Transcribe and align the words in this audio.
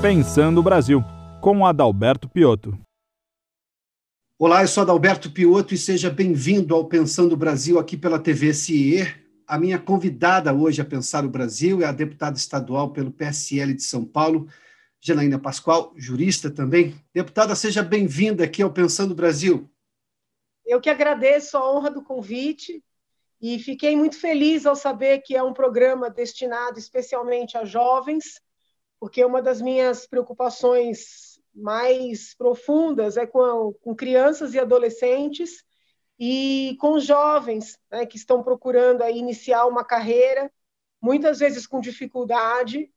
Pensando 0.00 0.60
o 0.60 0.62
Brasil, 0.62 1.02
com 1.40 1.66
Adalberto 1.66 2.28
Piotto. 2.28 2.78
Olá, 4.38 4.62
eu 4.62 4.68
sou 4.68 4.84
Adalberto 4.84 5.28
Piotto 5.28 5.74
e 5.74 5.76
seja 5.76 6.08
bem-vindo 6.08 6.72
ao 6.72 6.84
Pensando 6.84 7.32
o 7.32 7.36
Brasil 7.36 7.80
aqui 7.80 7.96
pela 7.96 8.20
TV 8.20 8.54
CIE. 8.54 9.12
A 9.44 9.58
minha 9.58 9.76
convidada 9.76 10.54
hoje 10.54 10.80
a 10.80 10.84
Pensar 10.84 11.24
o 11.24 11.28
Brasil 11.28 11.82
é 11.82 11.86
a 11.86 11.90
deputada 11.90 12.36
estadual 12.36 12.92
pelo 12.92 13.10
PSL 13.10 13.74
de 13.74 13.82
São 13.82 14.04
Paulo, 14.04 14.46
Janaína 15.00 15.36
Pascoal, 15.36 15.92
jurista 15.96 16.48
também. 16.48 16.94
Deputada, 17.12 17.56
seja 17.56 17.82
bem-vinda 17.82 18.44
aqui 18.44 18.62
ao 18.62 18.72
Pensando 18.72 19.10
o 19.10 19.16
Brasil. 19.16 19.68
Eu 20.64 20.80
que 20.80 20.88
agradeço 20.88 21.56
a 21.56 21.72
honra 21.72 21.90
do 21.90 22.04
convite 22.04 22.84
e 23.42 23.58
fiquei 23.58 23.96
muito 23.96 24.16
feliz 24.16 24.64
ao 24.64 24.76
saber 24.76 25.22
que 25.22 25.34
é 25.34 25.42
um 25.42 25.52
programa 25.52 26.08
destinado 26.08 26.78
especialmente 26.78 27.58
a 27.58 27.64
jovens, 27.64 28.40
porque 29.00 29.24
uma 29.24 29.40
das 29.40 29.60
minhas 29.60 30.06
preocupações 30.06 31.40
mais 31.54 32.34
profundas 32.34 33.16
é 33.16 33.26
com, 33.26 33.72
com 33.80 33.94
crianças 33.94 34.54
e 34.54 34.58
adolescentes 34.58 35.64
e 36.18 36.76
com 36.80 36.98
jovens 36.98 37.78
né, 37.90 38.06
que 38.06 38.16
estão 38.16 38.42
procurando 38.42 39.02
aí 39.02 39.18
iniciar 39.18 39.66
uma 39.66 39.84
carreira, 39.84 40.50
muitas 41.00 41.38
vezes 41.38 41.66
com 41.66 41.80
dificuldade, 41.80 42.90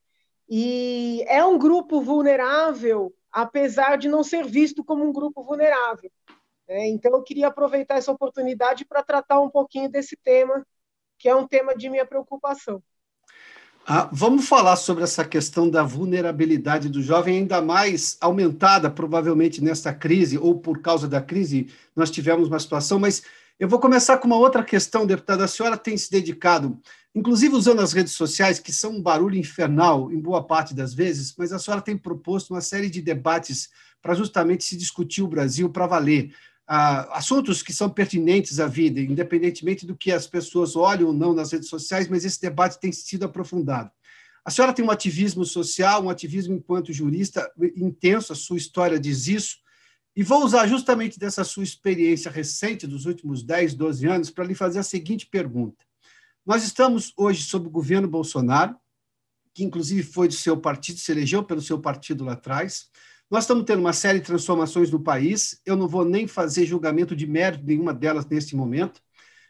e 0.49 1.23
é 1.27 1.45
um 1.45 1.57
grupo 1.57 2.01
vulnerável, 2.01 3.15
apesar 3.31 3.97
de 3.97 4.09
não 4.09 4.23
ser 4.23 4.45
visto 4.45 4.83
como 4.83 5.03
um 5.03 5.13
grupo 5.13 5.43
vulnerável. 5.43 6.11
É, 6.67 6.87
então, 6.87 7.11
eu 7.13 7.23
queria 7.23 7.47
aproveitar 7.47 7.95
essa 7.95 8.11
oportunidade 8.11 8.85
para 8.85 9.03
tratar 9.03 9.39
um 9.39 9.49
pouquinho 9.49 9.89
desse 9.89 10.17
tema, 10.17 10.65
que 11.17 11.29
é 11.29 11.35
um 11.35 11.47
tema 11.47 11.75
de 11.75 11.89
minha 11.89 12.05
preocupação. 12.05 12.81
Ah, 13.85 14.07
vamos 14.11 14.47
falar 14.47 14.75
sobre 14.75 15.03
essa 15.03 15.25
questão 15.25 15.67
da 15.67 15.81
vulnerabilidade 15.81 16.87
do 16.87 17.01
jovem, 17.01 17.39
ainda 17.39 17.59
mais 17.61 18.15
aumentada, 18.21 18.91
provavelmente, 18.91 19.61
nesta 19.61 19.91
crise, 19.91 20.37
ou 20.37 20.59
por 20.59 20.81
causa 20.81 21.07
da 21.07 21.19
crise, 21.19 21.67
nós 21.95 22.11
tivemos 22.11 22.47
uma 22.47 22.59
situação, 22.59 22.99
mas 22.99 23.23
eu 23.59 23.67
vou 23.67 23.79
começar 23.79 24.17
com 24.17 24.27
uma 24.27 24.37
outra 24.37 24.63
questão, 24.63 25.05
deputada. 25.05 25.45
A 25.45 25.47
senhora 25.47 25.75
tem 25.77 25.97
se 25.97 26.11
dedicado, 26.11 26.79
inclusive 27.13 27.55
usando 27.55 27.81
as 27.81 27.91
redes 27.91 28.13
sociais, 28.13 28.59
que 28.59 28.71
são 28.71 28.91
um 28.91 29.01
barulho 29.01 29.35
infernal, 29.35 30.11
em 30.11 30.19
boa 30.19 30.43
parte 30.43 30.75
das 30.75 30.93
vezes, 30.93 31.33
mas 31.35 31.51
a 31.51 31.57
senhora 31.57 31.81
tem 31.81 31.97
proposto 31.97 32.51
uma 32.51 32.61
série 32.61 32.89
de 32.89 33.01
debates 33.01 33.69
para 33.99 34.13
justamente 34.13 34.63
se 34.63 34.77
discutir 34.77 35.23
o 35.23 35.27
Brasil 35.27 35.69
para 35.69 35.87
valer 35.87 36.31
assuntos 36.73 37.61
que 37.61 37.73
são 37.73 37.89
pertinentes 37.89 38.57
à 38.57 38.65
vida, 38.65 39.01
independentemente 39.01 39.85
do 39.85 39.93
que 39.93 40.09
as 40.09 40.25
pessoas 40.25 40.73
olham 40.73 41.07
ou 41.07 41.13
não 41.13 41.33
nas 41.33 41.51
redes 41.51 41.67
sociais, 41.67 42.07
mas 42.07 42.23
esse 42.23 42.39
debate 42.39 42.79
tem 42.79 42.93
sido 42.93 43.25
aprofundado. 43.25 43.91
A 44.45 44.49
senhora 44.49 44.71
tem 44.71 44.83
um 44.83 44.89
ativismo 44.89 45.43
social, 45.43 46.01
um 46.01 46.09
ativismo 46.09 46.55
enquanto 46.55 46.93
jurista 46.93 47.51
intenso, 47.75 48.31
a 48.31 48.35
sua 48.37 48.55
história 48.55 48.97
diz 48.97 49.27
isso, 49.27 49.57
e 50.15 50.23
vou 50.23 50.45
usar 50.45 50.65
justamente 50.65 51.19
dessa 51.19 51.43
sua 51.43 51.63
experiência 51.63 52.31
recente 52.31 52.87
dos 52.87 53.05
últimos 53.05 53.43
10, 53.43 53.73
12 53.73 54.07
anos 54.07 54.29
para 54.29 54.45
lhe 54.45 54.55
fazer 54.55 54.79
a 54.79 54.83
seguinte 54.83 55.27
pergunta. 55.27 55.83
Nós 56.45 56.63
estamos 56.63 57.11
hoje 57.17 57.43
sob 57.43 57.67
o 57.67 57.71
governo 57.71 58.07
Bolsonaro, 58.07 58.77
que 59.53 59.65
inclusive 59.65 60.03
foi 60.03 60.29
do 60.29 60.33
seu 60.33 60.55
partido, 60.55 60.99
se 60.99 61.11
elegeu 61.11 61.43
pelo 61.43 61.61
seu 61.61 61.79
partido 61.79 62.23
lá 62.23 62.33
atrás, 62.33 62.89
nós 63.31 63.45
estamos 63.45 63.63
tendo 63.63 63.79
uma 63.79 63.93
série 63.93 64.19
de 64.19 64.25
transformações 64.25 64.91
no 64.91 64.99
país. 64.99 65.61
Eu 65.65 65.77
não 65.77 65.87
vou 65.87 66.03
nem 66.03 66.27
fazer 66.27 66.65
julgamento 66.65 67.15
de 67.15 67.25
mérito 67.25 67.63
nenhuma 67.65 67.93
delas 67.93 68.25
neste 68.25 68.57
momento, 68.57 69.01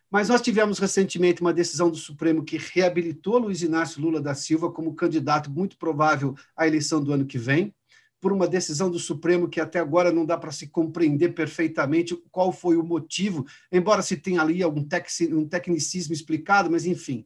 mas 0.10 0.30
nós 0.30 0.40
tivemos 0.40 0.78
recentemente 0.78 1.42
uma 1.42 1.52
decisão 1.52 1.90
do 1.90 1.98
Supremo 1.98 2.44
que 2.44 2.58
reabilitou 2.60 3.40
Luiz 3.40 3.64
Inácio 3.64 4.00
Lula 4.00 4.22
da 4.22 4.36
Silva 4.36 4.72
como 4.72 4.94
candidato 4.94 5.50
muito 5.50 5.80
provável 5.80 6.36
à 6.56 6.68
eleição 6.68 7.04
do 7.04 7.12
ano 7.12 7.26
que 7.26 7.40
vem, 7.40 7.74
por 8.20 8.32
uma 8.32 8.48
decisão 8.48 8.92
do 8.92 9.00
Supremo 9.00 9.50
que 9.50 9.60
até 9.60 9.80
agora 9.80 10.12
não 10.12 10.28
dá 10.28 10.38
para 10.38 10.52
se 10.52 10.68
compreender 10.68 11.30
perfeitamente 11.30 12.16
qual 12.30 12.54
foi 12.54 12.78
o 12.78 12.84
motivo, 12.84 13.48
embora 13.72 14.04
se 14.04 14.16
tenha 14.16 14.44
ali 14.44 14.62
algum 14.62 14.86
tecnicismo 15.50 16.14
explicado, 16.14 16.70
mas 16.70 16.86
enfim. 16.86 17.26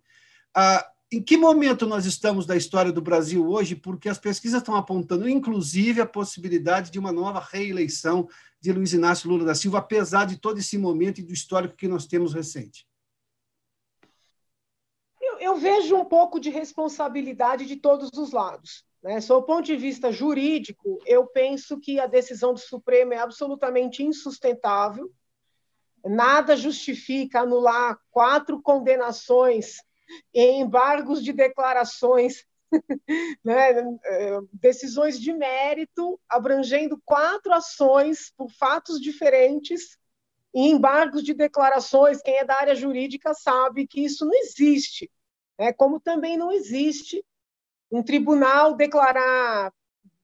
Ah, 0.56 0.90
em 1.16 1.24
que 1.24 1.38
momento 1.38 1.86
nós 1.86 2.06
estamos 2.06 2.46
da 2.46 2.58
história 2.58 2.92
do 2.92 3.02
Brasil 3.02 3.48
hoje? 3.48 3.74
Porque 3.74 4.10
as 4.10 4.20
pesquisas 4.20 4.60
estão 4.60 4.76
apontando, 4.76 5.30
inclusive, 5.30 6.02
a 6.02 6.06
possibilidade 6.06 6.92
de 6.92 7.00
uma 7.00 7.10
nova 7.10 7.40
reeleição 7.40 8.28
de 8.60 8.74
Luiz 8.74 8.92
Inácio 8.92 9.30
Lula 9.30 9.46
da 9.46 9.56
Silva, 9.56 9.78
apesar 9.78 10.26
de 10.26 10.38
todo 10.38 10.60
esse 10.60 10.78
momento 10.78 11.20
e 11.20 11.24
do 11.24 11.32
histórico 11.32 11.78
que 11.78 11.88
nós 11.88 12.06
temos 12.06 12.34
recente. 12.34 12.86
Eu, 15.22 15.40
eu 15.40 15.56
vejo 15.56 15.96
um 15.96 16.04
pouco 16.04 16.38
de 16.38 16.50
responsabilidade 16.50 17.66
de 17.66 17.78
todos 17.78 18.10
os 18.18 18.34
lados. 18.34 18.84
Né? 19.02 19.22
Sob 19.22 19.42
o 19.42 19.46
ponto 19.46 19.66
de 19.66 19.78
vista 19.78 20.12
jurídico, 20.12 21.00
eu 21.06 21.26
penso 21.28 21.80
que 21.80 21.98
a 21.98 22.08
decisão 22.08 22.54
do 22.54 22.60
Supremo 22.60 23.14
é 23.14 23.20
absolutamente 23.20 24.04
insustentável. 24.04 25.10
Nada 26.04 26.58
justifica 26.58 27.40
anular 27.40 27.98
quatro 28.12 28.62
condenações 28.62 29.78
embargos 30.34 31.24
de 31.24 31.34
declarações, 31.34 32.46
né, 33.44 33.74
decisões 34.54 35.20
de 35.20 35.34
mérito 35.34 36.20
abrangendo 36.28 37.00
quatro 37.06 37.54
ações 37.54 38.32
por 38.36 38.50
fatos 38.52 39.00
diferentes 39.00 39.98
e 40.54 40.70
embargos 40.70 41.24
de 41.24 41.34
declarações. 41.34 42.22
Quem 42.22 42.38
é 42.38 42.46
da 42.46 42.56
área 42.56 42.76
jurídica 42.76 43.34
sabe 43.34 43.88
que 43.88 44.04
isso 44.04 44.26
não 44.26 44.34
existe, 44.34 45.12
né, 45.60 45.72
como 45.74 46.00
também 46.00 46.38
não 46.38 46.52
existe 46.52 47.24
um 47.92 48.04
tribunal 48.04 48.76
declarar 48.76 49.72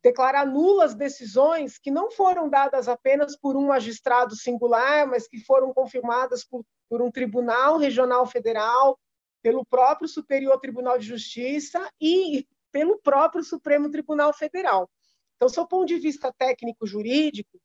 declarar 0.03 0.45
nulas 0.45 0.95
decisões 0.95 1.77
que 1.77 1.91
não 1.91 2.09
foram 2.09 2.49
dadas 2.49 2.87
apenas 2.87 3.37
por 3.37 3.55
um 3.55 3.67
magistrado 3.67 4.35
singular, 4.35 5.07
mas 5.07 5.27
que 5.27 5.39
foram 5.39 5.73
confirmadas 5.73 6.43
por, 6.43 6.65
por 6.89 7.01
um 7.01 7.11
tribunal 7.11 7.77
regional 7.77 8.25
federal, 8.25 8.99
pelo 9.41 9.65
próprio 9.65 10.07
Superior 10.07 10.59
Tribunal 10.59 10.97
de 10.97 11.05
Justiça 11.05 11.91
e 11.99 12.47
pelo 12.71 12.97
próprio 12.99 13.43
Supremo 13.43 13.89
Tribunal 13.89 14.33
Federal. 14.33 14.89
Então, 15.35 15.47
do 15.49 15.67
ponto 15.67 15.87
de 15.87 15.97
vista 15.97 16.31
técnico-jurídico, 16.31 17.59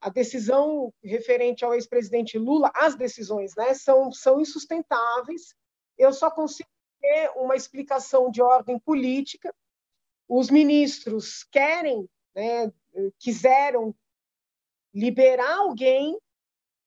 a 0.00 0.08
decisão 0.08 0.92
referente 1.02 1.64
ao 1.64 1.74
ex-presidente 1.74 2.38
Lula, 2.38 2.70
as 2.74 2.94
decisões, 2.94 3.54
né, 3.56 3.74
são, 3.74 4.12
são 4.12 4.40
insustentáveis. 4.40 5.54
Eu 5.96 6.12
só 6.12 6.30
consigo 6.30 6.68
ter 7.00 7.30
uma 7.36 7.56
explicação 7.56 8.30
de 8.30 8.40
ordem 8.40 8.78
política. 8.78 9.52
Os 10.28 10.50
ministros 10.50 11.42
querem, 11.44 12.08
né, 12.34 12.72
quiseram 13.18 13.94
liberar 14.94 15.58
alguém 15.58 16.16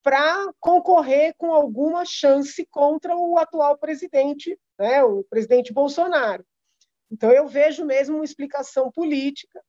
para 0.04 0.52
concorrer 0.60 1.36
com 1.38 1.54
alguma 1.54 2.06
chance 2.06 2.66
contra 2.68 3.16
o 3.16 3.38
atual 3.38 3.78
presidente, 3.78 4.60
né, 4.78 5.04
o 5.04 5.24
presidente 5.24 5.72
Bolsonaro. 5.72 6.46
Então, 7.12 7.32
eu 7.32 7.48
vejo 7.48 7.86
mesmo 7.86 8.16
uma 8.16 8.26
explicação 8.26 8.92
política. 8.92 9.62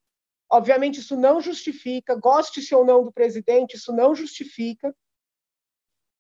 Obviamente, 0.51 1.01
isso 1.01 1.17
não 1.17 1.41
justifica, 1.41 2.15
goste-se 2.15 2.75
ou 2.75 2.85
não 2.85 3.03
do 3.03 3.13
presidente, 3.13 3.77
isso 3.77 3.93
não 3.93 4.15
justifica. 4.15 4.95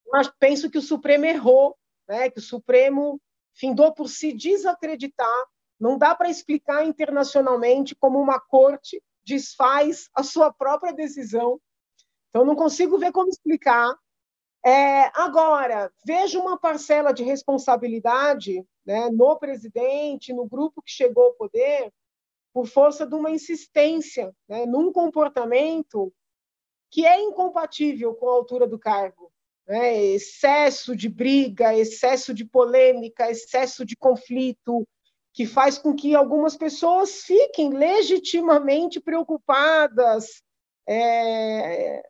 Mas 0.08 0.30
penso 0.38 0.70
que 0.70 0.78
o 0.78 0.82
Supremo 0.82 1.24
errou, 1.24 1.76
né, 2.08 2.28
que 2.28 2.38
o 2.38 2.42
Supremo 2.42 3.20
findou 3.54 3.94
por 3.94 4.08
se 4.08 4.32
desacreditar. 4.32 5.46
Não 5.78 5.96
dá 5.96 6.14
para 6.14 6.28
explicar 6.28 6.84
internacionalmente 6.84 7.94
como 7.94 8.20
uma 8.20 8.38
corte 8.38 9.02
desfaz 9.24 10.08
a 10.14 10.22
sua 10.22 10.52
própria 10.52 10.92
decisão 10.92 11.60
então, 12.32 12.46
não 12.46 12.56
consigo 12.56 12.98
ver 12.98 13.12
como 13.12 13.28
explicar. 13.28 13.94
É, 14.64 15.10
agora, 15.20 15.92
vejo 16.06 16.40
uma 16.40 16.56
parcela 16.56 17.12
de 17.12 17.24
responsabilidade 17.24 18.64
né, 18.86 19.10
no 19.10 19.36
presidente, 19.36 20.32
no 20.32 20.46
grupo 20.46 20.80
que 20.82 20.92
chegou 20.92 21.24
ao 21.24 21.34
poder, 21.34 21.92
por 22.52 22.66
força 22.66 23.06
de 23.06 23.14
uma 23.14 23.30
insistência 23.30 24.32
né, 24.48 24.64
num 24.66 24.92
comportamento 24.92 26.12
que 26.90 27.06
é 27.06 27.20
incompatível 27.20 28.14
com 28.14 28.28
a 28.28 28.34
altura 28.34 28.66
do 28.66 28.78
cargo. 28.78 29.32
Né? 29.66 29.96
Excesso 29.96 30.94
de 30.94 31.08
briga, 31.08 31.74
excesso 31.74 32.32
de 32.32 32.44
polêmica, 32.44 33.30
excesso 33.30 33.84
de 33.84 33.96
conflito, 33.96 34.86
que 35.32 35.46
faz 35.46 35.78
com 35.78 35.94
que 35.94 36.14
algumas 36.14 36.56
pessoas 36.56 37.22
fiquem 37.22 37.70
legitimamente 37.70 39.00
preocupadas, 39.00 40.42
é, 40.86 42.02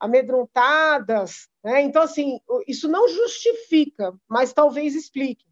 amedrontadas. 0.00 1.48
Né? 1.62 1.82
Então, 1.82 2.02
assim, 2.02 2.40
isso 2.66 2.88
não 2.88 3.08
justifica, 3.08 4.12
mas 4.26 4.52
talvez 4.52 4.94
explique. 4.94 5.44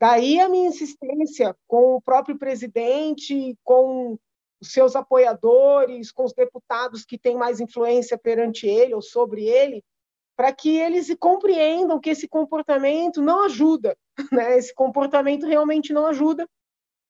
Daí 0.00 0.40
a 0.40 0.48
minha 0.48 0.68
insistência 0.68 1.54
com 1.68 1.94
o 1.94 2.02
próprio 2.02 2.36
presidente, 2.36 3.56
com 3.62 4.18
os 4.60 4.72
seus 4.72 4.96
apoiadores, 4.96 6.10
com 6.10 6.24
os 6.24 6.32
deputados 6.32 7.04
que 7.04 7.18
têm 7.18 7.36
mais 7.36 7.60
influência 7.60 8.18
perante 8.18 8.66
ele 8.66 8.94
ou 8.94 9.02
sobre 9.02 9.44
ele, 9.44 9.84
para 10.36 10.52
que 10.52 10.76
eles 10.76 11.14
compreendam 11.20 12.00
que 12.00 12.10
esse 12.10 12.26
comportamento 12.26 13.20
não 13.20 13.44
ajuda, 13.44 13.96
né? 14.32 14.56
esse 14.56 14.74
comportamento 14.74 15.46
realmente 15.46 15.92
não 15.92 16.06
ajuda, 16.06 16.48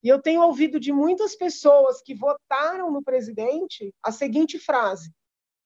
E 0.02 0.08
eu 0.08 0.20
tenho 0.20 0.43
ouvido 0.43 0.81
de 0.81 0.93
muitas 0.93 1.37
pessoas 1.37 2.02
que 2.02 2.14
votaram 2.14 2.90
no 2.90 3.02
presidente 3.02 3.94
a 4.02 4.11
seguinte 4.11 4.58
frase: 4.58 5.11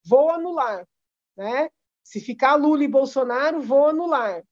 vou 0.04 0.30
anular. 0.30 0.86
Né? 1.36 1.68
Se 2.02 2.20
ficar 2.20 2.54
Lula 2.54 2.84
e 2.84 2.88
Bolsonaro, 2.88 3.60
vou 3.60 3.88
anular. 3.88 4.42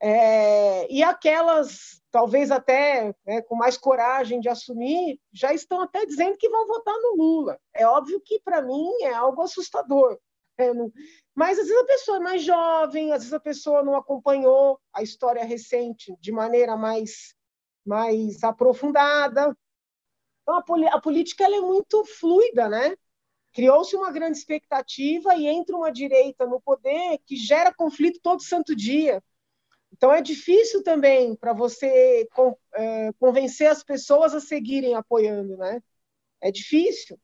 É, 0.00 0.92
e 0.92 1.02
aquelas, 1.02 2.00
talvez 2.10 2.50
até 2.50 3.14
né, 3.26 3.42
com 3.42 3.56
mais 3.56 3.76
coragem 3.76 4.40
de 4.40 4.48
assumir, 4.48 5.20
já 5.32 5.52
estão 5.52 5.80
até 5.80 6.06
dizendo 6.06 6.36
que 6.36 6.48
vão 6.48 6.66
votar 6.66 6.94
no 6.94 7.16
Lula. 7.16 7.58
É 7.74 7.86
óbvio 7.86 8.20
que, 8.20 8.40
para 8.40 8.62
mim, 8.62 8.90
é 9.02 9.12
algo 9.12 9.42
assustador. 9.42 10.18
É, 10.56 10.72
não... 10.72 10.92
Mas, 11.34 11.58
às 11.58 11.66
vezes, 11.66 11.82
a 11.82 11.86
pessoa 11.86 12.16
é 12.18 12.20
mais 12.20 12.42
jovem, 12.42 13.12
às 13.12 13.22
vezes, 13.22 13.32
a 13.32 13.40
pessoa 13.40 13.82
não 13.82 13.96
acompanhou 13.96 14.80
a 14.92 15.02
história 15.02 15.44
recente 15.44 16.16
de 16.20 16.32
maneira 16.32 16.76
mais, 16.76 17.34
mais 17.84 18.42
aprofundada. 18.44 19.56
Então, 20.42 20.56
a, 20.56 20.96
a 20.96 21.00
política 21.00 21.44
é 21.44 21.60
muito 21.60 22.04
fluida, 22.04 22.68
né? 22.68 22.96
Criou-se 23.58 23.96
uma 23.96 24.12
grande 24.12 24.38
expectativa 24.38 25.34
e 25.34 25.48
entra 25.48 25.74
uma 25.74 25.90
direita 25.90 26.46
no 26.46 26.60
poder 26.60 27.18
que 27.26 27.34
gera 27.34 27.74
conflito 27.74 28.20
todo 28.22 28.40
santo 28.40 28.72
dia. 28.72 29.20
Então, 29.92 30.12
é 30.12 30.22
difícil 30.22 30.84
também 30.84 31.34
para 31.34 31.52
você 31.52 32.28
é, 32.76 33.12
convencer 33.18 33.66
as 33.66 33.82
pessoas 33.82 34.32
a 34.32 34.40
seguirem 34.40 34.94
apoiando, 34.94 35.56
né? 35.56 35.82
É 36.40 36.52
difícil. 36.52 37.18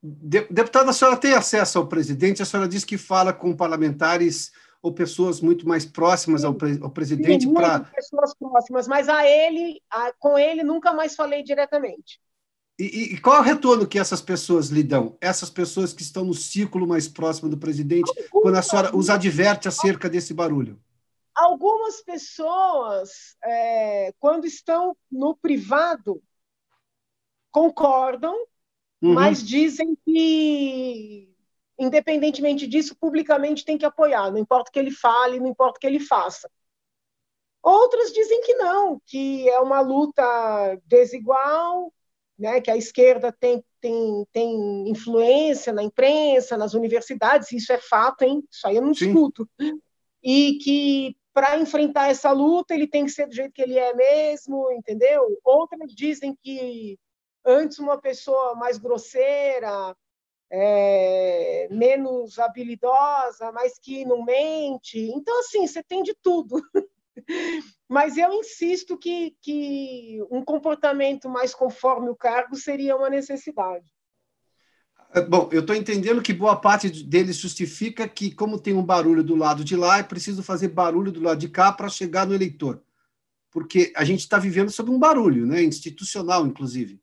Deputada, 0.00 0.90
a 0.90 0.92
senhora 0.92 1.16
tem 1.16 1.32
acesso 1.32 1.76
ao 1.76 1.88
presidente? 1.88 2.40
A 2.40 2.44
senhora 2.44 2.68
diz 2.68 2.84
que 2.84 2.96
fala 2.96 3.32
com 3.32 3.56
parlamentares 3.56 4.52
ou 4.80 4.94
pessoas 4.94 5.40
muito 5.40 5.66
mais 5.66 5.84
próximas 5.84 6.44
ao, 6.44 6.54
pre 6.54 6.78
ao 6.80 6.90
presidente 6.90 7.52
para 7.52 7.80
pessoas 7.80 8.32
próximas, 8.36 8.86
mas 8.86 9.08
a 9.08 9.26
ele, 9.26 9.82
a, 9.90 10.12
com 10.20 10.38
ele 10.38 10.62
nunca 10.62 10.92
mais 10.92 11.16
falei 11.16 11.42
diretamente. 11.42 12.20
E, 12.82 13.14
e, 13.14 13.20
qual 13.20 13.36
é 13.36 13.40
o 13.40 13.44
retorno 13.44 13.86
que 13.86 13.96
essas 13.96 14.20
pessoas 14.20 14.68
lhe 14.68 14.82
dão? 14.82 15.16
Essas 15.20 15.48
pessoas 15.48 15.92
que 15.92 16.02
estão 16.02 16.24
no 16.24 16.34
círculo 16.34 16.84
mais 16.84 17.06
próximo 17.06 17.48
do 17.48 17.56
presidente, 17.56 18.10
quando 18.28 18.56
a 18.56 18.62
senhora 18.62 18.96
os 18.96 19.08
adverte 19.08 19.68
acerca 19.68 20.10
desse 20.10 20.34
barulho? 20.34 20.80
Algumas 21.32 22.02
pessoas, 22.02 23.36
é, 23.44 24.12
quando 24.18 24.46
estão 24.46 24.96
no 25.08 25.36
privado, 25.36 26.20
concordam, 27.52 28.34
uhum. 29.00 29.14
mas 29.14 29.46
dizem 29.46 29.96
que, 30.04 31.32
independentemente 31.78 32.66
disso, 32.66 32.96
publicamente 32.98 33.64
tem 33.64 33.78
que 33.78 33.86
apoiar, 33.86 34.32
não 34.32 34.38
importa 34.38 34.70
o 34.70 34.72
que 34.72 34.78
ele 34.80 34.90
fale, 34.90 35.38
não 35.38 35.46
importa 35.46 35.76
o 35.76 35.80
que 35.80 35.86
ele 35.86 36.00
faça. 36.00 36.50
Outras 37.62 38.12
dizem 38.12 38.40
que 38.42 38.54
não, 38.54 39.00
que 39.06 39.48
é 39.48 39.60
uma 39.60 39.80
luta 39.80 40.24
desigual, 40.84 41.92
né, 42.42 42.60
que 42.60 42.72
a 42.72 42.76
esquerda 42.76 43.30
tem, 43.30 43.64
tem, 43.80 44.26
tem 44.32 44.88
influência 44.90 45.72
na 45.72 45.80
imprensa, 45.80 46.56
nas 46.56 46.74
universidades, 46.74 47.52
isso 47.52 47.72
é 47.72 47.78
fato, 47.78 48.22
hein? 48.22 48.42
Isso 48.50 48.66
aí 48.66 48.74
eu 48.74 48.82
não 48.82 48.92
Sim. 48.92 49.06
discuto. 49.06 49.48
E 50.20 50.58
que 50.58 51.16
para 51.32 51.56
enfrentar 51.56 52.08
essa 52.08 52.32
luta, 52.32 52.74
ele 52.74 52.88
tem 52.88 53.04
que 53.04 53.12
ser 53.12 53.28
do 53.28 53.34
jeito 53.34 53.52
que 53.52 53.62
ele 53.62 53.78
é 53.78 53.94
mesmo, 53.94 54.72
entendeu? 54.72 55.24
Outras 55.44 55.94
dizem 55.94 56.36
que 56.42 56.98
antes 57.44 57.78
uma 57.78 57.96
pessoa 57.96 58.56
mais 58.56 58.76
grosseira, 58.76 59.96
é, 60.50 61.68
menos 61.70 62.40
habilidosa, 62.40 63.52
mas 63.52 63.78
que 63.78 64.04
não 64.04 64.24
mente. 64.24 64.98
Então, 64.98 65.38
assim, 65.38 65.64
você 65.64 65.80
tem 65.80 66.02
de 66.02 66.14
tudo. 66.20 66.56
mas 67.88 68.16
eu 68.16 68.32
insisto 68.32 68.96
que, 68.96 69.36
que 69.40 70.18
um 70.30 70.44
comportamento 70.44 71.28
mais 71.28 71.54
conforme 71.54 72.08
o 72.08 72.16
cargo 72.16 72.56
seria 72.56 72.96
uma 72.96 73.10
necessidade. 73.10 73.92
É, 75.14 75.20
bom, 75.20 75.48
eu 75.52 75.60
estou 75.60 75.76
entendendo 75.76 76.22
que 76.22 76.32
boa 76.32 76.56
parte 76.56 76.88
deles 76.88 77.36
justifica 77.36 78.08
que, 78.08 78.34
como 78.34 78.58
tem 78.58 78.72
um 78.74 78.84
barulho 78.84 79.22
do 79.22 79.34
lado 79.34 79.62
de 79.62 79.76
lá, 79.76 79.98
é 79.98 80.02
preciso 80.02 80.42
fazer 80.42 80.68
barulho 80.68 81.12
do 81.12 81.20
lado 81.20 81.38
de 81.38 81.50
cá 81.50 81.70
para 81.70 81.88
chegar 81.88 82.26
no 82.26 82.34
eleitor. 82.34 82.82
Porque 83.50 83.92
a 83.94 84.04
gente 84.04 84.20
está 84.20 84.38
vivendo 84.38 84.70
sob 84.70 84.90
um 84.90 84.98
barulho, 84.98 85.44
né? 85.44 85.62
institucional, 85.62 86.46
inclusive. 86.46 86.98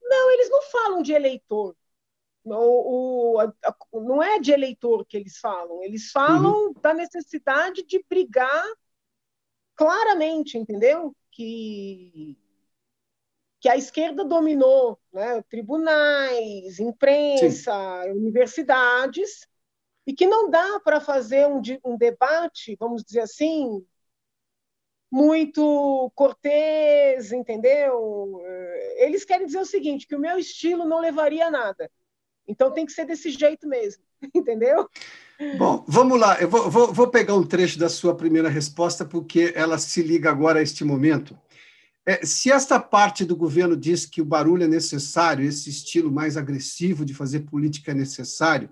Não, 0.00 0.30
eles 0.30 0.48
não 0.48 0.62
falam 0.62 1.02
de 1.02 1.12
eleitor. 1.12 1.74
O, 2.44 3.34
o, 3.34 3.40
a, 3.40 3.52
a, 3.64 3.74
não 3.94 4.22
é 4.22 4.38
de 4.38 4.52
eleitor 4.52 5.04
que 5.04 5.16
eles 5.16 5.38
falam. 5.38 5.82
Eles 5.82 6.12
falam 6.12 6.68
uhum. 6.68 6.74
da 6.80 6.94
necessidade 6.94 7.84
de 7.84 8.04
brigar 8.08 8.64
claramente, 9.80 10.58
entendeu? 10.58 11.16
Que 11.32 12.36
que 13.58 13.68
a 13.68 13.76
esquerda 13.76 14.24
dominou 14.24 14.98
né, 15.12 15.42
tribunais, 15.42 16.78
imprensa, 16.80 17.72
Sim. 18.04 18.10
universidades, 18.12 19.46
e 20.06 20.14
que 20.14 20.26
não 20.26 20.48
dá 20.48 20.80
para 20.80 20.98
fazer 20.98 21.46
um, 21.46 21.60
um, 21.84 21.96
debate, 21.96 22.74
vamos 22.80 23.04
dizer 23.04 23.20
assim, 23.20 23.86
muito 25.10 26.10
cortês, 26.14 27.32
entendeu? 27.32 28.40
Eh, 28.42 29.04
eles 29.04 29.26
querem 29.26 29.46
dizer 29.46 29.60
o 29.60 29.66
seguinte, 29.66 30.06
que 30.06 30.16
o 30.16 30.20
meu 30.20 30.38
estilo 30.38 30.86
não 30.86 31.00
levaria 31.00 31.48
a 31.48 31.50
nada. 31.50 31.90
Então 32.46 32.72
tem 32.72 32.84
que 32.84 32.92
ser 32.92 33.04
desse 33.04 33.30
jeito 33.30 33.68
mesmo, 33.68 34.02
entendeu? 34.34 34.88
Bom, 35.56 35.84
vamos 35.86 36.18
lá. 36.18 36.40
Eu 36.40 36.48
vou, 36.48 36.70
vou, 36.70 36.92
vou 36.92 37.08
pegar 37.08 37.34
um 37.34 37.46
trecho 37.46 37.78
da 37.78 37.88
sua 37.88 38.14
primeira 38.14 38.48
resposta, 38.48 39.04
porque 39.04 39.52
ela 39.54 39.78
se 39.78 40.02
liga 40.02 40.30
agora 40.30 40.58
a 40.58 40.62
este 40.62 40.84
momento. 40.84 41.38
É, 42.04 42.24
se 42.24 42.50
esta 42.50 42.80
parte 42.80 43.24
do 43.24 43.36
governo 43.36 43.76
diz 43.76 44.06
que 44.06 44.20
o 44.20 44.24
barulho 44.24 44.64
é 44.64 44.68
necessário, 44.68 45.44
esse 45.44 45.70
estilo 45.70 46.10
mais 46.10 46.36
agressivo 46.36 47.04
de 47.04 47.14
fazer 47.14 47.40
política 47.40 47.92
é 47.92 47.94
necessário, 47.94 48.70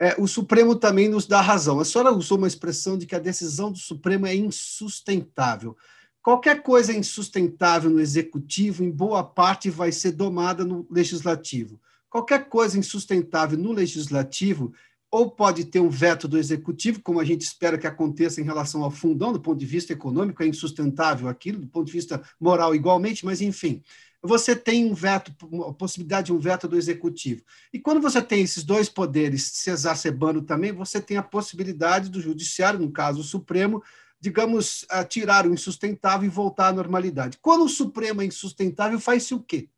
é, 0.00 0.14
o 0.18 0.28
Supremo 0.28 0.76
também 0.76 1.08
nos 1.08 1.26
dá 1.26 1.40
razão. 1.40 1.80
A 1.80 1.84
senhora 1.84 2.12
usou 2.12 2.38
uma 2.38 2.46
expressão 2.46 2.96
de 2.96 3.04
que 3.04 3.16
a 3.16 3.18
decisão 3.18 3.72
do 3.72 3.78
Supremo 3.78 4.26
é 4.26 4.34
insustentável. 4.34 5.76
Qualquer 6.22 6.62
coisa 6.62 6.92
insustentável 6.92 7.90
no 7.90 8.00
executivo, 8.00 8.84
em 8.84 8.90
boa 8.90 9.24
parte, 9.24 9.70
vai 9.70 9.90
ser 9.90 10.12
domada 10.12 10.64
no 10.64 10.86
legislativo. 10.90 11.80
Qualquer 12.10 12.48
coisa 12.48 12.78
insustentável 12.78 13.58
no 13.58 13.72
legislativo 13.72 14.72
ou 15.10 15.30
pode 15.30 15.64
ter 15.64 15.80
um 15.80 15.88
veto 15.88 16.28
do 16.28 16.38
executivo, 16.38 17.00
como 17.00 17.18
a 17.18 17.24
gente 17.24 17.40
espera 17.40 17.78
que 17.78 17.86
aconteça 17.86 18.40
em 18.40 18.44
relação 18.44 18.82
ao 18.82 18.90
fundão, 18.90 19.32
do 19.32 19.40
ponto 19.40 19.58
de 19.58 19.64
vista 19.64 19.92
econômico, 19.92 20.42
é 20.42 20.46
insustentável 20.46 21.28
aquilo, 21.28 21.60
do 21.60 21.66
ponto 21.66 21.86
de 21.86 21.92
vista 21.92 22.22
moral, 22.38 22.74
igualmente, 22.74 23.24
mas 23.24 23.40
enfim, 23.40 23.82
você 24.22 24.54
tem 24.54 24.90
um 24.90 24.92
veto, 24.92 25.32
a 25.66 25.72
possibilidade 25.72 26.26
de 26.26 26.32
um 26.32 26.38
veto 26.38 26.68
do 26.68 26.76
executivo. 26.76 27.42
E 27.72 27.78
quando 27.78 28.02
você 28.02 28.20
tem 28.20 28.42
esses 28.42 28.64
dois 28.64 28.88
poderes 28.88 29.44
se 29.44 29.70
exacerbando 29.70 30.42
também, 30.42 30.72
você 30.72 31.00
tem 31.00 31.16
a 31.16 31.22
possibilidade 31.22 32.10
do 32.10 32.20
judiciário, 32.20 32.80
no 32.80 32.90
caso 32.90 33.20
o 33.20 33.24
Supremo, 33.24 33.82
digamos, 34.20 34.84
tirar 35.08 35.46
o 35.46 35.54
insustentável 35.54 36.26
e 36.26 36.30
voltar 36.30 36.68
à 36.68 36.72
normalidade. 36.72 37.38
Quando 37.40 37.64
o 37.64 37.68
Supremo 37.68 38.20
é 38.20 38.26
insustentável, 38.26 38.98
faz-se 39.00 39.32
o 39.32 39.40
quê? 39.40 39.68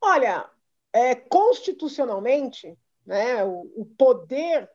Olha, 0.00 0.48
é, 0.92 1.14
constitucionalmente, 1.14 2.76
né, 3.04 3.44
o, 3.44 3.70
o 3.76 3.86
poder 3.96 4.70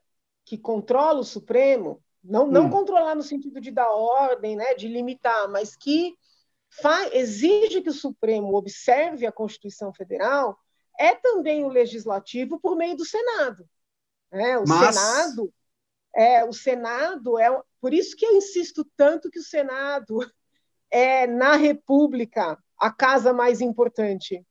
que 0.46 0.58
controla 0.58 1.20
o 1.20 1.26
Supremo, 1.26 2.04
não, 2.24 2.48
não 2.48 2.66
hum. 2.66 2.70
controlar 2.70 3.16
no 3.16 3.24
sentido 3.24 3.60
de 3.60 3.72
dar 3.72 3.90
ordem, 3.90 4.56
né, 4.56 4.74
de 4.76 4.88
limitar, 4.88 5.50
mas 5.50 5.76
que 5.76 6.16
exige 7.12 7.82
que 7.82 7.90
o 7.90 7.94
Supremo 7.94 8.56
observe 8.56 9.26
a 9.26 9.32
Constituição 9.32 9.94
Federal, 9.94 10.58
é 10.98 11.16
também 11.16 11.64
o 11.64 11.70
legislativo 11.70 12.60
por 12.60 12.76
meio 12.76 12.96
do 12.96 13.06
Senado. 13.06 13.68
Né? 14.32 14.58
O 14.58 14.64
mas... 14.68 14.96
Senado 14.96 15.54
é 16.16 16.44
o 16.44 16.54
Senado 16.54 17.40
é 17.40 17.62
por 17.80 17.94
isso 17.94 18.16
que 18.16 18.26
eu 18.26 18.36
insisto 18.36 18.86
tanto 18.96 19.30
que 19.30 19.40
o 19.40 19.44
Senado 19.44 20.20
é 20.90 21.26
na 21.26 21.56
República 21.56 22.58
a 22.78 22.92
casa 22.92 23.34
mais 23.34 23.62
importante, 23.62 24.46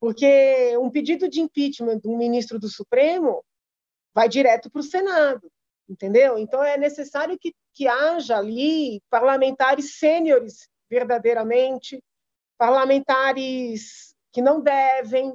porque 0.00 0.76
um 0.78 0.90
pedido 0.90 1.28
de 1.28 1.40
impeachment 1.40 1.98
de 1.98 2.08
um 2.08 2.16
ministro 2.16 2.58
do 2.58 2.68
Supremo 2.68 3.44
vai 4.14 4.28
direto 4.28 4.70
para 4.70 4.80
o 4.80 4.84
Senado, 4.84 5.50
entendeu? 5.88 6.38
Então 6.38 6.62
é 6.62 6.76
necessário 6.76 7.38
que, 7.38 7.54
que 7.74 7.86
haja 7.86 8.36
ali 8.36 9.00
parlamentares 9.10 9.98
sêniores, 9.98 10.68
verdadeiramente, 10.88 12.02
parlamentares 12.56 14.14
que 14.32 14.42
não 14.42 14.60
devem, 14.60 15.34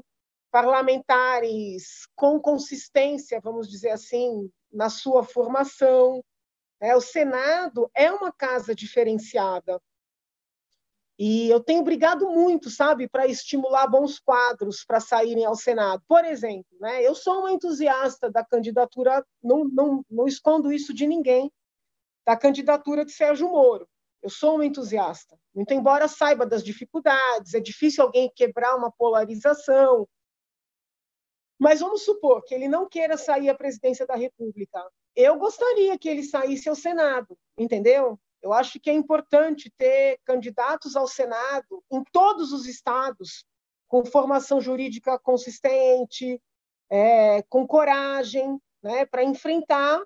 parlamentares 0.51 2.07
com 2.15 2.39
consistência, 2.39 3.41
vamos 3.41 3.69
dizer 3.69 3.89
assim, 3.89 4.49
na 4.71 4.89
sua 4.89 5.23
formação. 5.23 6.23
É, 6.79 6.95
o 6.95 7.01
Senado 7.01 7.89
é 7.95 8.11
uma 8.11 8.31
casa 8.31 8.75
diferenciada, 8.75 9.81
e 11.17 11.47
eu 11.49 11.59
tenho 11.59 11.83
brigado 11.83 12.27
muito, 12.29 12.69
sabe, 12.69 13.07
para 13.07 13.27
estimular 13.27 13.87
bons 13.87 14.19
quadros 14.19 14.83
para 14.83 14.99
saírem 14.99 15.45
ao 15.45 15.55
Senado. 15.55 16.01
Por 16.07 16.25
exemplo, 16.25 16.65
né, 16.79 17.05
eu 17.05 17.13
sou 17.13 17.41
uma 17.41 17.51
entusiasta 17.51 18.31
da 18.31 18.43
candidatura, 18.43 19.23
não, 19.41 19.63
não, 19.65 20.05
não 20.09 20.27
escondo 20.27 20.71
isso 20.71 20.93
de 20.93 21.05
ninguém, 21.05 21.51
da 22.25 22.35
candidatura 22.35 23.05
de 23.05 23.11
Sérgio 23.11 23.49
Moro. 23.49 23.87
eu 24.21 24.29
sou 24.29 24.57
um 24.57 24.63
entusiasta. 24.63 25.37
Muito 25.53 25.73
embora 25.73 26.07
saiba 26.07 26.45
das 26.45 26.63
dificuldades, 26.63 27.53
é 27.53 27.59
difícil 27.59 28.03
alguém 28.03 28.31
quebrar 28.35 28.75
uma 28.75 28.91
polarização. 28.91 30.07
Mas 31.59 31.79
vamos 31.79 32.03
supor 32.03 32.43
que 32.43 32.55
ele 32.55 32.67
não 32.67 32.89
queira 32.89 33.17
sair 33.17 33.49
à 33.49 33.55
presidência 33.55 34.07
da 34.07 34.15
República. 34.15 34.83
Eu 35.15 35.37
gostaria 35.37 35.97
que 35.97 36.09
ele 36.09 36.23
saísse 36.23 36.67
ao 36.67 36.75
Senado, 36.75 37.37
entendeu? 37.57 38.19
Eu 38.43 38.51
acho 38.51 38.77
que 38.77 38.89
é 38.89 38.93
importante 38.93 39.71
ter 39.77 40.19
candidatos 40.25 40.97
ao 40.97 41.07
Senado 41.07 41.81
em 41.89 42.03
todos 42.11 42.51
os 42.51 42.67
estados, 42.67 43.45
com 43.87 44.03
formação 44.03 44.59
jurídica 44.59 45.17
consistente, 45.17 46.41
é, 46.89 47.41
com 47.43 47.65
coragem, 47.65 48.59
né, 48.83 49.05
para 49.05 49.23
enfrentar 49.23 50.03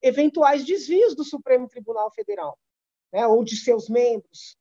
eventuais 0.00 0.64
desvios 0.64 1.14
do 1.14 1.24
Supremo 1.24 1.68
Tribunal 1.68 2.10
Federal, 2.10 2.58
né, 3.12 3.26
ou 3.26 3.44
de 3.44 3.56
seus 3.56 3.90
membros. 3.90 4.56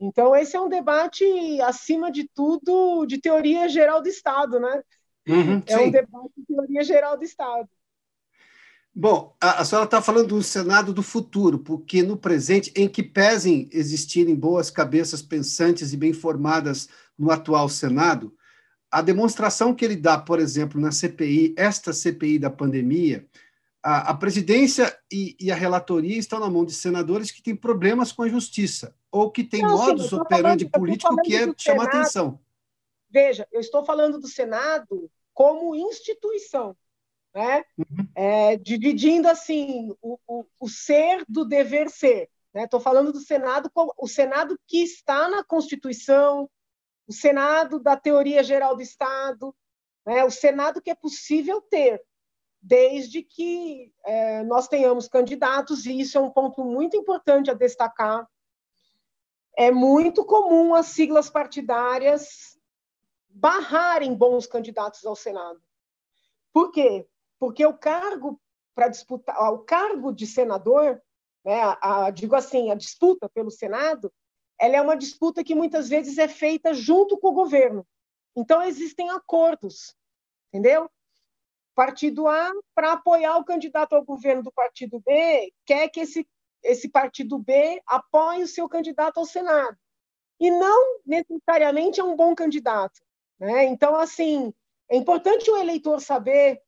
Então, 0.00 0.34
esse 0.34 0.56
é 0.56 0.60
um 0.60 0.68
debate, 0.68 1.24
acima 1.62 2.10
de 2.10 2.28
tudo, 2.28 3.06
de 3.06 3.20
teoria 3.20 3.68
geral 3.68 4.02
do 4.02 4.08
Estado, 4.08 4.58
né? 4.58 4.82
Uhum, 5.28 5.62
é 5.66 5.78
um 5.78 5.90
debate 5.90 6.32
de 6.36 6.46
teoria 6.46 6.82
geral 6.82 7.16
do 7.16 7.24
Estado. 7.24 7.68
Bom, 9.00 9.32
a, 9.40 9.60
a 9.60 9.64
senhora 9.64 9.84
está 9.84 10.02
falando 10.02 10.30
do 10.30 10.42
Senado 10.42 10.92
do 10.92 11.04
futuro, 11.04 11.60
porque 11.60 12.02
no 12.02 12.16
presente, 12.16 12.72
em 12.74 12.88
que 12.88 13.00
pesem 13.00 13.70
existirem 13.72 14.34
boas 14.34 14.72
cabeças 14.72 15.22
pensantes 15.22 15.92
e 15.92 15.96
bem 15.96 16.12
formadas 16.12 16.88
no 17.16 17.30
atual 17.30 17.68
Senado, 17.68 18.34
a 18.90 19.00
demonstração 19.00 19.72
que 19.72 19.84
ele 19.84 19.94
dá, 19.94 20.18
por 20.18 20.40
exemplo, 20.40 20.80
na 20.80 20.90
CPI, 20.90 21.54
esta 21.56 21.92
CPI 21.92 22.40
da 22.40 22.50
pandemia, 22.50 23.24
a, 23.80 24.10
a 24.10 24.14
presidência 24.14 24.98
e, 25.12 25.36
e, 25.38 25.52
a 25.52 25.54
relatoria 25.54 26.18
estão 26.18 26.40
na 26.40 26.50
mão 26.50 26.64
de 26.64 26.72
senadores 26.72 27.30
que 27.30 27.40
têm 27.40 27.54
problemas 27.54 28.10
com 28.10 28.24
a 28.24 28.28
justiça, 28.28 28.96
ou 29.12 29.30
que 29.30 29.44
têm 29.44 29.62
modus 29.62 30.12
operandi 30.12 30.66
político 30.66 31.14
que 31.22 31.36
é 31.36 31.46
chamar 31.56 31.84
atenção. 31.84 32.40
Veja, 33.08 33.46
eu 33.52 33.60
estou 33.60 33.84
falando 33.84 34.18
do 34.18 34.26
Senado 34.26 35.08
como 35.32 35.76
instituição 35.76 36.76
né? 37.34 37.64
Uhum. 37.76 38.08
É, 38.14 38.56
dividindo 38.56 39.28
assim 39.28 39.94
o, 40.00 40.18
o, 40.26 40.44
o, 40.60 40.68
ser 40.68 41.24
do 41.28 41.44
dever 41.44 41.90
ser. 41.90 42.28
Estou 42.54 42.80
né? 42.80 42.84
falando 42.84 43.12
do 43.12 43.20
Senado, 43.20 43.70
o 43.96 44.08
Senado 44.08 44.58
que 44.66 44.82
está 44.82 45.28
na 45.28 45.44
Constituição, 45.44 46.50
o 47.06 47.12
Senado 47.12 47.78
da 47.78 47.96
teoria 47.96 48.42
geral 48.42 48.74
do 48.74 48.82
Estado, 48.82 49.54
né? 50.04 50.24
o 50.24 50.30
Senado 50.30 50.80
que 50.80 50.90
é 50.90 50.94
possível 50.94 51.60
ter, 51.60 52.02
desde 52.60 53.22
que 53.22 53.92
é, 54.04 54.42
nós 54.44 54.66
tenhamos 54.66 55.08
candidatos, 55.08 55.86
e 55.86 56.00
isso 56.00 56.18
é 56.18 56.20
um 56.20 56.30
ponto 56.30 56.64
muito 56.64 56.96
importante 56.96 57.50
a 57.50 57.54
destacar. 57.54 58.26
É 59.56 59.70
muito 59.70 60.24
comum 60.24 60.74
as 60.74 60.86
siglas 60.86 61.28
partidárias 61.28 62.58
barrarem 63.28 64.14
bons 64.14 64.46
candidatos 64.46 65.04
ao 65.04 65.14
Senado. 65.14 65.60
Por 66.52 66.72
quê? 66.72 67.06
Porque 67.38 67.64
o 67.64 67.76
cargo 67.76 68.40
para 68.74 68.88
disputar, 68.88 69.36
o 69.52 69.58
cargo 69.58 70.12
de 70.12 70.26
senador, 70.26 71.02
né, 71.44 71.60
a, 71.60 72.06
a, 72.06 72.10
digo 72.10 72.36
assim, 72.36 72.70
a 72.70 72.74
disputa 72.74 73.28
pelo 73.28 73.50
Senado, 73.50 74.12
ela 74.58 74.76
é 74.76 74.82
uma 74.82 74.96
disputa 74.96 75.42
que 75.42 75.54
muitas 75.54 75.88
vezes 75.88 76.18
é 76.18 76.28
feita 76.28 76.74
junto 76.74 77.18
com 77.18 77.28
o 77.28 77.34
governo. 77.34 77.86
Então 78.36 78.62
existem 78.62 79.10
acordos, 79.10 79.96
entendeu? 80.48 80.90
Partido 81.74 82.28
A, 82.28 82.52
para 82.74 82.92
apoiar 82.92 83.36
o 83.36 83.44
candidato 83.44 83.94
ao 83.94 84.04
governo 84.04 84.42
do 84.42 84.52
partido 84.52 85.00
B, 85.00 85.52
quer 85.64 85.88
que 85.88 86.00
esse, 86.00 86.24
esse 86.62 86.88
partido 86.88 87.38
B 87.38 87.80
apoie 87.86 88.42
o 88.42 88.48
seu 88.48 88.68
candidato 88.68 89.18
ao 89.18 89.26
Senado. 89.26 89.76
E 90.40 90.50
não 90.50 91.00
necessariamente 91.04 92.00
é 92.00 92.04
um 92.04 92.14
bom 92.14 92.34
candidato. 92.34 93.00
Né? 93.38 93.64
Então, 93.64 93.96
assim, 93.96 94.52
é 94.88 94.96
importante 94.96 95.50
o 95.50 95.56
eleitor 95.56 96.00
saber 96.00 96.62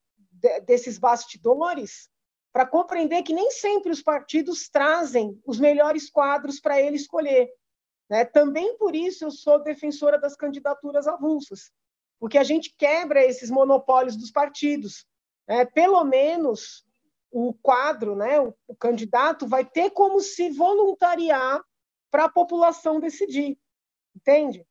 desses 0.64 0.98
bastidores 0.98 2.08
para 2.52 2.66
compreender 2.66 3.22
que 3.22 3.32
nem 3.32 3.50
sempre 3.50 3.92
os 3.92 4.02
partidos 4.02 4.68
trazem 4.68 5.40
os 5.46 5.60
melhores 5.60 6.10
quadros 6.10 6.60
para 6.60 6.80
ele 6.80 6.96
escolher. 6.96 7.48
Né? 8.08 8.24
Também 8.24 8.76
por 8.76 8.94
isso 8.94 9.24
eu 9.24 9.30
sou 9.30 9.62
defensora 9.62 10.18
das 10.18 10.34
candidaturas 10.34 11.06
avulsas, 11.06 11.70
porque 12.18 12.36
a 12.36 12.42
gente 12.42 12.74
quebra 12.76 13.24
esses 13.24 13.50
monopólios 13.50 14.16
dos 14.16 14.30
partidos. 14.32 15.06
Né? 15.46 15.64
Pelo 15.64 16.02
menos 16.04 16.84
o 17.30 17.54
quadro, 17.54 18.16
né, 18.16 18.40
o, 18.40 18.52
o 18.66 18.74
candidato, 18.74 19.46
vai 19.46 19.64
ter 19.64 19.90
como 19.90 20.20
se 20.20 20.50
voluntariar 20.50 21.62
para 22.10 22.24
a 22.24 22.28
população 22.28 22.98
decidir, 22.98 23.56
entende? 24.14 24.66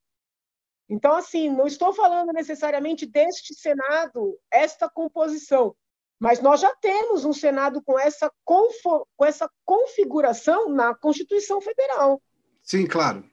Então, 0.89 1.15
assim, 1.15 1.49
não 1.49 1.67
estou 1.67 1.93
falando 1.93 2.33
necessariamente 2.33 3.05
deste 3.05 3.53
Senado, 3.53 4.35
esta 4.51 4.89
composição, 4.89 5.75
mas 6.19 6.41
nós 6.41 6.59
já 6.59 6.75
temos 6.75 7.23
um 7.23 7.31
Senado 7.31 7.81
com 7.81 7.97
essa, 7.97 8.31
com 8.43 9.25
essa 9.25 9.49
configuração 9.63 10.67
na 10.67 10.95
Constituição 10.95 11.61
Federal. 11.61 12.21
Sim, 12.63 12.87
claro. 12.87 13.23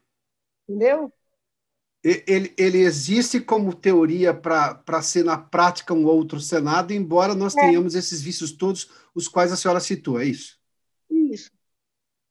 Entendeu? 0.69 1.11
Ele, 2.05 2.55
ele 2.57 2.79
existe 2.79 3.41
como 3.41 3.75
teoria 3.75 4.33
para 4.33 5.03
ser 5.03 5.25
na 5.25 5.37
prática 5.37 5.93
um 5.93 6.05
outro 6.05 6.39
Senado, 6.39 6.93
embora 6.93 7.35
nós 7.35 7.57
é. 7.57 7.61
tenhamos 7.61 7.97
esses 7.97 8.21
vícios 8.23 8.53
todos, 8.53 8.89
os 9.13 9.27
quais 9.27 9.51
a 9.51 9.57
senhora 9.57 9.81
citou, 9.81 10.21
é 10.21 10.27
isso? 10.27 10.57
Isso. 11.11 11.51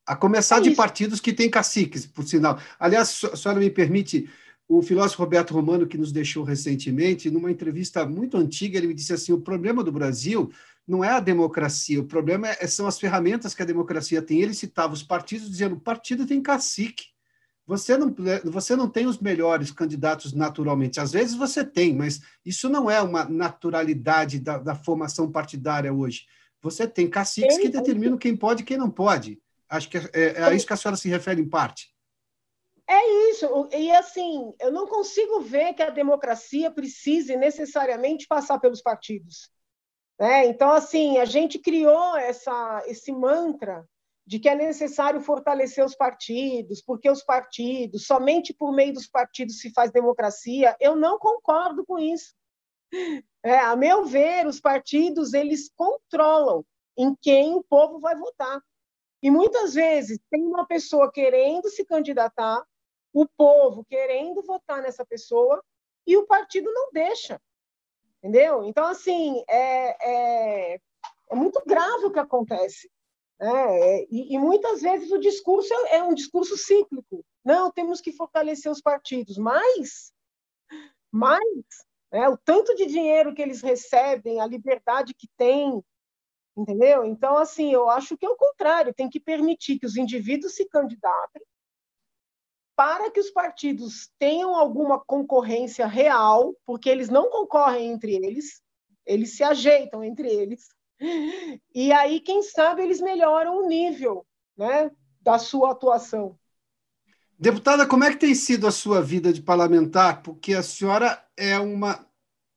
A 0.05 0.15
começar 0.15 0.59
é 0.59 0.61
de 0.61 0.71
partidos 0.71 1.19
que 1.19 1.33
têm 1.33 1.49
caciques, 1.49 2.05
por 2.05 2.25
sinal. 2.25 2.57
Aliás, 2.79 3.21
a 3.25 3.35
senhora 3.35 3.59
me 3.59 3.69
permite 3.69 4.29
o 4.67 4.81
filósofo 4.81 5.21
Roberto 5.21 5.53
Romano, 5.53 5.85
que 5.85 5.97
nos 5.97 6.11
deixou 6.11 6.43
recentemente, 6.43 7.29
numa 7.29 7.51
entrevista 7.51 8.05
muito 8.05 8.37
antiga, 8.37 8.77
ele 8.77 8.87
me 8.87 8.93
disse 8.93 9.13
assim: 9.13 9.31
o 9.31 9.41
problema 9.41 9.83
do 9.83 9.91
Brasil 9.91 10.51
não 10.87 11.03
é 11.03 11.09
a 11.09 11.19
democracia, 11.19 11.99
o 11.99 12.05
problema 12.05 12.47
é, 12.49 12.67
são 12.67 12.87
as 12.87 12.99
ferramentas 12.99 13.53
que 13.53 13.61
a 13.61 13.65
democracia 13.65 14.21
tem. 14.21 14.41
Ele 14.41 14.53
citava 14.53 14.93
os 14.93 15.03
partidos, 15.03 15.49
dizendo: 15.49 15.75
o 15.75 15.79
partido 15.79 16.25
tem 16.25 16.41
cacique. 16.41 17.05
Você 17.67 17.97
não, 17.97 18.15
você 18.43 18.75
não 18.75 18.87
tem 18.87 19.07
os 19.07 19.17
melhores 19.17 19.71
candidatos 19.71 20.33
naturalmente. 20.33 20.99
Às 20.99 21.11
vezes 21.11 21.35
você 21.35 21.63
tem, 21.63 21.95
mas 21.95 22.21
isso 22.45 22.69
não 22.69 22.89
é 22.89 23.01
uma 23.01 23.25
naturalidade 23.25 24.39
da, 24.39 24.59
da 24.59 24.75
formação 24.75 25.31
partidária 25.31 25.91
hoje. 25.91 26.25
Você 26.61 26.87
tem 26.87 27.09
caciques 27.09 27.57
que 27.57 27.69
determinam 27.69 28.17
quem 28.17 28.35
pode 28.35 28.61
e 28.61 28.65
quem 28.65 28.77
não 28.77 28.89
pode. 28.89 29.39
Acho 29.67 29.89
que 29.89 29.97
é, 29.97 30.09
é, 30.13 30.33
é 30.37 30.43
a 30.43 30.53
isso 30.53 30.65
que 30.65 30.73
a 30.73 30.77
senhora 30.77 30.95
se 30.95 31.09
refere 31.09 31.41
em 31.41 31.49
parte. 31.49 31.94
É 32.87 33.29
isso. 33.29 33.67
E 33.71 33.91
assim, 33.91 34.53
eu 34.59 34.71
não 34.71 34.87
consigo 34.87 35.41
ver 35.41 35.73
que 35.73 35.81
a 35.81 35.89
democracia 35.89 36.69
precise 36.69 37.35
necessariamente 37.35 38.27
passar 38.27 38.59
pelos 38.59 38.81
partidos. 38.81 39.49
Né? 40.19 40.45
Então, 40.45 40.71
assim, 40.71 41.17
a 41.17 41.25
gente 41.25 41.59
criou 41.59 42.15
essa, 42.15 42.83
esse 42.85 43.11
mantra 43.11 43.87
de 44.25 44.39
que 44.39 44.49
é 44.49 44.55
necessário 44.55 45.21
fortalecer 45.21 45.85
os 45.85 45.95
partidos, 45.95 46.81
porque 46.81 47.09
os 47.09 47.23
partidos, 47.23 48.05
somente 48.07 48.53
por 48.53 48.73
meio 48.73 48.93
dos 48.93 49.07
partidos 49.07 49.59
se 49.59 49.71
faz 49.71 49.91
democracia. 49.91 50.75
Eu 50.79 50.95
não 50.95 51.19
concordo 51.19 51.85
com 51.85 51.99
isso. 51.99 52.33
É, 53.43 53.59
a 53.59 53.75
meu 53.75 54.05
ver, 54.05 54.47
os 54.47 54.59
partidos 54.59 55.33
eles 55.33 55.69
controlam 55.75 56.65
em 56.97 57.15
quem 57.21 57.53
o 57.53 57.63
povo 57.63 57.99
vai 57.99 58.15
votar. 58.15 58.59
E 59.21 59.29
muitas 59.29 59.73
vezes 59.73 60.19
tem 60.31 60.41
uma 60.43 60.65
pessoa 60.65 61.11
querendo 61.11 61.69
se 61.69 61.85
candidatar, 61.85 62.63
o 63.15 63.25
povo 63.37 63.85
querendo 63.85 64.43
votar 64.43 64.81
nessa 64.81 65.05
pessoa 65.05 65.63
e 66.05 66.17
o 66.17 66.27
partido 66.27 66.69
não 66.73 66.91
deixa. 66.91 67.41
Entendeu? 68.17 68.65
Então, 68.65 68.85
assim, 68.85 69.41
é, 69.47 70.73
é, 70.73 70.79
é 71.31 71.35
muito 71.35 71.63
grave 71.65 72.05
o 72.05 72.11
que 72.11 72.19
acontece. 72.19 72.91
Né? 73.39 74.03
E, 74.11 74.35
e, 74.35 74.37
muitas 74.37 74.81
vezes 74.81 75.11
o 75.11 75.17
discurso 75.17 75.73
é, 75.73 75.97
é 75.97 76.03
um 76.03 76.13
discurso 76.13 76.57
cíclico. 76.57 77.25
Não, 77.43 77.71
temos 77.71 78.01
que 78.01 78.11
fortalecer 78.11 78.69
os 78.69 78.81
partidos, 78.81 79.37
mas, 79.37 80.11
mas 81.09 81.39
é, 82.11 82.27
o 82.27 82.37
tanto 82.37 82.75
de 82.75 82.85
dinheiro 82.85 83.33
que 83.33 83.41
eles 83.41 83.61
recebem, 83.61 84.41
a 84.41 84.47
liberdade 84.47 85.13
que 85.13 85.27
têm, 85.37 85.81
entendeu? 86.57 87.05
Então, 87.05 87.37
assim, 87.37 87.71
eu 87.71 87.89
acho 87.89 88.17
que 88.17 88.25
é 88.25 88.29
o 88.29 88.35
contrário, 88.35 88.93
tem 88.93 89.09
que 89.09 89.21
permitir 89.21 89.79
que 89.79 89.85
os 89.85 89.95
indivíduos 89.95 90.55
se 90.55 90.67
candidatem, 90.67 91.43
para 92.75 93.09
que 93.09 93.19
os 93.19 93.29
partidos 93.29 94.11
tenham 94.19 94.55
alguma 94.55 94.99
concorrência 94.99 95.87
real, 95.87 96.55
porque 96.65 96.89
eles 96.89 97.09
não 97.09 97.29
concorrem 97.29 97.91
entre 97.91 98.15
eles, 98.15 98.61
eles 99.05 99.35
se 99.35 99.43
ajeitam 99.43 100.03
entre 100.03 100.27
eles. 100.27 100.67
E 101.73 101.91
aí, 101.91 102.19
quem 102.19 102.41
sabe, 102.41 102.81
eles 102.81 103.01
melhoram 103.01 103.63
o 103.63 103.67
nível 103.67 104.25
né, 104.57 104.89
da 105.21 105.37
sua 105.37 105.71
atuação. 105.71 106.37
Deputada, 107.37 107.85
como 107.85 108.03
é 108.05 108.11
que 108.11 108.17
tem 108.17 108.33
sido 108.33 108.65
a 108.65 108.71
sua 108.71 109.01
vida 109.01 109.33
de 109.33 109.41
parlamentar? 109.41 110.23
Porque 110.23 110.53
a 110.53 110.63
senhora 110.63 111.21
é 111.35 111.59
uma 111.59 112.05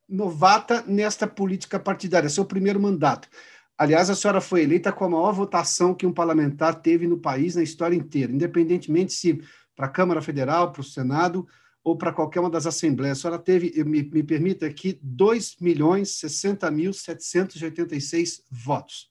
novata 0.08 0.82
nesta 0.86 1.26
política 1.26 1.78
partidária, 1.80 2.30
seu 2.30 2.44
primeiro 2.44 2.80
mandato. 2.80 3.28
Aliás, 3.76 4.08
a 4.08 4.14
senhora 4.14 4.40
foi 4.40 4.62
eleita 4.62 4.92
com 4.92 5.04
a 5.04 5.08
maior 5.08 5.32
votação 5.32 5.94
que 5.94 6.06
um 6.06 6.12
parlamentar 6.12 6.80
teve 6.80 7.06
no 7.06 7.18
país 7.18 7.54
na 7.54 7.62
história 7.62 7.94
inteira, 7.94 8.32
independentemente 8.32 9.12
se 9.12 9.40
para 9.78 9.86
a 9.86 9.90
Câmara 9.90 10.20
Federal, 10.20 10.72
para 10.72 10.80
o 10.80 10.84
Senado 10.84 11.46
ou 11.84 11.96
para 11.96 12.12
qualquer 12.12 12.40
uma 12.40 12.50
das 12.50 12.66
assembleias. 12.66 13.18
A 13.18 13.20
senhora 13.20 13.38
teve, 13.38 13.84
me, 13.84 14.02
me 14.02 14.24
permita 14.24 14.66
aqui, 14.66 14.98
2 15.00 15.58
milhões 15.60 16.16
60 16.16 16.68
mil 16.72 16.92
786 16.92 18.42
votos. 18.50 19.08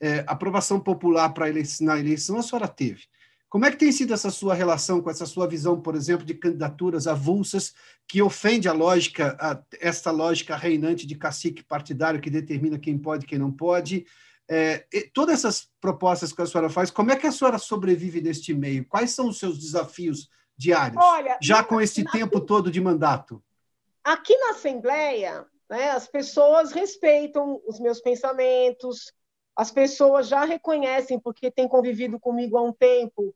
É, 0.00 0.24
aprovação 0.28 0.78
popular 0.78 1.30
para 1.30 1.48
eleição, 1.48 1.88
na 1.88 1.98
eleição 1.98 2.38
a 2.38 2.42
senhora 2.42 2.68
teve. 2.68 3.02
Como 3.48 3.64
é 3.64 3.70
que 3.70 3.78
tem 3.78 3.90
sido 3.90 4.14
essa 4.14 4.30
sua 4.30 4.54
relação 4.54 5.00
com 5.00 5.10
essa 5.10 5.26
sua 5.26 5.48
visão, 5.48 5.80
por 5.80 5.96
exemplo, 5.96 6.24
de 6.24 6.34
candidaturas 6.34 7.08
avulsas 7.08 7.74
que 8.06 8.22
ofende 8.22 8.68
a 8.68 8.72
lógica, 8.72 9.36
a, 9.40 9.60
esta 9.80 10.12
lógica 10.12 10.56
reinante 10.56 11.04
de 11.04 11.16
cacique 11.16 11.64
partidário 11.64 12.20
que 12.20 12.30
determina 12.30 12.78
quem 12.78 12.96
pode 12.96 13.24
e 13.24 13.28
quem 13.28 13.38
não 13.40 13.50
pode? 13.50 14.06
É, 14.48 14.86
todas 15.12 15.36
essas 15.36 15.68
propostas 15.80 16.32
que 16.32 16.40
a 16.40 16.46
senhora 16.46 16.70
faz, 16.70 16.90
como 16.90 17.10
é 17.10 17.16
que 17.16 17.26
a 17.26 17.32
senhora 17.32 17.58
sobrevive 17.58 18.20
neste 18.20 18.54
meio? 18.54 18.86
Quais 18.86 19.10
são 19.10 19.28
os 19.28 19.38
seus 19.38 19.58
desafios 19.58 20.30
diários, 20.56 21.02
Olha, 21.04 21.38
já 21.42 21.62
com 21.62 21.80
esse 21.80 22.02
na, 22.02 22.10
tempo 22.10 22.40
todo 22.40 22.70
de 22.70 22.80
mandato? 22.80 23.42
Aqui 24.02 24.36
na 24.38 24.50
Assembleia, 24.50 25.44
né, 25.68 25.90
as 25.90 26.06
pessoas 26.06 26.72
respeitam 26.72 27.60
os 27.66 27.78
meus 27.78 28.00
pensamentos, 28.00 29.12
as 29.54 29.70
pessoas 29.70 30.28
já 30.28 30.44
reconhecem, 30.44 31.18
porque 31.18 31.50
têm 31.50 31.68
convivido 31.68 32.18
comigo 32.20 32.56
há 32.56 32.62
um 32.62 32.72
tempo, 32.72 33.34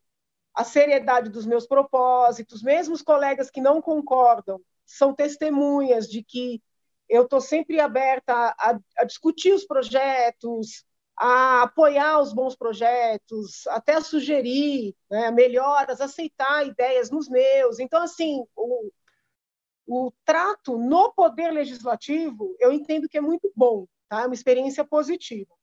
a 0.55 0.64
seriedade 0.64 1.31
dos 1.31 1.47
meus 1.47 1.67
propósitos, 1.67 2.62
mesmo 2.62 2.95
os 2.95 3.02
colegas 3.02 3.50
que 3.50 3.61
não 3.61 3.81
concordam, 3.81 4.61
são 4.85 5.14
testemunhas 5.14 6.09
de 6.09 6.23
que 6.23 6.61
eu 7.09 7.23
estou 7.23 7.40
sempre 7.40 7.81
aberta 7.81 8.33
a, 8.59 8.79
a, 8.99 9.05
discutir 9.05 9.52
os 9.52 9.64
projetos, 9.64 10.85
a 11.22 11.64
apoiar 11.64 12.18
os 12.18 12.32
bons 12.32 12.56
projetos, 12.56 13.66
até 13.66 14.00
sugerir 14.00 14.96
né, 15.10 15.30
melhoras, 15.30 16.00
aceitar 16.00 16.66
ideias 16.66 17.10
nos 17.10 17.28
meus. 17.28 17.78
Então, 17.78 18.02
assim, 18.02 18.42
o, 18.56 18.90
o 19.86 20.12
trato 20.24 20.78
no 20.78 21.12
poder 21.12 21.50
legislativo, 21.50 22.56
eu 22.58 22.72
entendo 22.72 23.06
que 23.06 23.18
é 23.18 23.20
muito 23.20 23.52
bom, 23.54 23.86
tá? 24.08 24.22
é 24.22 24.26
uma 24.26 24.34
experiência 24.34 24.82
positiva. 24.82 25.54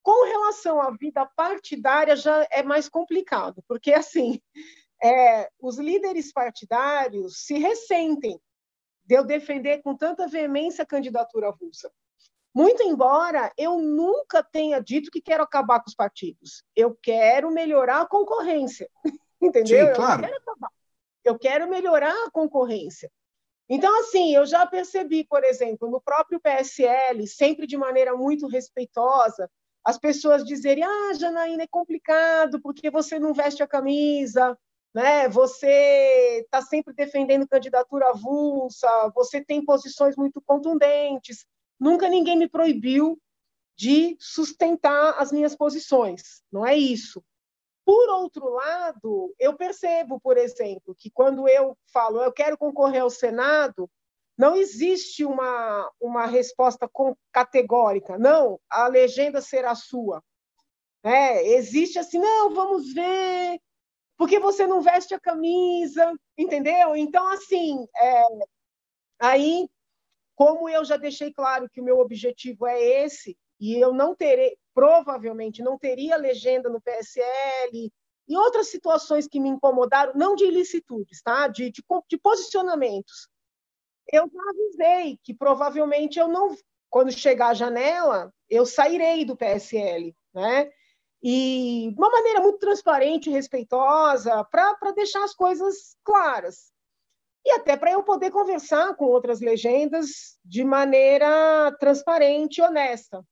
Com 0.00 0.26
relação 0.26 0.80
à 0.80 0.92
vida 0.92 1.26
partidária, 1.34 2.14
já 2.14 2.46
é 2.52 2.62
mais 2.62 2.88
complicado, 2.88 3.64
porque, 3.66 3.92
assim, 3.92 4.40
é, 5.02 5.50
os 5.58 5.76
líderes 5.76 6.32
partidários 6.32 7.44
se 7.44 7.58
ressentem 7.58 8.40
de 9.04 9.16
eu 9.16 9.24
defender 9.24 9.82
com 9.82 9.96
tanta 9.96 10.28
veemência 10.28 10.84
a 10.84 10.86
candidatura 10.86 11.48
avulsa. 11.48 11.90
Muito 12.54 12.82
embora 12.84 13.52
eu 13.58 13.78
nunca 13.78 14.42
tenha 14.42 14.80
dito 14.80 15.10
que 15.10 15.20
quero 15.20 15.42
acabar 15.42 15.80
com 15.80 15.88
os 15.88 15.94
partidos. 15.94 16.62
Eu 16.76 16.96
quero 17.02 17.50
melhorar 17.50 18.02
a 18.02 18.06
concorrência. 18.06 18.88
Entendeu? 19.42 19.88
Sim, 19.88 19.94
claro. 19.94 20.24
Eu, 20.24 20.28
quero 20.28 20.72
eu 21.24 21.38
quero 21.38 21.68
melhorar 21.68 22.12
a 22.12 22.30
concorrência. 22.30 23.10
Então, 23.68 23.98
assim, 24.00 24.34
eu 24.34 24.44
já 24.46 24.66
percebi, 24.66 25.24
por 25.24 25.42
exemplo, 25.42 25.90
no 25.90 26.00
próprio 26.00 26.38
PSL, 26.38 27.26
sempre 27.26 27.66
de 27.66 27.76
maneira 27.76 28.14
muito 28.14 28.46
respeitosa, 28.46 29.50
as 29.84 29.98
pessoas 29.98 30.44
dizerem: 30.44 30.84
ah, 30.84 31.14
Janaína, 31.14 31.64
é 31.64 31.68
complicado 31.68 32.60
porque 32.60 32.90
você 32.90 33.18
não 33.18 33.34
veste 33.34 33.62
a 33.62 33.66
camisa, 33.66 34.56
né? 34.94 35.28
você 35.28 36.42
está 36.44 36.62
sempre 36.62 36.94
defendendo 36.94 37.48
candidatura 37.48 38.10
avulsa, 38.10 38.88
você 39.14 39.44
tem 39.44 39.64
posições 39.64 40.14
muito 40.16 40.40
contundentes. 40.42 41.46
Nunca 41.78 42.08
ninguém 42.08 42.36
me 42.36 42.48
proibiu 42.48 43.18
de 43.76 44.16
sustentar 44.20 45.14
as 45.18 45.32
minhas 45.32 45.56
posições, 45.56 46.42
não 46.50 46.66
é 46.66 46.76
isso. 46.76 47.22
Por 47.84 48.08
outro 48.08 48.48
lado, 48.48 49.34
eu 49.38 49.54
percebo, 49.54 50.18
por 50.20 50.38
exemplo, 50.38 50.94
que 50.96 51.10
quando 51.10 51.48
eu 51.48 51.76
falo 51.92 52.22
eu 52.22 52.32
quero 52.32 52.56
concorrer 52.56 53.02
ao 53.02 53.10
Senado, 53.10 53.90
não 54.36 54.56
existe 54.56 55.24
uma, 55.24 55.90
uma 56.00 56.26
resposta 56.26 56.90
categórica, 57.32 58.18
não, 58.18 58.58
a 58.70 58.88
legenda 58.88 59.40
será 59.40 59.74
sua. 59.74 60.22
É, 61.02 61.46
existe 61.52 61.98
assim, 61.98 62.18
não, 62.18 62.54
vamos 62.54 62.92
ver, 62.92 63.60
porque 64.16 64.40
você 64.40 64.66
não 64.66 64.80
veste 64.80 65.14
a 65.14 65.20
camisa, 65.20 66.12
entendeu? 66.36 66.96
Então, 66.96 67.26
assim, 67.28 67.86
é, 67.96 68.22
aí, 69.20 69.68
como 70.34 70.68
eu 70.68 70.84
já 70.84 70.96
deixei 70.96 71.32
claro 71.32 71.68
que 71.70 71.80
o 71.80 71.84
meu 71.84 71.98
objetivo 71.98 72.66
é 72.66 72.80
esse, 73.04 73.36
e 73.60 73.78
eu 73.80 73.92
não 73.92 74.14
terei, 74.14 74.56
provavelmente, 74.74 75.62
não 75.62 75.78
teria 75.78 76.16
legenda 76.16 76.68
no 76.68 76.80
PSL, 76.80 77.92
e 78.26 78.36
outras 78.36 78.68
situações 78.68 79.28
que 79.28 79.38
me 79.38 79.48
incomodaram, 79.48 80.12
não 80.14 80.34
de 80.34 80.44
ilicitudes, 80.44 81.22
tá? 81.22 81.46
de, 81.46 81.70
de, 81.70 81.82
de 82.08 82.18
posicionamentos 82.18 83.28
eu 84.12 84.28
já 84.32 84.40
avisei 84.50 85.18
que 85.22 85.34
provavelmente 85.34 86.18
eu 86.18 86.28
não, 86.28 86.56
quando 86.90 87.12
chegar 87.12 87.48
a 87.48 87.54
janela, 87.54 88.32
eu 88.48 88.66
sairei 88.66 89.24
do 89.24 89.36
PSL, 89.36 90.14
né? 90.32 90.70
E 91.22 91.90
de 91.90 91.98
uma 91.98 92.10
maneira 92.10 92.40
muito 92.40 92.58
transparente 92.58 93.30
respeitosa, 93.30 94.44
para 94.44 94.92
deixar 94.94 95.24
as 95.24 95.34
coisas 95.34 95.96
claras. 96.04 96.70
E 97.44 97.50
até 97.52 97.76
para 97.76 97.92
eu 97.92 98.02
poder 98.02 98.30
conversar 98.30 98.94
com 98.96 99.04
outras 99.04 99.40
legendas 99.40 100.38
de 100.44 100.64
maneira 100.64 101.70
transparente 101.78 102.58
e 102.58 102.62
honesta. 102.62 103.22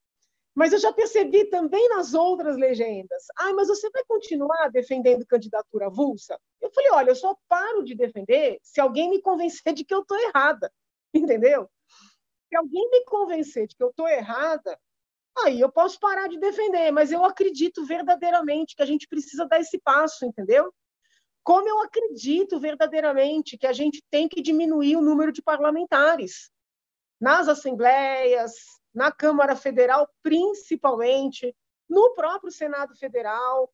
Mas 0.54 0.72
eu 0.72 0.78
já 0.78 0.92
percebi 0.92 1.46
também 1.46 1.88
nas 1.88 2.12
outras 2.12 2.56
legendas. 2.56 3.24
Ah, 3.38 3.54
mas 3.54 3.68
você 3.68 3.88
vai 3.90 4.04
continuar 4.04 4.68
defendendo 4.70 5.26
candidatura 5.26 5.86
avulsa? 5.86 6.38
Eu 6.60 6.70
falei, 6.70 6.90
olha, 6.90 7.10
eu 7.10 7.16
só 7.16 7.34
paro 7.48 7.82
de 7.82 7.94
defender 7.94 8.58
se 8.62 8.80
alguém 8.80 9.08
me 9.08 9.22
convencer 9.22 9.72
de 9.72 9.82
que 9.82 9.94
eu 9.94 10.00
estou 10.00 10.18
errada. 10.18 10.70
Entendeu? 11.14 11.70
Se 12.48 12.56
alguém 12.56 12.90
me 12.90 13.04
convencer 13.06 13.66
de 13.66 13.74
que 13.74 13.82
eu 13.82 13.88
estou 13.88 14.06
errada, 14.06 14.78
aí 15.38 15.58
eu 15.58 15.72
posso 15.72 15.98
parar 15.98 16.28
de 16.28 16.38
defender, 16.38 16.90
mas 16.92 17.10
eu 17.10 17.24
acredito 17.24 17.86
verdadeiramente 17.86 18.76
que 18.76 18.82
a 18.82 18.86
gente 18.86 19.08
precisa 19.08 19.46
dar 19.46 19.58
esse 19.58 19.78
passo, 19.80 20.26
entendeu? 20.26 20.72
Como 21.42 21.68
eu 21.68 21.80
acredito 21.80 22.60
verdadeiramente 22.60 23.58
que 23.58 23.66
a 23.66 23.72
gente 23.72 24.02
tem 24.10 24.28
que 24.28 24.40
diminuir 24.40 24.96
o 24.96 25.02
número 25.02 25.32
de 25.32 25.42
parlamentares 25.42 26.50
nas 27.20 27.48
assembleias, 27.48 28.52
na 28.94 29.10
Câmara 29.10 29.56
Federal, 29.56 30.08
principalmente, 30.22 31.54
no 31.88 32.14
próprio 32.14 32.50
Senado 32.50 32.94
Federal. 32.96 33.72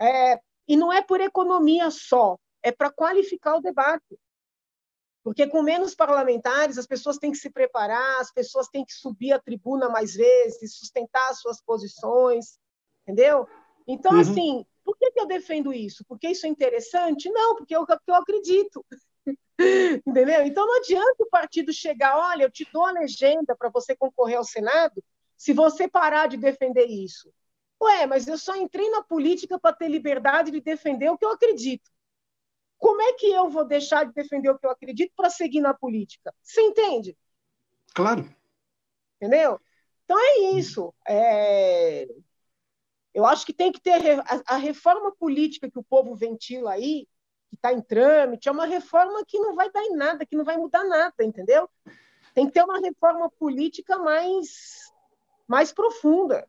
É, 0.00 0.40
e 0.66 0.76
não 0.76 0.92
é 0.92 1.02
por 1.02 1.20
economia 1.20 1.90
só, 1.90 2.38
é 2.62 2.72
para 2.72 2.90
qualificar 2.90 3.56
o 3.56 3.60
debate. 3.60 4.18
Porque 5.22 5.46
com 5.46 5.62
menos 5.62 5.94
parlamentares, 5.94 6.76
as 6.76 6.86
pessoas 6.86 7.16
têm 7.16 7.32
que 7.32 7.38
se 7.38 7.50
preparar, 7.50 8.20
as 8.20 8.30
pessoas 8.30 8.68
têm 8.68 8.84
que 8.84 8.92
subir 8.92 9.32
a 9.32 9.40
tribuna 9.40 9.88
mais 9.88 10.14
vezes, 10.14 10.76
sustentar 10.76 11.30
as 11.30 11.40
suas 11.40 11.62
posições, 11.62 12.58
entendeu? 13.02 13.48
Então, 13.86 14.12
uhum. 14.12 14.20
assim, 14.20 14.66
por 14.84 14.96
que, 14.96 15.10
eu 15.16 15.26
defendo 15.26 15.72
isso? 15.72 16.04
Porque 16.06 16.28
isso 16.28 16.46
é 16.46 16.48
interessante? 16.48 17.30
Não, 17.30 17.56
porque 17.56 17.74
eu, 17.74 17.86
porque 17.86 18.10
eu 18.10 18.14
acredito. 18.14 18.84
Entendeu? 20.06 20.42
Então 20.44 20.66
não 20.66 20.76
adianta 20.76 21.16
o 21.20 21.30
partido 21.30 21.72
chegar, 21.72 22.16
olha, 22.18 22.44
eu 22.44 22.50
te 22.50 22.68
dou 22.72 22.84
a 22.84 22.92
legenda 22.92 23.56
para 23.56 23.70
você 23.70 23.96
concorrer 23.96 24.36
ao 24.36 24.44
Senado, 24.44 25.02
se 25.36 25.52
você 25.52 25.88
parar 25.88 26.28
de 26.28 26.36
defender 26.36 26.86
isso. 26.86 27.32
Ué, 27.82 28.06
mas 28.06 28.26
eu 28.28 28.38
só 28.38 28.56
entrei 28.56 28.88
na 28.90 29.02
política 29.02 29.58
para 29.58 29.74
ter 29.74 29.88
liberdade 29.88 30.50
de 30.50 30.60
defender 30.60 31.10
o 31.10 31.18
que 31.18 31.24
eu 31.24 31.30
acredito. 31.30 31.90
Como 32.78 33.00
é 33.00 33.14
que 33.14 33.26
eu 33.26 33.48
vou 33.48 33.64
deixar 33.64 34.04
de 34.04 34.12
defender 34.12 34.50
o 34.50 34.58
que 34.58 34.66
eu 34.66 34.70
acredito 34.70 35.12
para 35.16 35.30
seguir 35.30 35.60
na 35.60 35.72
política? 35.72 36.34
Você 36.42 36.60
entende? 36.60 37.16
Claro. 37.94 38.28
Entendeu? 39.16 39.60
Então 40.04 40.18
é 40.18 40.38
isso. 40.56 40.94
É... 41.06 42.06
Eu 43.14 43.24
acho 43.24 43.46
que 43.46 43.52
tem 43.52 43.70
que 43.70 43.80
ter 43.80 44.22
a 44.46 44.56
reforma 44.56 45.12
política 45.12 45.70
que 45.70 45.78
o 45.78 45.84
povo 45.84 46.16
ventila 46.16 46.72
aí, 46.72 47.06
que 47.48 47.54
está 47.54 47.72
em 47.72 47.80
trâmite, 47.80 48.48
é 48.48 48.52
uma 48.52 48.66
reforma 48.66 49.24
que 49.24 49.38
não 49.38 49.54
vai 49.54 49.70
dar 49.70 49.84
em 49.84 49.94
nada, 49.94 50.26
que 50.26 50.36
não 50.36 50.44
vai 50.44 50.56
mudar 50.56 50.82
nada, 50.84 51.14
entendeu? 51.22 51.68
Tem 52.34 52.46
que 52.46 52.52
ter 52.52 52.64
uma 52.64 52.80
reforma 52.80 53.30
política 53.38 53.96
mais, 53.98 54.90
mais 55.46 55.70
profunda. 55.70 56.44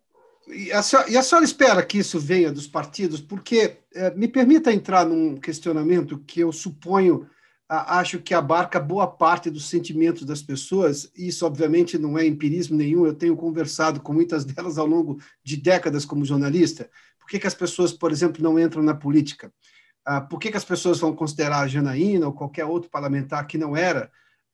E 0.47 0.71
a, 0.71 0.81
senhora, 0.81 1.09
e 1.09 1.17
a 1.17 1.23
senhora 1.23 1.45
espera 1.45 1.85
que 1.85 1.99
isso 1.99 2.19
venha 2.19 2.51
dos 2.51 2.67
partidos? 2.67 3.21
Porque, 3.21 3.77
é, 3.93 4.11
me 4.11 4.27
permita 4.27 4.71
entrar 4.71 5.05
num 5.05 5.37
questionamento 5.39 6.19
que 6.19 6.39
eu 6.39 6.51
suponho, 6.51 7.29
acho 7.67 8.19
que 8.19 8.33
abarca 8.33 8.79
boa 8.79 9.07
parte 9.07 9.49
dos 9.49 9.65
sentimentos 9.65 10.23
das 10.23 10.41
pessoas, 10.41 11.11
isso 11.15 11.45
obviamente 11.45 11.97
não 11.97 12.17
é 12.17 12.25
empirismo 12.25 12.77
nenhum, 12.77 13.05
eu 13.05 13.13
tenho 13.13 13.35
conversado 13.35 13.99
com 13.99 14.13
muitas 14.13 14.45
delas 14.45 14.77
ao 14.77 14.85
longo 14.85 15.19
de 15.43 15.57
décadas 15.57 16.05
como 16.05 16.25
jornalista. 16.25 16.89
Por 17.19 17.27
que, 17.27 17.39
que 17.39 17.47
as 17.47 17.55
pessoas, 17.55 17.91
por 17.91 18.11
exemplo, 18.11 18.43
não 18.43 18.59
entram 18.59 18.83
na 18.83 18.93
política? 18.93 19.51
Ah, 20.05 20.21
por 20.21 20.39
que, 20.39 20.51
que 20.51 20.57
as 20.57 20.65
pessoas 20.65 20.99
vão 20.99 21.15
considerar 21.15 21.61
a 21.61 21.67
Janaína 21.67 22.27
ou 22.27 22.33
qualquer 22.33 22.65
outro 22.65 22.89
parlamentar 22.89 23.47
que 23.47 23.57
não 23.57 23.75
era 23.75 24.11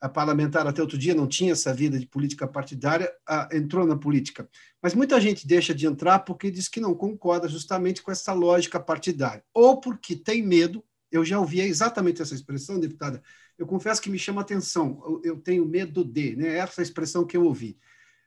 parlamentar 0.08 0.66
até 0.66 0.80
outro 0.80 0.98
dia, 0.98 1.14
não 1.14 1.26
tinha 1.26 1.52
essa 1.52 1.72
vida 1.72 1.98
de 1.98 2.06
política 2.06 2.46
partidária, 2.46 3.12
entrou 3.52 3.86
na 3.86 3.96
política. 3.96 4.48
Mas 4.82 4.94
muita 4.94 5.20
gente 5.20 5.46
deixa 5.46 5.74
de 5.74 5.86
entrar 5.86 6.20
porque 6.20 6.50
diz 6.50 6.68
que 6.68 6.80
não 6.80 6.94
concorda 6.94 7.48
justamente 7.48 8.02
com 8.02 8.10
essa 8.10 8.32
lógica 8.32 8.80
partidária, 8.80 9.44
ou 9.54 9.80
porque 9.80 10.16
tem 10.16 10.42
medo. 10.42 10.84
Eu 11.12 11.24
já 11.24 11.38
ouvi 11.38 11.60
exatamente 11.60 12.22
essa 12.22 12.34
expressão, 12.34 12.80
deputada. 12.80 13.22
Eu 13.58 13.66
confesso 13.66 14.00
que 14.00 14.10
me 14.10 14.18
chama 14.18 14.40
atenção. 14.40 15.20
Eu 15.22 15.38
tenho 15.38 15.64
medo 15.66 16.02
de, 16.02 16.34
né? 16.34 16.56
Essa 16.56 16.80
expressão 16.82 17.26
que 17.26 17.36
eu 17.36 17.44
ouvi, 17.44 17.78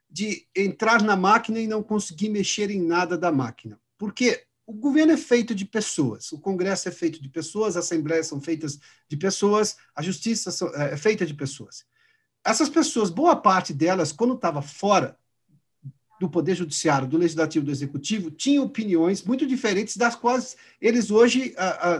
de 0.08 0.46
entrar 0.54 1.02
na 1.02 1.16
máquina 1.16 1.58
e 1.58 1.66
não 1.66 1.82
conseguir 1.82 2.28
mexer 2.28 2.70
em 2.70 2.80
nada 2.80 3.18
da 3.18 3.32
máquina. 3.32 3.78
Porque 3.98 4.46
o 4.64 4.72
governo 4.72 5.12
é 5.12 5.16
feito 5.16 5.54
de 5.54 5.64
pessoas, 5.64 6.32
o 6.32 6.40
Congresso 6.40 6.88
é 6.88 6.92
feito 6.92 7.22
de 7.22 7.28
pessoas, 7.28 7.76
as 7.76 7.84
assembleias 7.84 8.26
são 8.26 8.40
feitas 8.40 8.78
de 9.08 9.16
pessoas, 9.16 9.76
a 9.94 10.02
justiça 10.02 10.50
é, 10.74 10.94
é 10.94 10.96
feita 10.96 11.26
de 11.26 11.34
pessoas. 11.34 11.84
Essas 12.44 12.68
pessoas, 12.68 13.10
boa 13.10 13.34
parte 13.34 13.72
delas, 13.72 14.12
quando 14.12 14.34
estava 14.34 14.62
fora 14.62 15.18
do 16.20 16.30
Poder 16.30 16.54
Judiciário, 16.54 17.08
do 17.08 17.18
Legislativo, 17.18 17.66
do 17.66 17.70
Executivo, 17.70 18.30
tinham 18.30 18.64
opiniões 18.64 19.22
muito 19.22 19.46
diferentes 19.46 19.96
das 19.96 20.14
quais 20.14 20.56
eles 20.80 21.10
hoje, 21.10 21.54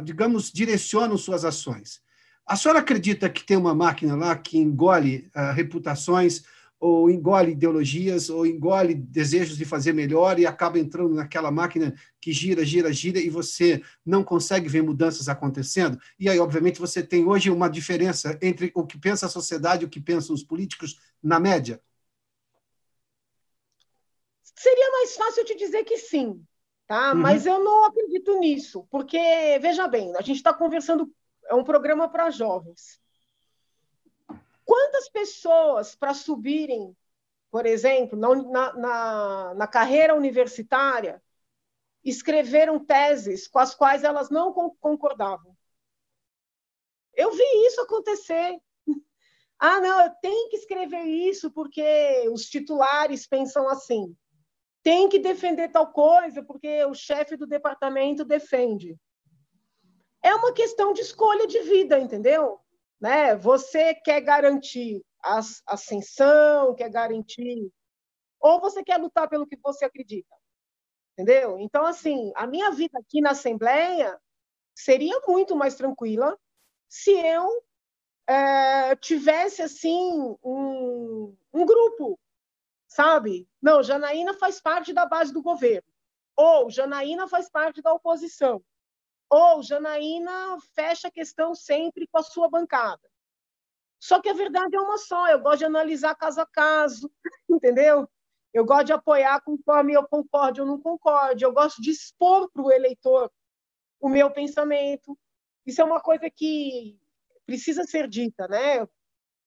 digamos, 0.05 0.51
direcionam 0.51 1.17
suas 1.19 1.45
ações. 1.45 2.01
A 2.47 2.57
senhora 2.57 2.79
acredita 2.79 3.29
que 3.29 3.45
tem 3.45 3.57
uma 3.57 3.75
máquina 3.75 4.15
lá 4.15 4.37
que 4.37 4.57
engole 4.59 5.31
reputações, 5.55 6.45
ou 6.79 7.11
engole 7.11 7.53
ideologias, 7.53 8.29
ou 8.29 8.47
engole 8.47 8.95
desejos 8.95 9.57
de 9.57 9.65
fazer 9.65 9.95
melhor 9.95 10.39
e 10.39 10.45
acaba 10.45 10.79
entrando 10.79 11.15
naquela 11.15 11.51
máquina 11.51 11.95
que 12.21 12.33
gira, 12.33 12.67
gira, 12.67 12.93
gira 12.93 13.19
e 13.19 13.31
você 13.31 13.83
não 14.05 14.23
consegue 14.23 14.69
ver 14.69 14.83
mudanças 14.83 15.27
acontecendo. 15.27 15.99
E 16.21 16.29
aí, 16.29 16.39
obviamente, 16.39 16.79
você 16.79 17.03
tem 17.03 17.25
hoje 17.25 17.51
uma 17.51 17.69
diferença 17.69 18.39
entre 18.43 18.71
o 18.75 18.87
que 18.87 18.99
pensa 18.99 19.25
a 19.25 19.31
sociedade 19.31 19.85
e 19.85 19.87
o 19.87 19.89
que 19.89 20.01
pensam 20.01 20.35
os 20.35 20.45
políticos 20.45 20.99
na 21.23 21.41
média. 21.41 21.81
Seria 24.57 24.91
mais 24.91 25.17
fácil 25.17 25.43
eu 25.43 25.47
te 25.47 25.55
dizer 25.55 25.85
que 25.85 25.99
sim, 25.99 26.43
tá? 26.87 27.13
Uhum. 27.13 27.21
Mas 27.21 27.45
eu 27.45 27.63
não 27.63 27.85
acredito 27.85 28.39
nisso, 28.39 28.87
porque 28.91 29.19
veja 29.61 29.87
bem, 29.87 30.17
a 30.17 30.23
gente 30.23 30.37
está 30.37 30.53
conversando 30.53 31.13
é 31.49 31.55
um 31.55 31.63
programa 31.63 32.09
para 32.09 32.31
jovens. 32.31 33.01
Quantas 34.65 35.09
pessoas 35.09 35.95
para 35.95 36.13
subirem, 36.13 36.97
por 37.51 37.67
exemplo, 37.67 38.19
na, 38.19 38.73
na, 38.73 39.55
na 39.55 39.67
carreira 39.67 40.15
universitária, 40.15 41.23
escreveram 42.05 42.85
teses 42.85 43.47
com 43.47 43.59
as 43.59 43.75
quais 43.75 44.03
elas 44.03 44.31
não 44.31 44.53
concordavam? 44.81 45.57
Eu 47.15 47.31
vi 47.33 47.67
isso 47.67 47.81
acontecer. 47.81 48.59
Ah, 49.59 49.81
não, 49.81 50.05
eu 50.05 50.11
tenho 50.21 50.51
que 50.51 50.57
escrever 50.57 51.05
isso 51.05 51.51
porque 51.51 52.29
os 52.31 52.43
titulares 52.43 53.27
pensam 53.27 53.67
assim. 53.71 54.15
Tem 54.87 55.09
que 55.09 55.19
defender 55.19 55.69
tal 55.73 55.93
coisa 55.93 56.45
porque 56.45 56.85
o 56.85 56.95
chefe 56.95 57.37
do 57.37 57.45
departamento 57.45 58.25
defende. 58.25 58.97
É 60.23 60.33
uma 60.33 60.53
questão 60.53 60.93
de 60.93 61.01
escolha 61.01 61.45
de 61.45 61.61
vida, 61.63 61.99
entendeu? 61.99 62.61
Né? 63.01 63.35
Você 63.35 63.97
quer 63.97 64.21
garantir 64.21 65.05
a 65.25 65.41
ascensão, 65.67 66.73
quer 66.77 66.89
garantir. 66.89 67.69
Ou 68.39 68.61
você 68.61 68.85
quer 68.85 68.99
lutar 68.99 69.29
pelo 69.29 69.45
que 69.45 69.59
você 69.61 69.85
acredita. 69.85 70.33
Entendeu? 71.15 71.59
Então, 71.59 71.85
assim, 71.85 72.31
a 72.37 72.47
minha 72.47 72.71
vida 72.71 72.97
aqui 73.01 73.21
na 73.21 73.31
Assembleia 73.31 74.17
seria 74.73 75.21
muito 75.27 75.57
mais 75.57 75.75
tranquila 75.75 76.39
se 76.89 77.11
eu 77.11 77.51
é, 78.29 78.95
tivesse, 78.95 79.63
assim, 79.63 80.37
um, 80.45 81.37
um 81.53 81.67
grupo, 81.67 82.21
sabe? 82.97 83.47
Não, 83.61 83.83
Janaína 83.83 84.33
faz 84.33 84.59
parte 84.59 84.95
da 84.95 85.05
base 85.05 85.31
do 85.31 85.43
governo. 85.43 85.87
Ou 86.35 86.71
Janaína 86.71 87.29
faz 87.29 87.51
parte 87.51 87.83
da 87.83 87.93
oposição. 87.93 88.65
Ou 89.29 89.63
Janaína 89.63 90.57
fecha 90.75 91.09
a 91.09 91.11
questão 91.11 91.55
sempre 91.55 92.07
com 92.07 92.19
a 92.19 92.23
sua 92.23 92.49
bancada. 92.49 93.03
Só 94.01 94.21
que 94.21 94.31
a 94.31 94.35
verdade 94.35 94.75
é 94.75 94.81
uma 94.81 94.97
só, 94.97 95.29
eu 95.29 95.41
gosto 95.41 95.59
de 95.59 95.65
analisar 95.67 96.15
caso 96.15 96.41
a 96.41 96.47
caso, 96.47 97.11
entendeu? 97.51 98.09
Eu 98.53 98.65
gosto 98.65 98.87
de 98.87 98.93
apoiar 98.95 99.43
conforme 99.43 99.93
eu 99.93 100.07
concorde 100.09 100.63
ou 100.63 100.67
não 100.67 100.81
concorde, 100.81 101.45
eu 101.45 101.53
gosto 101.53 101.83
de 101.83 101.91
expor 101.91 102.51
para 102.51 102.63
o 102.63 102.73
eleitor 102.73 103.31
o 104.01 104.09
meu 104.09 104.31
pensamento. 104.31 105.19
Isso 105.67 105.83
é 105.83 105.85
uma 105.85 106.01
coisa 106.01 106.31
que 106.31 106.99
precisa 107.45 107.85
ser 107.85 108.09
dita, 108.09 108.49
né? 108.49 108.87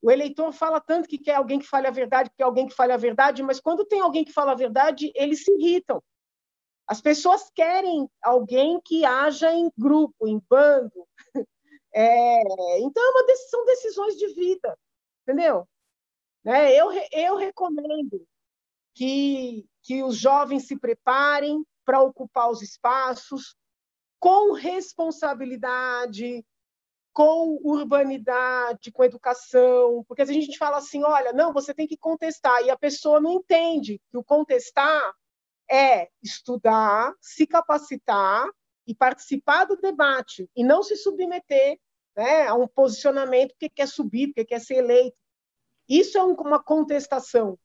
O 0.02 0.10
eleitor 0.10 0.54
fala 0.54 0.80
tanto 0.80 1.10
que 1.10 1.18
quer 1.18 1.36
alguém 1.36 1.60
que 1.60 1.68
fale 1.68 1.88
a 1.88 1.92
verdade, 1.92 2.30
que 2.30 2.38
quer 2.38 2.44
alguém 2.44 2.68
que 2.68 2.76
fale 2.76 2.94
a 2.94 2.98
verdade, 2.98 3.44
mas 3.44 3.60
quando 3.60 3.86
tem 3.86 4.00
alguém 4.00 4.24
que 4.24 4.32
fala 4.32 4.54
a 4.54 4.56
verdade, 4.56 5.12
eles 5.14 5.44
se 5.44 5.52
irritam. 5.52 6.02
As 6.88 7.02
pessoas 7.02 7.50
querem 7.54 8.10
alguém 8.24 8.80
que 8.84 9.06
haja 9.06 9.54
em 9.54 9.70
grupo, 9.78 10.28
em 10.28 10.42
bando. 10.50 11.08
É, 11.92 12.80
então, 12.82 13.04
é 13.04 13.10
uma 13.10 13.36
são 13.50 13.66
decisões 13.66 14.16
de 14.16 14.28
vida, 14.36 14.78
entendeu? 15.24 15.68
Né? 16.44 16.72
Eu, 16.72 16.92
eu 17.12 17.36
recomendo 17.36 18.24
que, 18.94 19.66
que 19.82 20.04
os 20.04 20.16
jovens 20.16 20.68
se 20.68 20.78
preparem 20.78 21.66
para 21.84 22.00
ocupar 22.00 22.52
os 22.52 22.62
espaços 22.62 23.56
com 24.20 24.54
responsabilidade, 24.54 26.46
com 27.20 27.60
urbanidade, 27.66 28.94
com 28.94 29.04
educação, 29.04 30.06
porque 30.08 30.26
se 30.26 30.32
a 30.32 30.34
gente 30.34 30.58
fala 30.58 30.78
assim, 30.78 31.04
olha, 31.04 31.34
não, 31.34 31.52
você 31.52 31.74
tem 31.74 31.86
que 31.86 31.98
contestar, 31.98 32.64
e 32.64 32.70
a 32.70 32.78
pessoa 32.78 33.20
não 33.20 33.34
entende 33.34 34.02
que 34.10 34.18
o 34.18 34.24
contestar 34.24 35.14
é 35.70 36.08
estudar, 36.24 37.14
se 37.20 37.46
capacitar 37.46 38.48
e 38.88 38.96
participar 38.96 39.66
do 39.66 39.76
debate 39.76 40.50
e 40.56 40.64
não 40.64 40.82
se 40.82 40.96
submeter 40.96 41.78
né, 42.16 42.48
a 42.48 42.54
um 42.54 42.66
posicionamento 42.66 43.54
que 43.60 43.68
quer 43.68 43.90
subir, 43.90 44.28
porque 44.28 44.46
quer 44.46 44.62
ser 44.62 44.76
eleito. 44.76 45.18
Isso 45.90 46.18
é 46.18 46.24
uma 46.24 46.64
contestação. 46.64 47.60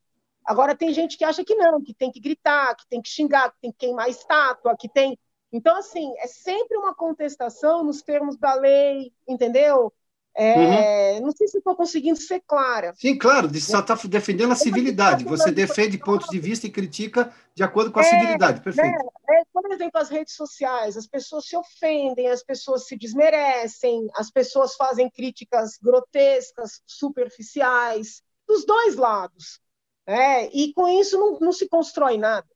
Agora 0.45 0.77
tem 0.77 0.93
gente 0.93 1.17
que 1.17 1.23
acha 1.23 1.45
que 1.45 1.55
não, 1.55 1.81
que 1.81 1.95
tem 1.95 2.11
que 2.11 2.19
gritar, 2.19 2.75
que 2.75 2.88
tem 2.88 3.01
que 3.01 3.09
xingar, 3.09 3.53
que 3.53 3.61
tem 3.61 3.71
que 3.71 3.79
queimar 3.79 4.11
estátua, 4.11 4.77
que 4.77 4.88
tem. 4.88 5.17
Então 5.55 5.77
assim 5.77 6.12
é 6.19 6.27
sempre 6.27 6.77
uma 6.77 6.93
contestação 6.93 7.85
nos 7.85 8.03
termos 8.03 8.37
da 8.37 8.55
lei, 8.55 9.12
entendeu? 9.27 9.93
É, 10.37 11.12
uhum. 11.12 11.27
Não 11.27 11.31
sei 11.31 11.47
se 11.47 11.59
estou 11.59 11.77
conseguindo 11.77 12.19
ser 12.19 12.43
clara. 12.45 12.93
Sim, 12.97 13.17
claro, 13.17 13.49
você 13.49 13.61
só 13.61 13.79
está 13.79 13.95
defendendo 14.09 14.51
a 14.51 14.57
civilidade. 14.57 15.23
Você 15.25 15.53
defende 15.53 15.97
pontos 15.97 16.27
de 16.29 16.40
vista 16.40 16.67
e 16.67 16.71
critica 16.73 17.33
de 17.55 17.62
acordo 17.62 17.93
com 17.93 18.01
a 18.01 18.03
é, 18.03 18.11
civilidade. 18.11 18.61
Perfeito. 18.61 18.90
Né? 18.90 19.11
É, 19.31 19.43
por 19.53 19.71
exemplo, 19.71 20.01
as 20.01 20.09
redes 20.09 20.35
sociais, 20.35 20.97
as 20.97 21.07
pessoas 21.07 21.47
se 21.47 21.57
ofendem, 21.57 22.29
as 22.29 22.43
pessoas 22.43 22.88
se 22.88 22.97
desmerecem, 22.97 24.09
as 24.17 24.29
pessoas 24.29 24.75
fazem 24.75 25.09
críticas 25.09 25.79
grotescas, 25.81 26.83
superficiais, 26.85 28.21
dos 28.49 28.67
dois 28.67 28.97
lados. 28.97 29.61
Né? 30.05 30.49
E 30.49 30.73
com 30.73 30.88
isso 30.88 31.17
não, 31.17 31.38
não 31.38 31.53
se 31.53 31.69
constrói 31.69 32.19
nada. 32.19 32.49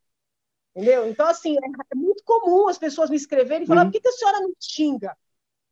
Entendeu? 0.78 1.08
Então, 1.08 1.26
assim, 1.26 1.56
é, 1.56 1.66
é 1.92 1.94
muito 1.96 2.22
comum 2.22 2.68
as 2.68 2.78
pessoas 2.78 3.10
me 3.10 3.16
escreverem 3.16 3.64
e 3.64 3.66
falar: 3.66 3.82
uhum. 3.82 3.88
por 3.88 3.94
que, 3.94 4.00
que 4.00 4.08
a 4.08 4.12
senhora 4.12 4.40
não 4.40 4.52
xinga? 4.60 5.16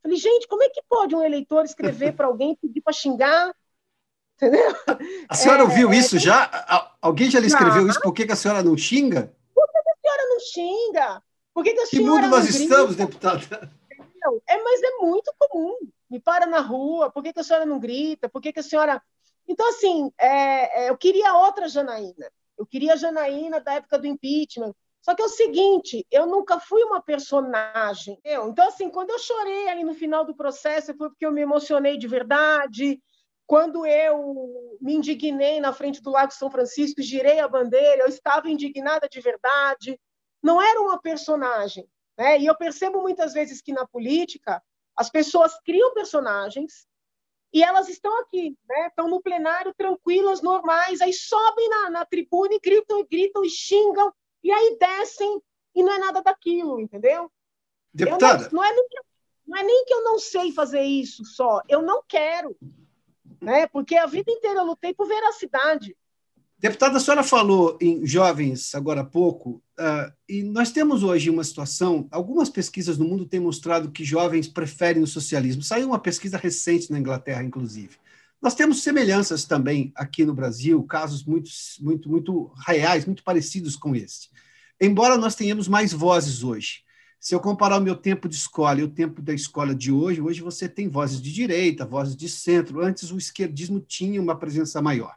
Falei, 0.03 0.17
gente, 0.17 0.47
como 0.49 0.63
é 0.63 0.69
que 0.69 0.81
pode 0.87 1.15
um 1.15 1.23
eleitor 1.23 1.63
escrever 1.63 2.11
para 2.15 2.27
alguém 2.27 2.57
pedir 2.57 2.81
para 2.81 2.91
xingar? 2.91 3.55
Entendeu? 4.35 4.75
A 5.29 5.33
senhora 5.33 5.61
é, 5.61 5.63
ouviu 5.63 5.93
é, 5.93 5.95
isso 5.95 6.17
é, 6.17 6.19
já? 6.19 6.91
Alguém 7.01 7.31
já 7.31 7.39
lhe 7.39 7.47
escreveu 7.47 7.87
isso? 7.87 8.01
Por 8.01 8.13
que, 8.13 8.25
que, 8.25 8.33
a 8.33 8.35
senhora 8.35 8.61
não 8.61 8.77
xinga? 8.77 9.33
Por 9.55 9.65
que, 9.65 9.81
que 9.81 9.89
a 9.89 9.95
senhora 10.01 10.29
não 10.29 10.39
xinga? 10.41 11.23
Por 11.53 11.63
que, 11.63 11.73
que 11.73 11.79
a 11.79 11.87
que 11.87 11.99
mundo 12.01 12.27
nós 12.27 12.49
estamos, 12.49 12.97
deputada? 12.97 13.71
É, 14.45 14.61
mas 14.61 14.83
é 14.83 14.97
muito 14.99 15.33
comum. 15.39 15.77
Me 16.09 16.19
para 16.19 16.45
na 16.45 16.59
rua, 16.59 17.09
por 17.09 17.23
que, 17.23 17.31
que 17.31 17.39
a 17.39 17.43
senhora 17.43 17.65
não 17.65 17.79
grita? 17.79 18.27
Por 18.27 18.41
que, 18.41 18.51
que 18.51 18.59
a 18.59 18.63
senhora. 18.63 19.01
Então, 19.47 19.69
assim, 19.69 20.11
é, 20.19 20.83
é, 20.83 20.89
eu 20.89 20.97
queria 20.97 21.33
outra 21.33 21.69
Janaína. 21.69 22.29
Eu 22.57 22.65
queria 22.65 22.93
a 22.93 22.97
Janaína 22.97 23.61
da 23.61 23.75
época 23.75 23.97
do 23.97 24.05
impeachment, 24.05 24.73
só 25.01 25.15
que 25.15 25.21
é 25.21 25.25
o 25.25 25.29
seguinte, 25.29 26.05
eu 26.11 26.25
nunca 26.25 26.59
fui 26.59 26.83
uma 26.83 27.01
personagem. 27.01 28.19
Então, 28.23 28.67
assim, 28.67 28.89
quando 28.89 29.11
eu 29.11 29.19
chorei 29.19 29.69
ali 29.69 29.83
no 29.83 29.93
final 29.93 30.25
do 30.25 30.35
processo, 30.35 30.95
foi 30.97 31.09
porque 31.09 31.25
eu 31.25 31.31
me 31.31 31.41
emocionei 31.41 31.97
de 31.97 32.07
verdade. 32.07 33.01
Quando 33.45 33.85
eu 33.85 34.77
me 34.81 34.95
indignei 34.95 35.61
na 35.61 35.71
frente 35.71 36.01
do 36.01 36.11
Lago 36.11 36.33
São 36.33 36.51
Francisco, 36.51 37.01
girei 37.01 37.39
a 37.39 37.47
bandeira, 37.47 38.01
eu 38.01 38.07
estava 38.07 38.49
indignada 38.49 39.07
de 39.09 39.21
verdade. 39.21 39.97
Não 40.43 40.61
era 40.61 40.81
uma 40.81 40.99
personagem. 41.01 41.87
Né? 42.17 42.39
E 42.39 42.45
eu 42.45 42.57
percebo 42.57 43.01
muitas 43.01 43.33
vezes 43.33 43.61
que 43.61 43.71
na 43.71 43.87
política 43.87 44.61
as 44.95 45.09
pessoas 45.09 45.57
criam 45.63 45.93
personagens 45.93 46.87
e 47.53 47.63
elas 47.63 47.87
estão 47.87 48.19
aqui, 48.19 48.57
né? 48.67 48.87
estão 48.87 49.07
no 49.07 49.21
plenário 49.21 49.73
tranquilas, 49.77 50.41
normais, 50.41 50.99
aí 50.99 51.13
sobem 51.13 51.69
na, 51.69 51.89
na 51.91 52.05
tribuna 52.05 52.55
e 52.55 52.59
gritam, 52.59 52.99
e 52.99 53.07
gritam 53.07 53.45
e 53.45 53.49
xingam 53.49 54.11
e 54.47 54.51
aí 54.51 54.77
descem 54.79 55.41
e 55.75 55.83
não 55.83 55.91
é 55.91 55.99
nada 55.99 56.21
daquilo, 56.21 56.79
entendeu? 56.79 57.29
Deputada. 57.93 58.45
Não, 58.45 58.61
não, 58.61 58.63
é 58.63 58.73
nem 58.73 58.87
que, 58.87 58.97
não 59.45 59.57
é 59.57 59.63
nem 59.63 59.85
que 59.85 59.93
eu 59.93 60.03
não 60.05 60.17
sei 60.19 60.53
fazer 60.53 60.83
isso 60.83 61.25
só, 61.25 61.61
eu 61.67 61.81
não 61.81 62.01
quero. 62.07 62.55
né? 63.41 63.67
Porque 63.67 63.97
a 63.97 64.05
vida 64.05 64.31
inteira 64.31 64.61
eu 64.61 64.65
lutei 64.65 64.93
por 64.93 65.05
veracidade. 65.05 65.95
Deputada, 66.57 66.97
a 66.97 66.99
senhora 66.99 67.23
falou 67.23 67.77
em 67.79 68.05
jovens 68.05 68.73
agora 68.73 69.01
há 69.01 69.05
pouco, 69.05 69.61
uh, 69.77 70.11
e 70.27 70.41
nós 70.41 70.71
temos 70.71 71.03
hoje 71.03 71.29
uma 71.29 71.43
situação, 71.43 72.07
algumas 72.09 72.49
pesquisas 72.49 72.97
no 72.97 73.05
mundo 73.05 73.27
têm 73.27 73.39
mostrado 73.39 73.91
que 73.91 74.03
jovens 74.03 74.47
preferem 74.47 75.03
o 75.03 75.07
socialismo. 75.07 75.61
Saiu 75.61 75.87
uma 75.87 75.99
pesquisa 75.99 76.37
recente 76.37 76.89
na 76.89 76.97
Inglaterra, 76.97 77.43
inclusive. 77.43 77.97
Nós 78.41 78.53
temos 78.53 78.83
semelhanças 78.83 79.45
também 79.45 79.91
aqui 79.95 80.23
no 80.23 80.33
Brasil, 80.33 80.81
casos 80.83 81.23
muito, 81.23 81.49
muito, 81.79 82.09
muito 82.09 82.51
reais, 82.65 83.05
muito 83.05 83.23
parecidos 83.23 83.75
com 83.75 83.95
este. 83.95 84.29
Embora 84.79 85.17
nós 85.17 85.35
tenhamos 85.35 85.67
mais 85.67 85.91
vozes 85.91 86.43
hoje. 86.43 86.83
Se 87.19 87.33
eu 87.33 87.39
comparar 87.39 87.77
o 87.77 87.83
meu 87.83 87.95
tempo 87.95 88.29
de 88.29 88.35
escola 88.35 88.79
e 88.79 88.83
o 88.83 88.89
tempo 88.89 89.23
da 89.23 89.33
escola 89.33 89.73
de 89.73 89.91
hoje, 89.91 90.21
hoje 90.21 90.41
você 90.41 90.69
tem 90.69 90.87
vozes 90.87 91.19
de 91.19 91.33
direita, 91.33 91.83
vozes 91.83 92.15
de 92.15 92.29
centro. 92.29 92.81
Antes 92.81 93.11
o 93.11 93.17
esquerdismo 93.17 93.79
tinha 93.79 94.21
uma 94.21 94.37
presença 94.37 94.81
maior. 94.81 95.15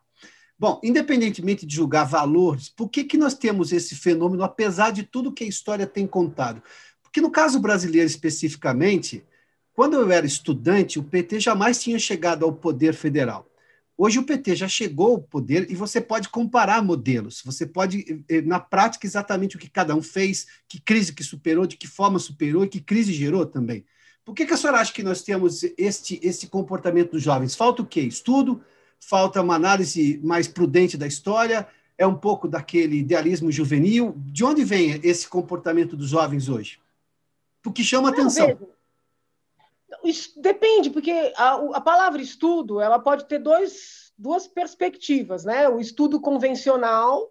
Bom, 0.58 0.80
independentemente 0.82 1.66
de 1.66 1.74
julgar 1.74 2.04
valores, 2.04 2.70
por 2.70 2.88
que, 2.88 3.04
que 3.04 3.18
nós 3.18 3.34
temos 3.34 3.70
esse 3.70 3.94
fenômeno, 3.94 4.42
apesar 4.42 4.90
de 4.92 5.02
tudo 5.02 5.32
que 5.32 5.44
a 5.44 5.46
história 5.46 5.86
tem 5.86 6.06
contado? 6.06 6.62
Porque 7.02 7.20
no 7.20 7.30
caso 7.30 7.60
brasileiro 7.60 8.06
especificamente, 8.06 9.24
quando 9.74 9.94
eu 9.94 10.10
era 10.10 10.26
estudante, 10.26 10.98
o 10.98 11.04
PT 11.04 11.40
jamais 11.40 11.80
tinha 11.80 11.98
chegado 11.98 12.44
ao 12.44 12.52
poder 12.52 12.94
federal. 12.94 13.46
Hoje 13.96 14.18
o 14.18 14.22
PT 14.22 14.56
já 14.56 14.68
chegou 14.68 15.12
ao 15.12 15.18
poder 15.18 15.70
e 15.70 15.74
você 15.74 16.00
pode 16.00 16.28
comparar 16.28 16.82
modelos. 16.82 17.42
Você 17.44 17.66
pode, 17.66 18.24
eh, 18.28 18.40
na 18.40 18.58
prática, 18.58 19.06
exatamente 19.06 19.56
o 19.56 19.58
que 19.58 19.68
cada 19.68 19.94
um 19.94 20.02
fez, 20.02 20.46
que 20.66 20.80
crise 20.80 21.12
que 21.12 21.22
superou, 21.22 21.66
de 21.66 21.76
que 21.76 21.86
forma 21.86 22.18
superou 22.18 22.64
e 22.64 22.68
que 22.68 22.80
crise 22.80 23.12
gerou 23.12 23.44
também. 23.44 23.84
Por 24.24 24.34
que, 24.34 24.46
que 24.46 24.54
a 24.54 24.56
senhora 24.56 24.80
acha 24.80 24.92
que 24.92 25.02
nós 25.02 25.22
temos 25.22 25.62
este, 25.76 26.18
este 26.22 26.46
comportamento 26.46 27.12
dos 27.12 27.22
jovens? 27.22 27.54
Falta 27.54 27.82
o 27.82 27.86
quê? 27.86 28.00
Estudo? 28.00 28.62
falta 29.00 29.40
uma 29.40 29.54
análise 29.54 30.20
mais 30.22 30.46
prudente 30.46 30.96
da 30.96 31.06
história, 31.06 31.66
é 31.96 32.06
um 32.06 32.14
pouco 32.14 32.46
daquele 32.46 32.98
idealismo 32.98 33.50
juvenil. 33.50 34.14
De 34.18 34.44
onde 34.44 34.62
vem 34.62 35.00
esse 35.02 35.26
comportamento 35.26 35.96
dos 35.96 36.10
jovens 36.10 36.48
hoje? 36.48 36.78
Porque 37.62 37.82
chama 37.82 38.10
Não, 38.10 38.18
atenção. 38.18 38.58
Veja, 40.02 40.30
depende, 40.36 40.90
porque 40.90 41.32
a, 41.36 41.54
a, 41.54 41.80
palavra 41.80 42.22
estudo 42.22 42.80
ela 42.80 42.98
pode 42.98 43.26
ter 43.26 43.38
dois, 43.38 44.12
duas 44.16 44.46
perspectivas, 44.46 45.44
né? 45.44 45.68
O 45.68 45.80
estudo 45.80 46.20
convencional 46.20 47.30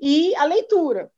e 0.00 0.34
a 0.36 0.44
leitura. 0.44 1.10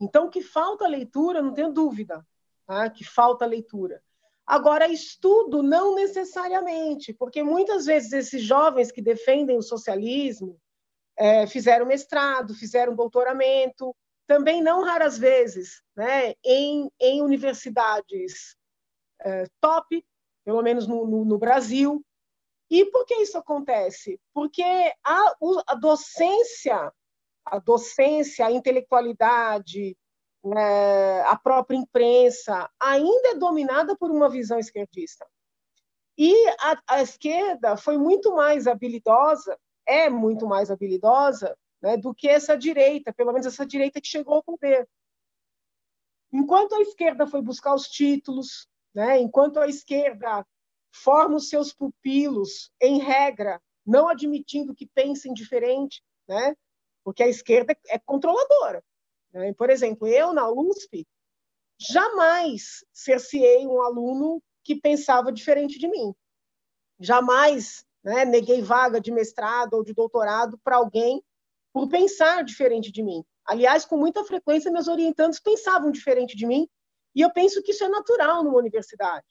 Então, 0.00 0.30
que 0.30 0.40
falta 0.40 0.86
leitura, 0.86 1.42
não 1.42 1.52
tenho 1.52 1.72
dúvida, 1.72 2.24
tá? 2.66 2.88
que 2.88 3.04
falta 3.04 3.44
leitura. 3.44 4.02
Agora, 4.46 4.88
estudo 4.88 5.62
não 5.62 5.94
necessariamente, 5.94 7.12
porque 7.12 7.42
muitas 7.42 7.84
vezes 7.84 8.12
esses 8.12 8.42
jovens 8.42 8.90
que 8.90 9.02
defendem 9.02 9.58
o 9.58 9.62
socialismo 9.62 10.58
é, 11.18 11.46
fizeram 11.46 11.84
mestrado, 11.84 12.54
fizeram 12.54 12.94
doutoramento, 12.94 13.94
também 14.26 14.62
não 14.62 14.84
raras 14.84 15.18
vezes, 15.18 15.82
né, 15.96 16.34
em, 16.44 16.90
em 17.00 17.20
universidades 17.20 18.56
é, 19.20 19.44
top, 19.60 20.04
pelo 20.44 20.62
menos 20.62 20.86
no, 20.86 21.06
no, 21.06 21.24
no, 21.24 21.38
Brasil. 21.38 22.04
E 22.70 22.84
por 22.86 23.04
que 23.04 23.14
isso 23.16 23.38
acontece? 23.38 24.20
Porque 24.32 24.62
a, 24.62 25.34
a 25.66 25.74
docência, 25.74 26.92
a 27.44 27.58
docência, 27.58 28.46
a 28.46 28.52
intelectualidade, 28.52 29.96
é, 30.56 31.22
a 31.26 31.36
própria 31.36 31.76
imprensa 31.76 32.70
ainda 32.80 33.30
é 33.30 33.34
dominada 33.34 33.96
por 33.96 34.10
uma 34.10 34.28
visão 34.28 34.58
esquerdista. 34.58 35.26
E 36.16 36.34
a, 36.60 36.82
a 36.88 37.02
esquerda 37.02 37.76
foi 37.76 37.96
muito 37.96 38.34
mais 38.34 38.66
habilidosa, 38.66 39.58
é 39.86 40.10
muito 40.10 40.46
mais 40.46 40.70
habilidosa 40.70 41.56
né, 41.80 41.96
do 41.96 42.14
que 42.14 42.28
essa 42.28 42.56
direita, 42.56 43.12
pelo 43.12 43.32
menos 43.32 43.46
essa 43.46 43.64
direita 43.64 44.00
que 44.00 44.08
chegou 44.08 44.34
ao 44.34 44.42
poder. 44.42 44.88
Enquanto 46.32 46.74
a 46.74 46.80
esquerda 46.80 47.26
foi 47.26 47.40
buscar 47.40 47.74
os 47.74 47.88
títulos, 47.88 48.68
né, 48.98 49.20
enquanto 49.20 49.60
a 49.60 49.68
esquerda 49.68 50.44
forma 50.90 51.36
os 51.36 51.48
seus 51.48 51.72
pupilos, 51.72 52.72
em 52.82 52.98
regra, 52.98 53.62
não 53.86 54.08
admitindo 54.08 54.74
que 54.74 54.88
pensem 54.88 55.32
diferente, 55.32 56.02
né, 56.26 56.56
porque 57.04 57.22
a 57.22 57.28
esquerda 57.28 57.78
é 57.86 57.96
controladora. 58.00 58.82
Né? 59.32 59.54
Por 59.54 59.70
exemplo, 59.70 60.08
eu 60.08 60.32
na 60.32 60.50
USP 60.50 61.06
jamais 61.78 62.84
cerceei 62.92 63.68
um 63.68 63.80
aluno 63.80 64.42
que 64.64 64.74
pensava 64.74 65.30
diferente 65.30 65.78
de 65.78 65.86
mim. 65.86 66.12
Jamais 66.98 67.84
né, 68.02 68.24
neguei 68.24 68.62
vaga 68.62 69.00
de 69.00 69.12
mestrado 69.12 69.74
ou 69.74 69.84
de 69.84 69.94
doutorado 69.94 70.58
para 70.64 70.74
alguém 70.74 71.22
por 71.72 71.88
pensar 71.88 72.42
diferente 72.42 72.90
de 72.90 73.04
mim. 73.04 73.24
Aliás, 73.46 73.84
com 73.84 73.96
muita 73.96 74.24
frequência, 74.24 74.72
meus 74.72 74.88
orientandos 74.88 75.38
pensavam 75.38 75.92
diferente 75.92 76.36
de 76.36 76.44
mim, 76.44 76.68
e 77.18 77.20
eu 77.20 77.32
penso 77.32 77.60
que 77.64 77.72
isso 77.72 77.82
é 77.82 77.88
natural 77.88 78.44
numa 78.44 78.58
universidade. 78.58 79.26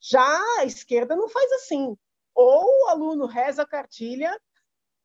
Já 0.00 0.40
a 0.60 0.64
esquerda 0.64 1.16
não 1.16 1.28
faz 1.28 1.50
assim. 1.54 1.96
Ou 2.32 2.84
o 2.84 2.88
aluno 2.88 3.26
reza 3.26 3.62
a 3.62 3.66
cartilha, 3.66 4.40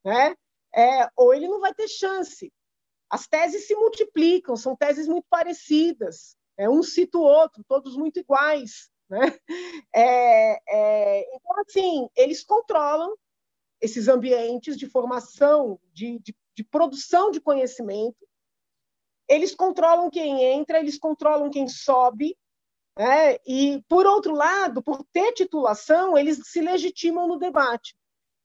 né, 0.05 0.35
é, 0.75 1.09
ou 1.15 1.33
ele 1.33 1.47
não 1.47 1.59
vai 1.59 1.73
ter 1.73 1.87
chance. 1.87 2.53
As 3.09 3.27
teses 3.27 3.65
se 3.65 3.73
multiplicam, 3.73 4.55
são 4.55 4.75
teses 4.75 5.07
muito 5.07 5.25
parecidas. 5.31 6.37
É, 6.55 6.69
um 6.69 6.83
cita 6.83 7.17
o 7.17 7.23
outro, 7.23 7.63
todos 7.67 7.97
muito 7.97 8.19
iguais. 8.19 8.91
Né? 9.09 9.19
É, 9.91 10.61
é, 10.69 11.35
então, 11.35 11.59
assim, 11.67 12.07
eles 12.15 12.43
controlam 12.43 13.17
esses 13.81 14.07
ambientes 14.07 14.77
de 14.77 14.87
formação, 14.87 15.79
de, 15.91 16.19
de, 16.19 16.35
de 16.55 16.63
produção 16.63 17.31
de 17.31 17.41
conhecimento. 17.41 18.27
Eles 19.31 19.55
controlam 19.55 20.09
quem 20.09 20.43
entra, 20.43 20.79
eles 20.79 20.99
controlam 20.99 21.49
quem 21.49 21.65
sobe, 21.65 22.37
né? 22.99 23.37
e, 23.47 23.81
por 23.87 24.05
outro 24.05 24.35
lado, 24.35 24.83
por 24.83 25.05
ter 25.13 25.31
titulação, 25.31 26.17
eles 26.17 26.41
se 26.43 26.59
legitimam 26.59 27.29
no 27.29 27.39
debate. 27.39 27.95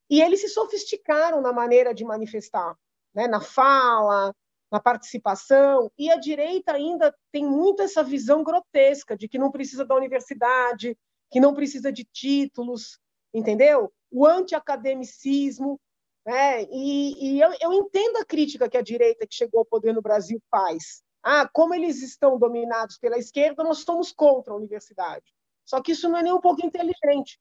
E 0.09 0.21
eles 0.21 0.39
se 0.39 0.47
sofisticaram 0.47 1.41
na 1.41 1.51
maneira 1.51 1.93
de 1.93 2.05
manifestar, 2.05 2.73
né? 3.13 3.27
na 3.27 3.41
fala, 3.41 4.33
na 4.71 4.79
participação, 4.79 5.91
e 5.97 6.09
a 6.09 6.15
direita 6.15 6.71
ainda 6.71 7.13
tem 7.33 7.45
muito 7.45 7.81
essa 7.81 8.01
visão 8.01 8.41
grotesca 8.41 9.17
de 9.17 9.27
que 9.27 9.37
não 9.37 9.51
precisa 9.51 9.83
da 9.83 9.95
universidade, 9.95 10.97
que 11.29 11.41
não 11.41 11.53
precisa 11.53 11.91
de 11.91 12.05
títulos, 12.05 12.97
entendeu? 13.33 13.91
O 14.09 14.25
anti-academicismo, 14.25 15.79
né? 16.27 16.63
E, 16.63 17.35
e 17.37 17.39
eu, 17.39 17.53
eu, 17.61 17.71
entendo 17.71 18.17
a 18.17 18.25
crítica 18.25 18.69
que 18.69 18.75
a 18.75 18.81
direita 18.81 19.25
que 19.25 19.33
chegou 19.33 19.61
ao 19.61 19.65
poder 19.65 19.93
no 19.93 20.01
Brasil 20.01 20.41
faz. 20.51 21.01
Ah, 21.23 21.47
como 21.47 21.73
eles 21.73 22.03
estão 22.03 22.37
dominados 22.37 22.97
pela 22.97 23.17
esquerda, 23.17 23.63
nós 23.63 23.79
somos 23.79 24.11
contra 24.11 24.51
a 24.51 24.57
universidade. 24.57 25.25
Só 25.63 25.81
que 25.81 25.93
isso 25.93 26.09
não 26.09 26.19
é 26.19 26.23
nem 26.23 26.33
um 26.33 26.41
pouco 26.41 26.65
inteligente. 26.65 27.39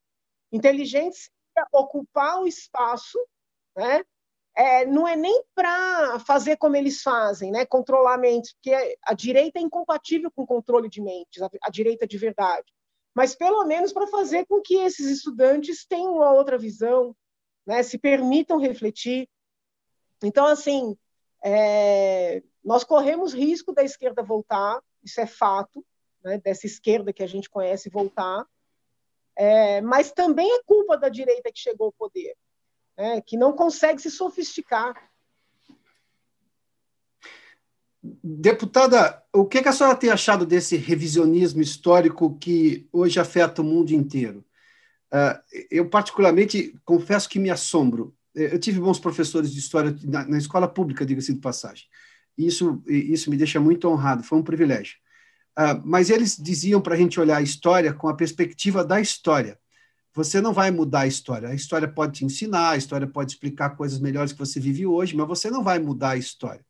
Inteligente 0.53 1.33
é 1.59 1.63
ocupar 1.73 2.41
o 2.41 2.47
espaço 2.47 3.19
né, 3.77 4.05
é, 4.57 4.87
não 4.87 5.07
é 5.07 5.17
nem 5.17 5.43
para 5.53 6.21
fazer 6.21 6.57
como 6.57 6.77
eles 6.77 7.03
fazem, 7.03 7.51
né, 7.51 7.67
controlar 7.67 8.17
mentes, 8.19 8.55
porque 8.55 8.97
a 9.03 9.15
direita 9.15 9.59
é 9.59 9.63
incompatível 9.63 10.31
com 10.31 10.43
o 10.43 10.47
controle 10.47 10.89
de 10.89 11.03
mentes, 11.03 11.43
a, 11.43 11.51
a 11.63 11.71
direita 11.71 12.07
de 12.07 12.17
verdade, 12.17 12.73
mas 13.15 13.35
pelo 13.35 13.65
menos 13.65 13.93
para 13.93 14.07
fazer 14.07 14.47
com 14.47 14.63
que 14.63 14.77
esses 14.77 15.07
estudantes 15.09 15.85
tenham 15.85 16.15
uma 16.15 16.33
outra 16.33 16.57
visão, 16.57 17.15
né, 17.67 17.83
se 17.83 17.99
permitam 17.99 18.59
refletir. 18.59 19.29
Então, 20.23 20.47
assim, 20.47 20.97
é, 21.45 22.43
nós 22.65 22.85
corremos 22.85 23.35
risco 23.35 23.73
da 23.73 23.83
esquerda 23.83 24.23
voltar, 24.23 24.81
isso 25.03 25.21
é 25.21 25.27
fato, 25.27 25.85
né, 26.23 26.39
dessa 26.39 26.67
esquerda 26.67 27.13
que 27.13 27.23
a 27.23 27.27
gente 27.27 27.51
conhece 27.51 27.91
voltar, 27.91 28.47
é, 29.35 29.81
mas 29.81 30.13
também 30.13 30.51
é 30.55 30.63
culpa 30.65 30.97
da 30.97 31.09
direita 31.09 31.53
que 31.53 31.59
chegou 31.59 31.87
ao 31.87 31.93
poder 31.93 32.35
né, 32.97 33.21
que 33.21 33.37
não 33.37 33.53
consegue 33.53 34.01
se 34.01 34.11
sofisticar. 34.11 34.95
Deputada, 38.03 39.23
o 39.33 39.45
que, 39.45 39.59
a 39.59 39.73
senhora 39.73 39.97
tem 39.97 40.11
achado 40.11 40.47
desse 40.47 40.77
revisionismo 40.77 41.61
histórico 41.61 42.39
que 42.39 42.89
hoje 42.93 43.19
afeta 43.19 43.63
o 43.63 43.65
mundo 43.65 43.91
inteiro? 43.91 44.45
Uh, 45.17 45.67
eu, 45.71 45.89
particularmente, 45.89 46.75
confesso 46.85 47.29
que 47.29 47.39
me 47.39 47.51
assombro. 47.51 48.15
Eu 48.35 48.59
tive 48.59 48.81
bons 48.81 48.99
professores 48.99 49.51
de 49.51 49.59
história 49.59 49.97
na, 50.05 50.27
na 50.27 50.39
escola 50.39 50.69
pública, 50.69 51.07
diga-se 51.07 51.33
de 51.33 51.41
passagem. 51.41 51.85
Isso, 52.37 52.83
isso 52.87 53.31
me 53.31 53.37
deixa 53.37 53.59
muito 53.59 53.89
honrado, 53.89 54.23
foi 54.23 54.37
um 54.39 54.43
privilégio. 54.43 54.97
Uh, 55.59 55.81
mas 55.85 56.11
eles 56.11 56.37
diziam 56.37 56.83
para 56.83 56.95
a 56.95 56.99
gente 56.99 57.19
olhar 57.19 57.39
a 57.39 57.43
história 57.43 57.95
com 57.95 58.09
a 58.09 58.15
perspectiva 58.15 58.85
da 58.85 59.01
história 59.01 59.59
você 60.17 60.41
não 60.41 60.55
vai 60.55 60.71
mudar 60.71 61.01
a 61.01 61.07
história. 61.07 61.51
A 61.51 61.55
história 61.55 61.87
pode 61.87 62.15
te 62.15 62.25
ensinar, 62.25 62.71
a 62.71 62.77
história 62.79 63.07
pode 63.07 63.33
explicar 63.33 63.77
coisas 63.77 64.01
melhores 64.01 64.33
que 64.33 64.39
você 64.39 64.59
vive 64.59 64.87
hoje, 64.87 65.15
mas 65.15 65.29
você 65.29 65.51
não 65.51 65.63
vai 65.63 65.79
mudar 65.79 66.13
a 66.13 66.17
história. 66.17 66.65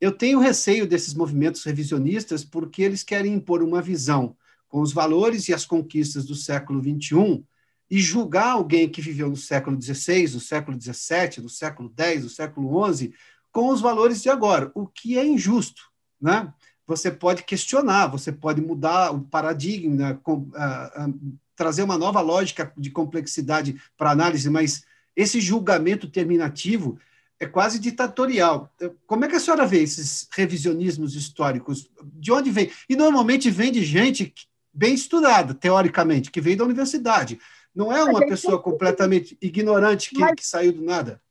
Eu 0.00 0.12
tenho 0.12 0.38
receio 0.38 0.86
desses 0.86 1.12
movimentos 1.12 1.64
revisionistas 1.64 2.44
porque 2.44 2.82
eles 2.82 3.02
querem 3.02 3.34
impor 3.34 3.60
uma 3.60 3.82
visão 3.82 4.36
com 4.68 4.80
os 4.80 4.92
valores 4.92 5.48
e 5.48 5.54
as 5.54 5.66
conquistas 5.66 6.24
do 6.24 6.36
século 6.36 6.80
XXI 6.80 7.42
e 7.90 8.00
julgar 8.00 8.52
alguém 8.52 8.88
que 8.88 9.00
viveu 9.00 9.28
no 9.28 9.36
século 9.36 9.80
XVI, 9.80 10.34
no 10.34 10.40
século 10.40 10.80
XVII, 10.80 11.42
no 11.42 11.48
século 11.48 11.92
X, 11.96 12.22
no 12.24 12.28
século 12.28 12.94
XI, 12.94 13.12
com 13.52 13.68
os 13.68 13.80
valores 13.80 14.22
de 14.22 14.28
agora, 14.28 14.70
o 14.74 14.86
que 14.86 15.18
é 15.18 15.24
injusto, 15.24 15.82
né? 16.20 16.52
Você 16.86 17.10
pode 17.10 17.42
questionar, 17.42 18.06
você 18.06 18.30
pode 18.30 18.60
mudar 18.60 19.12
o 19.12 19.20
paradigma, 19.22 20.20
com, 20.22 20.34
uh, 20.34 21.08
uh, 21.08 21.38
trazer 21.56 21.82
uma 21.82 21.98
nova 21.98 22.20
lógica 22.20 22.72
de 22.76 22.90
complexidade 22.90 23.80
para 23.96 24.10
análise, 24.10 24.48
mas 24.50 24.84
esse 25.16 25.40
julgamento 25.40 26.08
terminativo 26.08 26.98
é 27.40 27.46
quase 27.46 27.78
ditatorial. 27.78 28.72
Como 29.06 29.24
é 29.24 29.28
que 29.28 29.36
a 29.36 29.40
senhora 29.40 29.66
vê 29.66 29.82
esses 29.82 30.28
revisionismos 30.32 31.14
históricos? 31.14 31.90
De 32.14 32.32
onde 32.32 32.50
vem? 32.50 32.70
E 32.88 32.96
normalmente 32.96 33.50
vem 33.50 33.72
de 33.72 33.84
gente 33.84 34.32
bem 34.72 34.94
estudada, 34.94 35.54
teoricamente, 35.54 36.30
que 36.30 36.40
veio 36.40 36.58
da 36.58 36.64
universidade. 36.64 37.38
Não 37.76 37.92
é 37.92 38.02
uma 38.02 38.20
pessoa 38.20 38.60
completamente 38.60 39.36
ignorante 39.38 40.08
que, 40.08 40.18
mas... 40.18 40.34
que 40.34 40.46
saiu 40.46 40.72
do 40.72 40.82
nada. 40.82 41.22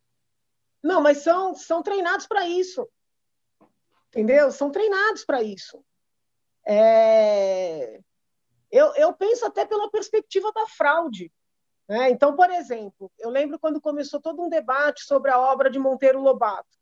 Não, 0.84 1.01
mas 1.01 1.17
são, 1.17 1.55
são 1.55 1.81
treinados 1.81 2.27
para 2.27 2.47
isso. 2.47 2.88
Entendeu? 4.10 4.51
São 4.51 4.69
treinados 4.69 5.25
para 5.25 5.41
isso. 5.41 5.84
É... 6.63 7.99
Eu, 8.71 8.93
eu 8.93 9.12
penso 9.13 9.43
até 9.43 9.65
pela 9.65 9.89
perspectiva 9.89 10.51
da 10.53 10.67
fraude. 10.67 11.31
Né? 11.89 12.12
Então, 12.12 12.36
por 12.36 12.51
exemplo, 12.51 13.12
eu 13.17 13.31
lembro 13.31 13.58
quando 13.58 13.81
começou 13.81 14.21
todo 14.21 14.43
um 14.43 14.49
debate 14.49 15.03
sobre 15.03 15.31
a 15.31 15.39
obra 15.39 15.67
de 15.67 15.79
Monteiro 15.79 16.21
Lobato, 16.21 16.77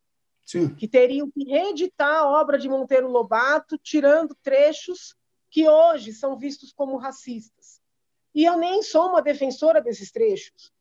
Sim. 0.46 0.76
que 0.76 0.90
teriam 0.90 1.32
que 1.32 1.46
reeditar 1.46 2.18
a 2.18 2.28
obra 2.28 2.58
de 2.58 2.68
Monteiro 2.68 3.08
Lobato, 3.08 3.78
tirando 3.78 4.36
trechos 4.44 5.16
que 5.50 5.70
hoje 5.70 6.12
são 6.12 6.38
vistos 6.38 6.74
como 6.74 6.98
racistas. 6.98 7.83
E 8.34 8.46
eu 8.46 8.58
nem 8.58 8.82
sou 8.82 9.10
uma 9.10 9.22
defensora 9.22 9.82
desses 9.82 10.12
trechos, 10.12 10.72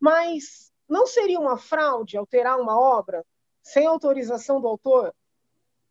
mas 0.00 0.72
não 0.88 1.06
seria 1.06 1.38
uma 1.38 1.56
fraude 1.56 2.16
alterar 2.16 2.58
uma 2.60 2.78
obra 2.78 3.24
sem 3.62 3.86
autorização 3.86 4.60
do 4.60 4.68
autor? 4.68 5.14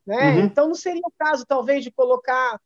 Né? 0.06 0.32
Uhum. 0.32 0.40
Então, 0.46 0.68
não 0.68 0.76
seria 0.76 1.02
o 1.04 1.14
caso, 1.18 1.46
talvez, 1.46 1.84
de 1.84 1.92
colocar 1.92 2.62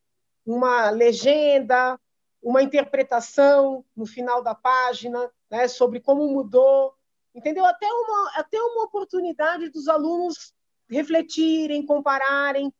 uma 0.45 0.89
legenda, 0.89 1.99
uma 2.41 2.61
interpretação 2.61 3.85
no 3.95 4.05
final 4.05 4.41
da 4.41 4.55
página 4.55 5.31
né, 5.49 5.67
sobre 5.67 5.99
como 5.99 6.27
mudou, 6.27 6.93
entendeu? 7.33 7.65
Até 7.65 7.87
uma, 7.87 8.31
até 8.35 8.61
uma 8.61 8.83
oportunidade 8.83 9.69
dos 9.69 9.87
alunos 9.87 10.53
refletirem, 10.89 11.85
compararem. 11.85 12.73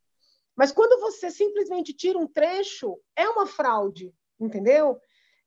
Mas 0.56 0.72
quando 0.72 1.00
você 1.00 1.30
simplesmente 1.30 1.94
tira 1.94 2.18
um 2.18 2.28
trecho, 2.28 3.00
é 3.16 3.28
uma 3.30 3.46
fraude, 3.46 4.14
entendeu? 4.40 5.00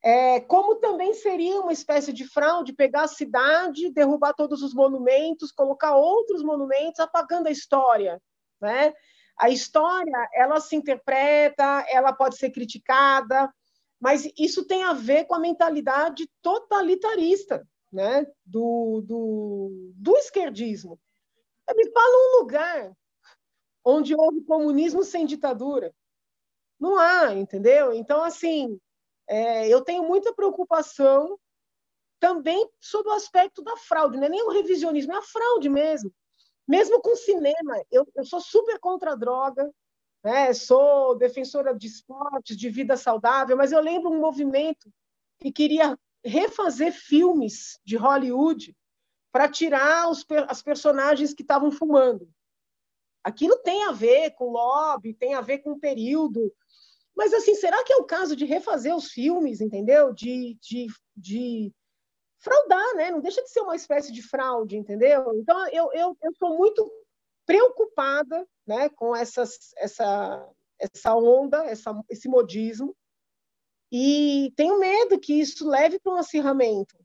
É, 0.02 0.40
como 0.40 0.76
também 0.76 1.14
seria 1.14 1.60
uma 1.60 1.72
espécie 1.72 2.12
de 2.12 2.26
fraude 2.26 2.72
pegar 2.72 3.02
a 3.02 3.08
cidade, 3.08 3.92
derrubar 3.92 4.34
todos 4.34 4.60
os 4.62 4.74
monumentos, 4.74 5.52
colocar 5.52 5.94
outros 5.94 6.42
monumentos, 6.42 6.98
apagando 6.98 7.46
a 7.46 7.52
história, 7.52 8.20
né? 8.60 8.92
A 9.38 9.48
história, 9.48 10.28
ela 10.34 10.60
se 10.60 10.74
interpreta, 10.76 11.86
ela 11.88 12.12
pode 12.12 12.36
ser 12.36 12.50
criticada, 12.50 13.52
mas 14.00 14.28
isso 14.36 14.66
tem 14.66 14.82
a 14.82 14.92
ver 14.92 15.24
com 15.26 15.34
a 15.34 15.40
mentalidade 15.40 16.28
totalitarista 16.42 17.64
né? 17.92 18.26
do, 18.44 19.02
do, 19.06 19.92
do 19.94 20.16
esquerdismo. 20.16 20.98
Me 21.74 21.90
fala 21.92 22.16
um 22.16 22.40
lugar 22.40 22.92
onde 23.84 24.14
houve 24.14 24.42
comunismo 24.42 25.04
sem 25.04 25.26
ditadura. 25.26 25.94
Não 26.80 26.98
há, 26.98 27.32
entendeu? 27.34 27.92
Então, 27.92 28.24
assim, 28.24 28.78
é, 29.32 29.66
eu 29.66 29.80
tenho 29.80 30.02
muita 30.02 30.34
preocupação 30.34 31.38
também 32.20 32.68
sobre 32.78 33.10
o 33.10 33.14
aspecto 33.14 33.62
da 33.62 33.76
fraude, 33.78 34.18
não 34.18 34.26
é 34.26 34.28
nem 34.28 34.42
o 34.42 34.50
revisionismo, 34.50 35.12
é 35.12 35.16
a 35.16 35.22
fraude 35.22 35.70
mesmo. 35.70 36.12
Mesmo 36.68 37.00
com 37.00 37.16
cinema, 37.16 37.82
eu, 37.90 38.06
eu 38.14 38.24
sou 38.26 38.42
super 38.42 38.78
contra 38.78 39.12
a 39.12 39.16
droga, 39.16 39.72
né? 40.22 40.52
sou 40.52 41.16
defensora 41.16 41.74
de 41.74 41.86
esportes, 41.86 42.56
de 42.58 42.68
vida 42.68 42.94
saudável, 42.94 43.56
mas 43.56 43.72
eu 43.72 43.80
lembro 43.80 44.10
um 44.10 44.20
movimento 44.20 44.92
que 45.40 45.50
queria 45.50 45.98
refazer 46.22 46.92
filmes 46.92 47.80
de 47.82 47.96
Hollywood 47.96 48.76
para 49.32 49.48
tirar 49.48 50.10
os, 50.10 50.26
as 50.46 50.62
personagens 50.62 51.32
que 51.32 51.42
estavam 51.42 51.72
fumando. 51.72 52.28
Aquilo 53.24 53.56
tem 53.58 53.84
a 53.84 53.92
ver 53.92 54.32
com 54.32 54.50
lobby, 54.50 55.14
tem 55.14 55.34
a 55.34 55.40
ver 55.40 55.60
com 55.60 55.78
período. 55.78 56.52
Mas, 57.16 57.32
assim, 57.32 57.54
será 57.54 57.82
que 57.84 57.92
é 57.92 57.96
o 57.96 58.04
caso 58.04 58.34
de 58.34 58.44
refazer 58.44 58.94
os 58.94 59.10
filmes, 59.10 59.60
entendeu? 59.60 60.12
De, 60.12 60.56
de, 60.60 60.86
de 61.16 61.72
fraudar, 62.38 62.94
né? 62.96 63.10
Não 63.10 63.20
deixa 63.20 63.42
de 63.42 63.50
ser 63.50 63.60
uma 63.60 63.76
espécie 63.76 64.12
de 64.12 64.22
fraude, 64.22 64.76
entendeu? 64.76 65.32
Então, 65.36 65.68
eu, 65.68 65.92
eu, 65.92 66.16
eu 66.22 66.32
sou 66.38 66.56
muito 66.56 66.90
preocupada 67.44 68.46
né, 68.66 68.88
com 68.88 69.14
essas, 69.14 69.72
essa, 69.76 70.48
essa 70.78 71.14
onda, 71.14 71.64
essa, 71.64 71.92
esse 72.08 72.28
modismo, 72.28 72.96
e 73.90 74.52
tenho 74.56 74.78
medo 74.78 75.20
que 75.20 75.34
isso 75.34 75.68
leve 75.68 76.00
para 76.00 76.14
um 76.14 76.16
acirramento. 76.16 76.96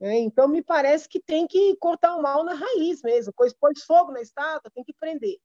Né? 0.00 0.18
Então, 0.18 0.48
me 0.48 0.62
parece 0.62 1.06
que 1.06 1.20
tem 1.20 1.46
que 1.46 1.76
cortar 1.76 2.16
o 2.16 2.22
mal 2.22 2.42
na 2.42 2.54
raiz 2.54 3.02
mesmo. 3.02 3.32
Pôs 3.34 3.84
fogo 3.84 4.12
na 4.12 4.22
estátua, 4.22 4.70
tem 4.74 4.82
que 4.82 4.94
prender. 4.94 5.38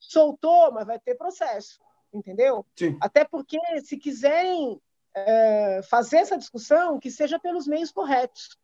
Soltou, 0.00 0.72
mas 0.72 0.86
vai 0.86 0.98
ter 0.98 1.14
processo, 1.14 1.78
entendeu? 2.12 2.64
Sim. 2.76 2.96
Até 3.00 3.24
porque, 3.24 3.58
se 3.82 3.96
quiserem 3.96 4.80
é, 5.14 5.80
fazer 5.88 6.18
essa 6.18 6.36
discussão, 6.36 6.98
que 6.98 7.10
seja 7.10 7.38
pelos 7.38 7.66
meios 7.66 7.90
corretos, 7.90 8.56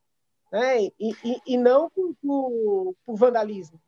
né? 0.53 0.85
e, 0.85 0.93
e, 1.01 1.41
e 1.47 1.57
não 1.57 1.91
por, 1.91 2.15
por, 2.21 2.95
por 3.05 3.17
vandalismo. 3.17 3.81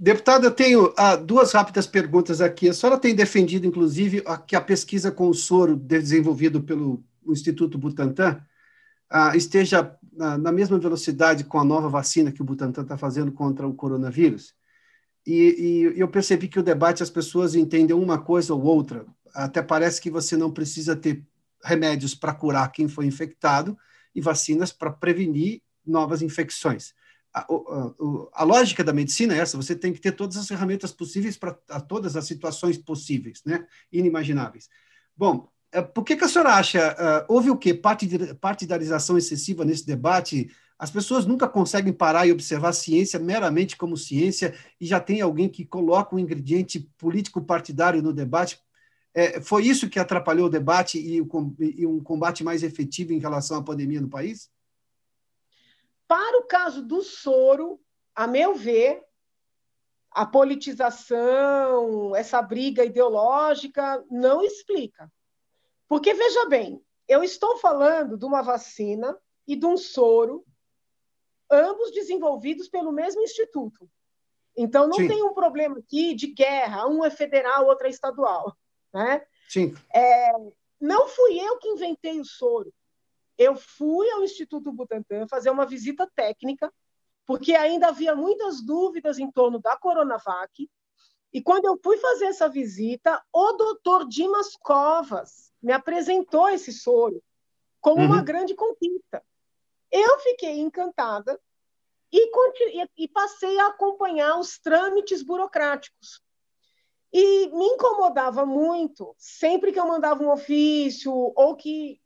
Deputado, 0.00 0.44
eu 0.44 0.52
tenho 0.52 0.94
ah, 0.96 1.16
duas 1.16 1.50
rápidas 1.50 1.84
perguntas 1.84 2.40
aqui. 2.40 2.68
A 2.68 2.72
senhora 2.72 3.00
tem 3.00 3.16
defendido, 3.16 3.66
inclusive, 3.66 4.22
que 4.46 4.54
a 4.54 4.60
pesquisa 4.60 5.10
com 5.10 5.28
o 5.28 5.34
soro 5.34 5.74
desenvolvido 5.74 6.62
pelo 6.62 7.02
Instituto 7.26 7.76
Butantan 7.76 8.40
ah, 9.10 9.36
esteja 9.36 9.98
ah, 10.20 10.38
na 10.38 10.52
mesma 10.52 10.78
velocidade 10.78 11.42
com 11.42 11.58
a 11.58 11.64
nova 11.64 11.88
vacina 11.88 12.30
que 12.30 12.40
o 12.40 12.44
Butantan 12.44 12.82
está 12.82 12.96
fazendo 12.96 13.32
contra 13.32 13.66
o 13.66 13.74
coronavírus. 13.74 14.54
E, 15.28 15.92
e, 15.94 16.00
eu 16.00 16.08
percebi 16.08 16.48
que 16.48 16.58
o 16.58 16.62
debate 16.62 17.02
as 17.02 17.10
pessoas 17.10 17.54
entendem 17.54 17.94
uma 17.94 18.18
coisa 18.18 18.54
ou 18.54 18.62
outra. 18.62 19.04
Até 19.34 19.62
parece 19.62 20.00
que 20.00 20.10
você 20.10 20.36
não 20.36 20.50
precisa 20.50 20.96
ter 20.96 21.22
remédios 21.62 22.14
para 22.14 22.34
curar 22.34 22.72
quem 22.72 22.88
foi 22.88 23.06
infectado 23.06 23.76
e 24.14 24.20
vacinas 24.20 24.72
para 24.72 24.90
prevenir 24.90 25.60
novas 25.86 26.22
infecções 26.22 26.94
a, 27.32 27.40
a, 27.40 28.42
a, 28.42 28.44
lógica 28.44 28.82
da 28.82 28.92
medicina 28.92 29.34
é 29.34 29.38
essa: 29.38 29.56
você 29.56 29.74
tem 29.74 29.92
que 29.92 30.00
ter 30.00 30.12
todas 30.12 30.36
as 30.36 30.46
ferramentas 30.46 30.92
possíveis 30.92 31.36
para 31.36 31.52
todas 31.86 32.16
as 32.16 32.26
situações 32.26 32.78
possíveis, 32.78 33.42
né? 33.44 33.66
inimagináveis. 33.92 34.68
Bom, 35.16 35.48
é, 35.70 35.82
por 35.82 36.04
que, 36.04 36.16
que 36.16 36.24
a 36.24 36.28
senhora 36.28 36.54
acha? 36.54 36.92
Uh, 37.28 37.32
houve 37.32 37.50
o 37.50 37.56
quê? 37.56 37.74
Partidarização 38.40 39.18
excessiva 39.18 39.64
nesse 39.64 39.86
debate? 39.86 40.50
As 40.78 40.90
pessoas 40.90 41.26
nunca 41.26 41.48
conseguem 41.48 41.92
parar 41.92 42.26
e 42.26 42.32
observar 42.32 42.68
a 42.68 42.72
ciência 42.72 43.18
meramente 43.18 43.76
como 43.76 43.96
ciência, 43.96 44.54
e 44.80 44.86
já 44.86 45.00
tem 45.00 45.20
alguém 45.20 45.48
que 45.48 45.64
coloca 45.64 46.14
um 46.14 46.18
ingrediente 46.18 46.80
político-partidário 46.96 48.00
no 48.00 48.12
debate. 48.12 48.60
É, 49.12 49.40
foi 49.40 49.64
isso 49.64 49.90
que 49.90 49.98
atrapalhou 49.98 50.46
o 50.46 50.50
debate 50.50 50.98
e, 51.00 51.20
o, 51.20 51.56
e 51.60 51.84
um 51.84 52.00
combate 52.00 52.44
mais 52.44 52.62
efetivo 52.62 53.12
em 53.12 53.18
relação 53.18 53.58
à 53.58 53.62
pandemia 53.62 54.00
no 54.00 54.08
país? 54.08 54.48
Para 56.06 56.38
o 56.38 56.44
caso 56.44 56.80
do 56.80 57.02
soro, 57.02 57.80
a 58.14 58.28
meu 58.28 58.54
ver, 58.54 59.02
a 60.12 60.24
politização, 60.24 62.14
essa 62.14 62.40
briga 62.40 62.84
ideológica 62.84 64.04
não 64.10 64.42
explica. 64.42 65.10
Porque, 65.88 66.14
veja 66.14 66.46
bem, 66.46 66.80
eu 67.08 67.24
estou 67.24 67.58
falando 67.58 68.16
de 68.16 68.24
uma 68.24 68.42
vacina 68.42 69.16
e 69.46 69.56
de 69.56 69.66
um 69.66 69.76
soro, 69.76 70.44
ambos 71.50 71.90
desenvolvidos 71.92 72.68
pelo 72.68 72.92
mesmo 72.92 73.22
instituto. 73.22 73.88
Então, 74.56 74.88
não 74.88 74.96
Sim. 74.96 75.08
tem 75.08 75.22
um 75.22 75.32
problema 75.32 75.78
aqui 75.78 76.14
de 76.14 76.28
guerra, 76.28 76.86
um 76.86 77.04
é 77.04 77.10
federal, 77.10 77.66
outro 77.66 77.86
é 77.86 77.90
estadual. 77.90 78.56
Né? 78.92 79.22
Sim. 79.48 79.74
É, 79.94 80.32
não 80.80 81.08
fui 81.08 81.38
eu 81.38 81.58
que 81.58 81.68
inventei 81.68 82.20
o 82.20 82.24
soro 82.24 82.72
eu 83.38 83.54
fui 83.54 84.10
ao 84.10 84.24
Instituto 84.24 84.72
Butantan 84.72 85.28
fazer 85.28 85.48
uma 85.48 85.64
visita 85.64 86.10
técnica, 86.14 86.74
porque 87.24 87.54
ainda 87.54 87.88
havia 87.88 88.14
muitas 88.16 88.60
dúvidas 88.60 89.18
em 89.18 89.30
torno 89.30 89.60
da 89.60 89.76
Coronavac. 89.76 90.68
E 91.32 91.40
quando 91.40 91.66
eu 91.66 91.78
fui 91.82 91.96
fazer 91.98 92.24
essa 92.26 92.48
visita, 92.48 93.22
o 93.32 93.52
doutor 93.52 94.08
Dimas 94.08 94.56
Covas 94.56 95.52
me 95.62 95.72
apresentou 95.72 96.48
esse 96.48 96.72
soro 96.72 97.22
como 97.80 98.00
uhum. 98.00 98.06
uma 98.06 98.22
grande 98.22 98.56
conquista. 98.56 99.22
Eu 99.90 100.18
fiquei 100.20 100.58
encantada 100.58 101.40
e, 102.12 102.30
e 102.96 103.08
passei 103.08 103.58
a 103.58 103.68
acompanhar 103.68 104.38
os 104.38 104.58
trâmites 104.58 105.22
burocráticos. 105.22 106.22
E 107.12 107.48
me 107.48 107.64
incomodava 107.64 108.44
muito, 108.44 109.14
sempre 109.16 109.72
que 109.72 109.80
eu 109.80 109.86
mandava 109.86 110.22
um 110.22 110.30
ofício 110.30 111.12
ou 111.12 111.56
que 111.56 112.00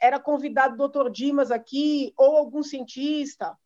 era 0.00 0.18
convidado 0.18 0.74
o 0.74 0.78
doutor 0.78 1.10
Dimas 1.10 1.50
aqui, 1.50 2.12
ou 2.16 2.36
algum 2.36 2.62
cientista, 2.62 3.56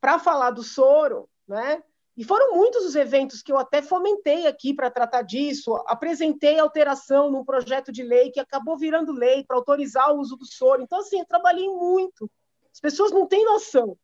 para 0.00 0.18
falar 0.18 0.50
do 0.50 0.62
soro, 0.62 1.28
né? 1.46 1.82
E 2.16 2.24
foram 2.24 2.54
muitos 2.54 2.84
os 2.84 2.94
eventos 2.94 3.40
que 3.40 3.50
eu 3.50 3.56
até 3.56 3.80
fomentei 3.80 4.46
aqui 4.46 4.74
para 4.74 4.90
tratar 4.90 5.22
disso. 5.22 5.74
Apresentei 5.86 6.58
alteração 6.58 7.30
num 7.30 7.44
projeto 7.44 7.90
de 7.90 8.02
lei 8.02 8.30
que 8.30 8.38
acabou 8.38 8.76
virando 8.76 9.12
lei 9.12 9.44
para 9.44 9.56
autorizar 9.56 10.12
o 10.12 10.20
uso 10.20 10.36
do 10.36 10.44
soro. 10.44 10.82
Então, 10.82 11.00
assim, 11.00 11.20
eu 11.20 11.26
trabalhei 11.26 11.66
muito. 11.68 12.30
As 12.72 12.80
pessoas 12.80 13.12
não 13.12 13.26
têm 13.26 13.44
noção. 13.44 13.98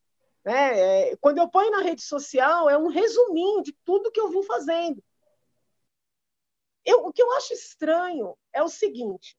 Né? 0.44 1.10
É, 1.10 1.16
quando 1.16 1.38
eu 1.38 1.48
ponho 1.48 1.70
na 1.70 1.82
rede 1.82 2.02
social, 2.02 2.68
é 2.68 2.76
um 2.76 2.88
resuminho 2.88 3.62
de 3.62 3.72
tudo 3.84 4.10
que 4.10 4.20
eu 4.20 4.28
vim 4.28 4.42
fazendo. 4.42 5.02
Eu, 6.84 7.06
o 7.06 7.12
que 7.12 7.22
eu 7.22 7.30
acho 7.32 7.52
estranho 7.52 8.36
é 8.52 8.62
o 8.62 8.68
seguinte: 8.68 9.36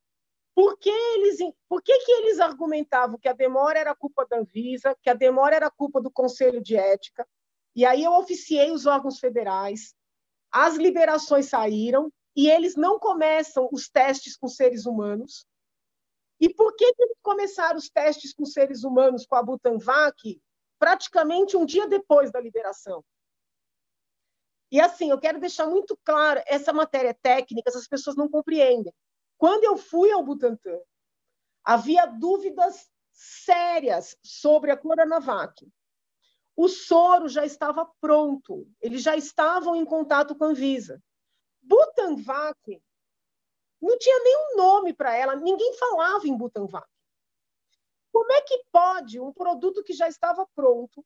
por 0.53 0.77
que 0.77 0.89
eles, 0.89 1.39
por 1.67 1.81
que, 1.81 1.97
que 1.99 2.11
eles 2.11 2.39
argumentavam 2.39 3.17
que 3.17 3.29
a 3.29 3.33
demora 3.33 3.79
era 3.79 3.95
culpa 3.95 4.25
da 4.29 4.39
Anvisa, 4.39 4.95
que 5.01 5.09
a 5.09 5.13
demora 5.13 5.55
era 5.55 5.71
culpa 5.71 6.01
do 6.01 6.11
Conselho 6.11 6.61
de 6.61 6.75
Ética? 6.75 7.27
E 7.75 7.85
aí 7.85 8.03
eu 8.03 8.11
oficiei 8.11 8.71
os 8.71 8.85
órgãos 8.85 9.19
federais, 9.19 9.95
as 10.51 10.75
liberações 10.75 11.47
saíram 11.47 12.11
e 12.35 12.49
eles 12.49 12.75
não 12.75 12.99
começam 12.99 13.69
os 13.71 13.89
testes 13.89 14.35
com 14.35 14.47
seres 14.47 14.85
humanos. 14.85 15.47
E 16.39 16.53
por 16.53 16.75
que, 16.75 16.93
que 16.93 17.13
começaram 17.21 17.77
os 17.77 17.89
testes 17.89 18.33
com 18.33 18.45
seres 18.45 18.83
humanos 18.83 19.25
com 19.25 19.35
a 19.35 19.43
Butanvac 19.43 20.41
praticamente 20.77 21.57
um 21.57 21.65
dia 21.65 21.87
depois 21.87 22.31
da 22.31 22.39
liberação? 22.39 23.03
E 24.71 24.79
assim, 24.79 25.09
eu 25.09 25.19
quero 25.19 25.39
deixar 25.39 25.67
muito 25.67 25.97
claro, 26.05 26.41
essa 26.45 26.71
matéria 26.71 27.13
técnica, 27.13 27.71
as 27.75 27.87
pessoas 27.87 28.15
não 28.15 28.29
compreendem. 28.29 28.93
Quando 29.37 29.63
eu 29.63 29.77
fui 29.77 30.11
ao 30.11 30.23
Butantan, 30.23 30.79
havia 31.63 32.05
dúvidas 32.05 32.89
sérias 33.11 34.15
sobre 34.23 34.71
a 34.71 34.77
Coronavac. 34.77 35.67
O 36.55 36.67
soro 36.67 37.27
já 37.27 37.45
estava 37.45 37.89
pronto, 37.99 38.67
eles 38.81 39.01
já 39.01 39.15
estavam 39.15 39.75
em 39.75 39.85
contato 39.85 40.35
com 40.35 40.43
a 40.43 40.47
Anvisa. 40.47 41.01
Butanvac 41.61 42.81
não 43.81 43.97
tinha 43.97 44.19
nenhum 44.23 44.57
nome 44.57 44.93
para 44.93 45.15
ela, 45.15 45.35
ninguém 45.35 45.73
falava 45.77 46.27
em 46.27 46.37
Butanvac. 46.37 46.87
Como 48.11 48.31
é 48.31 48.41
que 48.41 48.63
pode 48.71 49.19
um 49.19 49.31
produto 49.31 49.83
que 49.83 49.93
já 49.93 50.07
estava 50.07 50.47
pronto, 50.55 51.05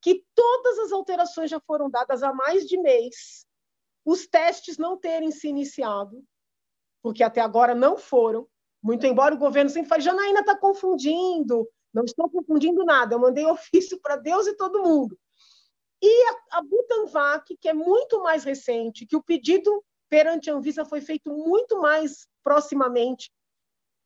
que 0.00 0.24
todas 0.34 0.78
as 0.80 0.92
alterações 0.92 1.50
já 1.50 1.60
foram 1.60 1.88
dadas 1.88 2.22
há 2.22 2.32
mais 2.32 2.66
de 2.66 2.76
mês, 2.78 3.46
os 4.04 4.26
testes 4.26 4.76
não 4.76 4.98
terem 4.98 5.30
se 5.30 5.48
iniciado, 5.48 6.22
porque 7.02 7.22
até 7.22 7.40
agora 7.40 7.74
não 7.74 7.96
foram, 7.96 8.48
muito 8.82 9.06
embora 9.06 9.34
o 9.34 9.38
governo 9.38 9.70
sempre 9.70 9.88
fale, 9.88 10.02
Janaína 10.02 10.40
está 10.40 10.58
confundindo, 10.58 11.66
não 11.92 12.04
estou 12.04 12.28
confundindo 12.28 12.84
nada, 12.84 13.14
eu 13.14 13.18
mandei 13.18 13.46
ofício 13.46 13.98
para 14.00 14.16
Deus 14.16 14.46
e 14.46 14.56
todo 14.56 14.82
mundo. 14.82 15.18
E 16.02 16.28
a, 16.28 16.58
a 16.58 16.62
Butanvac, 16.62 17.56
que 17.56 17.68
é 17.68 17.72
muito 17.72 18.22
mais 18.22 18.44
recente, 18.44 19.06
que 19.06 19.16
o 19.16 19.22
pedido 19.22 19.82
perante 20.14 20.48
a 20.48 20.54
Anvisa 20.54 20.84
foi 20.84 21.00
feito 21.00 21.28
muito 21.28 21.80
mais 21.80 22.28
proximamente, 22.40 23.32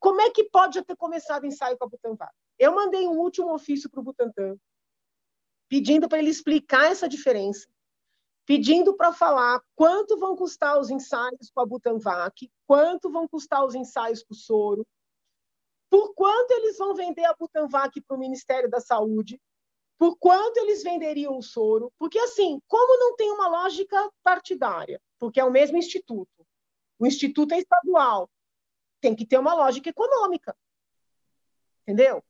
como 0.00 0.22
é 0.22 0.30
que 0.30 0.44
pode 0.44 0.82
ter 0.82 0.96
começado 0.96 1.42
o 1.42 1.46
ensaio 1.46 1.76
com 1.76 1.84
a 1.84 1.88
Butanvac? 1.88 2.32
Eu 2.59 2.74
mandei 2.74 3.06
um 3.06 3.18
último 3.18 3.52
ofício 3.52 3.90
para 3.90 4.00
o 4.00 4.02
Butantan, 4.02 4.56
pedindo 5.68 6.09
para 6.09 6.18
ele 6.18 6.30
explicar 6.30 6.90
essa 6.90 7.06
diferença, 7.06 7.68
pedindo 8.46 8.96
para 8.96 9.12
falar 9.12 9.61
quanto 9.76 10.16
vão 10.16 10.34
custar 10.34 10.80
os 10.80 10.88
ensaios 10.88 11.50
com 11.50 11.61
a 11.61 11.66
Butanvac, 11.66 12.50
quanto 12.66 13.11
vão 13.11 13.28
custar 13.28 13.62
os 13.66 13.74
ensaios 13.74 14.22
com 14.22 14.32
o 14.32 14.38
soro, 14.38 14.86
por 15.90 16.14
quanto 16.14 16.52
eles 16.52 16.78
vão 16.78 16.94
vender 16.94 17.26
a 17.26 17.34
Butanvac 17.38 18.00
para 18.00 18.16
o 18.16 18.18
Ministério 18.18 18.70
da 18.70 18.80
Saúde, 18.80 19.38
por 19.98 20.16
quanto 20.16 20.56
eles 20.56 20.82
venderiam 20.82 21.36
o 21.36 21.42
soro, 21.42 21.92
porque 21.98 22.18
assim, 22.18 22.62
como 22.66 22.98
não 22.98 23.14
tem 23.14 23.30
uma 23.30 23.48
lógica 23.48 24.11
partidária, 24.24 24.98
porque 25.18 25.40
é 25.40 25.44
o 25.44 25.50
mesmo 25.50 25.76
instituto, 25.76 26.46
o 26.98 27.06
instituto 27.06 27.52
é 27.54 27.58
estadual, 27.58 28.30
tem 29.00 29.14
que 29.14 29.26
ter 29.26 29.38
uma 29.38 29.54
lógica 29.54 29.90
econômica, 29.90 30.56
entendeu? 31.82 32.22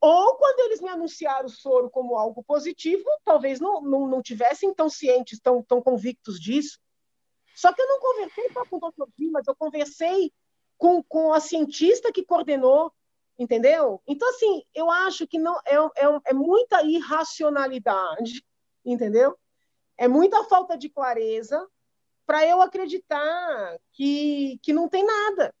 Ou 0.00 0.36
quando 0.36 0.60
eles 0.60 0.80
me 0.80 0.88
anunciaram 0.88 1.46
o 1.46 1.50
soro 1.50 1.90
como 1.90 2.16
algo 2.16 2.44
positivo, 2.44 3.04
talvez 3.24 3.58
não, 3.60 3.80
não, 3.80 4.06
não 4.06 4.22
tivessem 4.22 4.72
tão 4.74 4.88
cientes, 4.88 5.40
tão, 5.40 5.62
tão 5.62 5.82
convictos 5.82 6.38
disso. 6.38 6.78
Só 7.54 7.72
que 7.72 7.80
eu 7.80 7.88
não 7.88 7.98
conversei 7.98 8.52
só 8.52 8.64
com 8.66 8.76
o 8.76 8.80
doutor 8.80 9.08
Dimas, 9.16 9.46
eu 9.46 9.56
conversei 9.56 10.32
com, 10.76 11.02
com 11.02 11.32
a 11.32 11.40
cientista 11.40 12.12
que 12.12 12.24
coordenou, 12.24 12.92
entendeu? 13.38 14.02
Então, 14.06 14.28
assim, 14.28 14.62
eu 14.74 14.90
acho 14.90 15.26
que 15.26 15.38
não 15.38 15.58
é, 15.64 15.74
é, 15.74 16.20
é 16.26 16.34
muita 16.34 16.82
irracionalidade, 16.82 18.44
entendeu? 18.84 19.36
É 19.96 20.06
muita 20.06 20.44
falta 20.44 20.76
de 20.76 20.90
clareza 20.90 21.66
para 22.26 22.44
eu 22.46 22.60
acreditar 22.60 23.78
que, 23.92 24.58
que 24.62 24.72
não 24.72 24.88
tem 24.88 25.06
nada. 25.06 25.54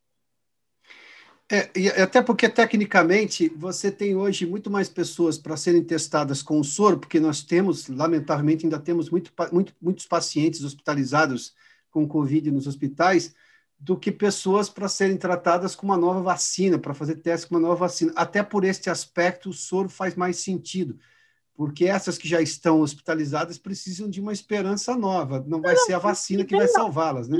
É, 1.50 1.70
e 1.76 1.88
até 1.88 2.20
porque, 2.20 2.48
tecnicamente, 2.48 3.48
você 3.50 3.90
tem 3.90 4.16
hoje 4.16 4.44
muito 4.44 4.68
mais 4.68 4.88
pessoas 4.88 5.38
para 5.38 5.56
serem 5.56 5.84
testadas 5.84 6.42
com 6.42 6.58
o 6.58 6.64
soro, 6.64 6.98
porque 6.98 7.20
nós 7.20 7.40
temos, 7.40 7.86
lamentavelmente, 7.86 8.66
ainda 8.66 8.80
temos 8.80 9.08
muito, 9.08 9.32
muito, 9.52 9.72
muitos 9.80 10.06
pacientes 10.06 10.64
hospitalizados 10.64 11.54
com 11.88 12.06
Covid 12.06 12.50
nos 12.50 12.66
hospitais, 12.66 13.32
do 13.78 13.96
que 13.96 14.10
pessoas 14.10 14.68
para 14.68 14.88
serem 14.88 15.16
tratadas 15.16 15.76
com 15.76 15.86
uma 15.86 15.96
nova 15.96 16.20
vacina, 16.20 16.78
para 16.78 16.94
fazer 16.94 17.16
teste 17.16 17.46
com 17.46 17.54
uma 17.54 17.60
nova 17.60 17.76
vacina. 17.76 18.12
Até 18.16 18.42
por 18.42 18.64
este 18.64 18.90
aspecto, 18.90 19.50
o 19.50 19.52
soro 19.52 19.88
faz 19.88 20.16
mais 20.16 20.38
sentido, 20.38 20.98
porque 21.56 21.86
essas 21.86 22.18
que 22.18 22.28
já 22.28 22.40
estão 22.40 22.80
hospitalizadas 22.80 23.58
precisam 23.58 24.08
de 24.08 24.20
uma 24.20 24.32
esperança 24.32 24.94
nova, 24.94 25.42
não 25.46 25.60
vai 25.60 25.76
ser 25.76 25.94
a 25.94 25.98
vacina 25.98 26.44
que 26.44 26.56
vai 26.56 26.68
salvá-las, 26.68 27.28
né? 27.28 27.38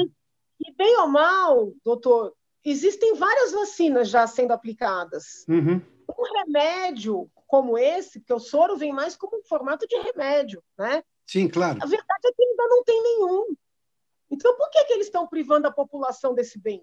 E 0.59 0.73
bem 0.73 0.97
ou 1.01 1.09
mal, 1.09 1.73
doutor, 1.85 2.33
existem 2.65 3.15
várias 3.15 3.53
vacinas 3.53 4.09
já 4.09 4.27
sendo 4.27 4.53
aplicadas. 4.53 5.45
Uhum. 5.49 5.81
Um 6.09 6.39
remédio 6.39 7.31
como 7.47 7.77
esse, 7.77 8.21
porque 8.21 8.33
o 8.33 8.41
soro 8.41 8.77
vem 8.77 8.93
mais 8.93 9.15
como 9.15 9.39
um 9.39 9.45
formato 9.45 9.87
de 9.87 9.97
remédio, 9.99 10.63
né? 10.79 11.03
Sim, 11.27 11.49
claro. 11.49 11.79
A 11.83 11.87
verdade 11.87 12.21
é 12.25 12.33
que 12.33 12.43
ainda 12.43 12.69
não 12.69 12.85
tem 12.85 13.03
nenhum. 13.03 13.57
Então, 14.31 14.57
por 14.57 14.71
que, 14.71 14.85
que 14.85 14.93
eles 14.95 15.07
estão 15.07 15.27
privando 15.27 15.69
a 15.69 15.73
população 15.73 16.35
desse 16.35 16.59
bem? 16.59 16.83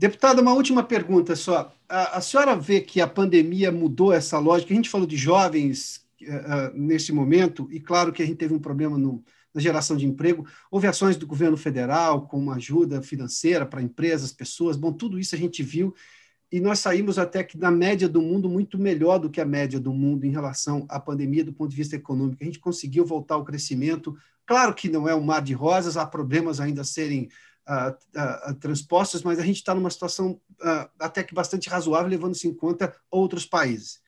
Deputada, 0.00 0.40
uma 0.40 0.54
última 0.54 0.82
pergunta 0.82 1.36
só. 1.36 1.74
A, 1.86 2.16
a, 2.16 2.20
senhora 2.22 2.56
vê 2.56 2.80
que 2.80 3.02
a 3.02 3.06
pandemia 3.06 3.70
mudou 3.70 4.14
essa 4.14 4.38
lógica? 4.38 4.72
A 4.72 4.74
gente 4.74 4.88
falou 4.88 5.06
de 5.06 5.14
jovens 5.14 6.06
uh, 6.22 6.74
nesse 6.74 7.12
momento, 7.12 7.68
e 7.70 7.78
claro 7.78 8.10
que 8.10 8.22
a 8.22 8.24
gente 8.24 8.38
teve 8.38 8.54
um 8.54 8.58
problema 8.58 8.96
no, 8.96 9.22
na 9.52 9.60
geração 9.60 9.98
de 9.98 10.06
emprego. 10.06 10.46
Houve 10.70 10.86
ações 10.86 11.18
do 11.18 11.26
governo 11.26 11.58
federal 11.58 12.26
com 12.26 12.38
uma 12.38 12.54
ajuda 12.54 13.02
financeira 13.02 13.66
para 13.66 13.82
empresas, 13.82 14.32
pessoas. 14.32 14.74
Bom, 14.74 14.90
tudo 14.90 15.18
isso 15.18 15.34
a 15.34 15.38
gente 15.38 15.62
viu 15.62 15.94
e 16.50 16.60
nós 16.60 16.78
saímos 16.78 17.18
até 17.18 17.44
que 17.44 17.58
na 17.58 17.70
média 17.70 18.08
do 18.08 18.22
mundo 18.22 18.48
muito 18.48 18.78
melhor 18.78 19.18
do 19.18 19.28
que 19.28 19.38
a 19.38 19.44
média 19.44 19.78
do 19.78 19.92
mundo 19.92 20.24
em 20.24 20.30
relação 20.30 20.86
à 20.88 20.98
pandemia 20.98 21.44
do 21.44 21.52
ponto 21.52 21.70
de 21.70 21.76
vista 21.76 21.94
econômico. 21.94 22.42
A 22.42 22.46
gente 22.46 22.58
conseguiu 22.58 23.04
voltar 23.04 23.34
ao 23.34 23.44
crescimento. 23.44 24.16
Claro 24.46 24.74
que 24.74 24.88
não 24.88 25.06
é 25.06 25.14
um 25.14 25.20
mar 25.20 25.42
de 25.42 25.52
rosas, 25.52 25.98
há 25.98 26.06
problemas 26.06 26.58
ainda 26.58 26.80
a 26.80 26.84
serem 26.84 27.28
transpostos, 28.60 29.22
mas 29.22 29.38
a 29.38 29.44
gente 29.44 29.56
está 29.56 29.74
numa 29.74 29.90
situação 29.90 30.40
uh, 30.60 30.88
até 30.98 31.22
que 31.22 31.34
bastante 31.34 31.68
razoável, 31.68 32.08
levando-se 32.08 32.48
em 32.48 32.54
conta 32.54 32.94
outros 33.10 33.46
países. 33.46 34.00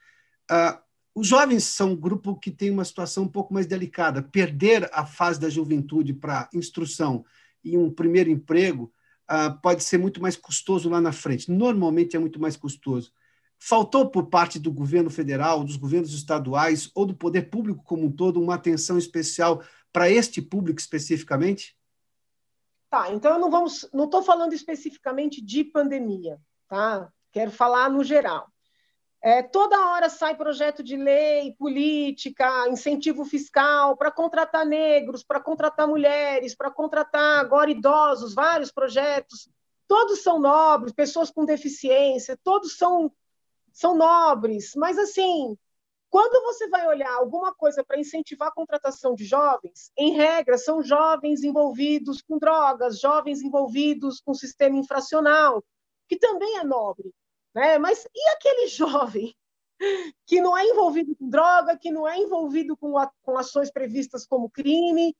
os 1.14 1.28
jovens 1.28 1.64
são 1.64 1.92
um 1.92 1.96
grupo 1.96 2.38
que 2.38 2.50
tem 2.50 2.70
uma 2.70 2.84
situação 2.84 3.24
um 3.24 3.28
pouco 3.28 3.54
mais 3.54 3.66
delicada. 3.66 4.22
Perder 4.22 4.88
a 4.92 5.06
fase 5.06 5.38
da 5.38 5.48
juventude 5.48 6.12
para 6.12 6.48
instrução 6.52 7.24
e 7.64 7.76
um 7.76 7.90
primeiro 7.90 8.30
emprego 8.30 8.92
uh, 9.30 9.60
pode 9.60 9.82
ser 9.82 9.98
muito 9.98 10.20
mais 10.20 10.36
custoso 10.36 10.88
lá 10.88 11.00
na 11.00 11.12
frente. 11.12 11.50
Normalmente 11.50 12.16
é 12.16 12.18
muito 12.18 12.40
mais 12.40 12.56
custoso. 12.56 13.12
Faltou 13.58 14.10
por 14.10 14.26
parte 14.26 14.58
do 14.58 14.72
governo 14.72 15.08
federal, 15.08 15.62
dos 15.62 15.76
governos 15.76 16.12
estaduais 16.12 16.90
ou 16.94 17.06
do 17.06 17.14
poder 17.14 17.48
público 17.48 17.84
como 17.84 18.06
um 18.06 18.10
todo 18.10 18.40
uma 18.40 18.56
atenção 18.56 18.98
especial 18.98 19.62
para 19.92 20.10
este 20.10 20.42
público 20.42 20.80
especificamente? 20.80 21.76
Tá, 22.92 23.10
então 23.10 23.38
não 23.38 23.50
vamos, 23.50 23.88
não 23.90 24.04
estou 24.04 24.22
falando 24.22 24.52
especificamente 24.52 25.40
de 25.40 25.64
pandemia, 25.64 26.38
tá? 26.68 27.10
Quero 27.32 27.50
falar 27.50 27.88
no 27.88 28.04
geral. 28.04 28.46
É, 29.22 29.42
toda 29.42 29.88
hora 29.88 30.10
sai 30.10 30.36
projeto 30.36 30.82
de 30.82 30.94
lei, 30.94 31.54
política, 31.58 32.68
incentivo 32.68 33.24
fiscal 33.24 33.96
para 33.96 34.10
contratar 34.10 34.66
negros, 34.66 35.24
para 35.24 35.40
contratar 35.40 35.88
mulheres, 35.88 36.54
para 36.54 36.70
contratar 36.70 37.40
agora 37.40 37.70
idosos, 37.70 38.34
vários 38.34 38.70
projetos. 38.70 39.48
Todos 39.88 40.22
são 40.22 40.38
nobres, 40.38 40.92
pessoas 40.92 41.30
com 41.30 41.46
deficiência, 41.46 42.38
todos 42.44 42.76
são, 42.76 43.10
são 43.72 43.96
nobres. 43.96 44.72
Mas, 44.76 44.98
assim, 44.98 45.56
quando 46.12 46.44
você 46.44 46.68
vai 46.68 46.86
olhar 46.86 47.10
alguma 47.14 47.54
coisa 47.54 47.82
para 47.82 47.98
incentivar 47.98 48.48
a 48.48 48.52
contratação 48.52 49.14
de 49.14 49.24
jovens, 49.24 49.90
em 49.96 50.12
regra, 50.12 50.58
são 50.58 50.82
jovens 50.82 51.42
envolvidos 51.42 52.20
com 52.20 52.38
drogas, 52.38 53.00
jovens 53.00 53.40
envolvidos 53.40 54.20
com 54.20 54.34
sistema 54.34 54.76
infracional, 54.76 55.64
que 56.06 56.18
também 56.18 56.58
é 56.58 56.64
nobre 56.64 57.10
Né? 57.54 57.78
Mas 57.78 58.06
e 58.14 58.28
aquele 58.28 58.66
jovem 58.68 59.34
que 60.26 60.38
não 60.42 60.54
é 60.54 60.66
envolvido 60.66 61.16
com 61.16 61.30
droga, 61.30 61.78
que 61.78 61.90
não 61.90 62.06
é 62.06 62.18
envolvido 62.18 62.76
com, 62.76 62.98
a, 62.98 63.10
com 63.22 63.38
ações 63.38 63.72
previstas 63.72 64.26
como 64.26 64.50
crime? 64.50 65.16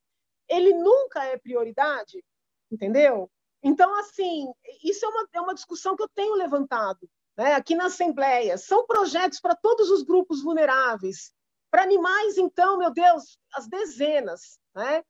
Ele 0.46 0.74
nunca 0.74 1.24
é 1.24 1.38
prioridade, 1.38 2.22
entendeu? 2.70 3.30
Então, 3.62 3.98
assim, 3.98 4.52
isso 4.84 5.06
é 5.06 5.08
uma, 5.08 5.28
é 5.32 5.40
uma 5.40 5.54
discussão 5.54 5.96
que 5.96 6.02
eu 6.02 6.08
tenho 6.14 6.34
levantado 6.34 7.08
né, 7.36 7.54
aqui 7.54 7.74
na 7.74 7.86
Assembleia. 7.86 8.58
São 8.58 8.86
projetos 8.86 9.40
para 9.40 9.54
todos 9.54 9.90
os 9.90 10.02
grupos 10.02 10.42
vulneráveis. 10.42 11.32
Para 11.70 11.82
animais, 11.82 12.36
então, 12.36 12.78
meu 12.78 12.92
Deus, 12.92 13.38
as 13.54 13.66
dezenas. 13.66 14.58
Né? 14.74 15.02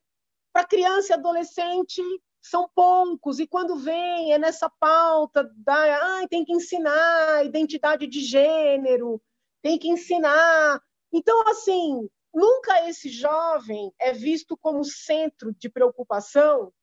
Para 0.51 0.65
criança 0.65 1.13
e 1.13 1.15
adolescente, 1.15 2.01
são 2.41 2.69
poucos, 2.75 3.39
e 3.39 3.47
quando 3.47 3.77
vem 3.77 4.33
é 4.33 4.37
nessa 4.37 4.69
pauta 4.69 5.49
da 5.55 6.21
ah, 6.21 6.27
tem 6.27 6.43
que 6.43 6.51
ensinar 6.51 7.45
identidade 7.45 8.05
de 8.05 8.19
gênero, 8.19 9.21
tem 9.61 9.79
que 9.79 9.87
ensinar. 9.87 10.81
Então, 11.11 11.47
assim, 11.47 12.09
nunca 12.33 12.89
esse 12.89 13.07
jovem 13.07 13.93
é 13.97 14.11
visto 14.11 14.57
como 14.57 14.83
centro 14.83 15.53
de 15.53 15.69
preocupação 15.69 16.73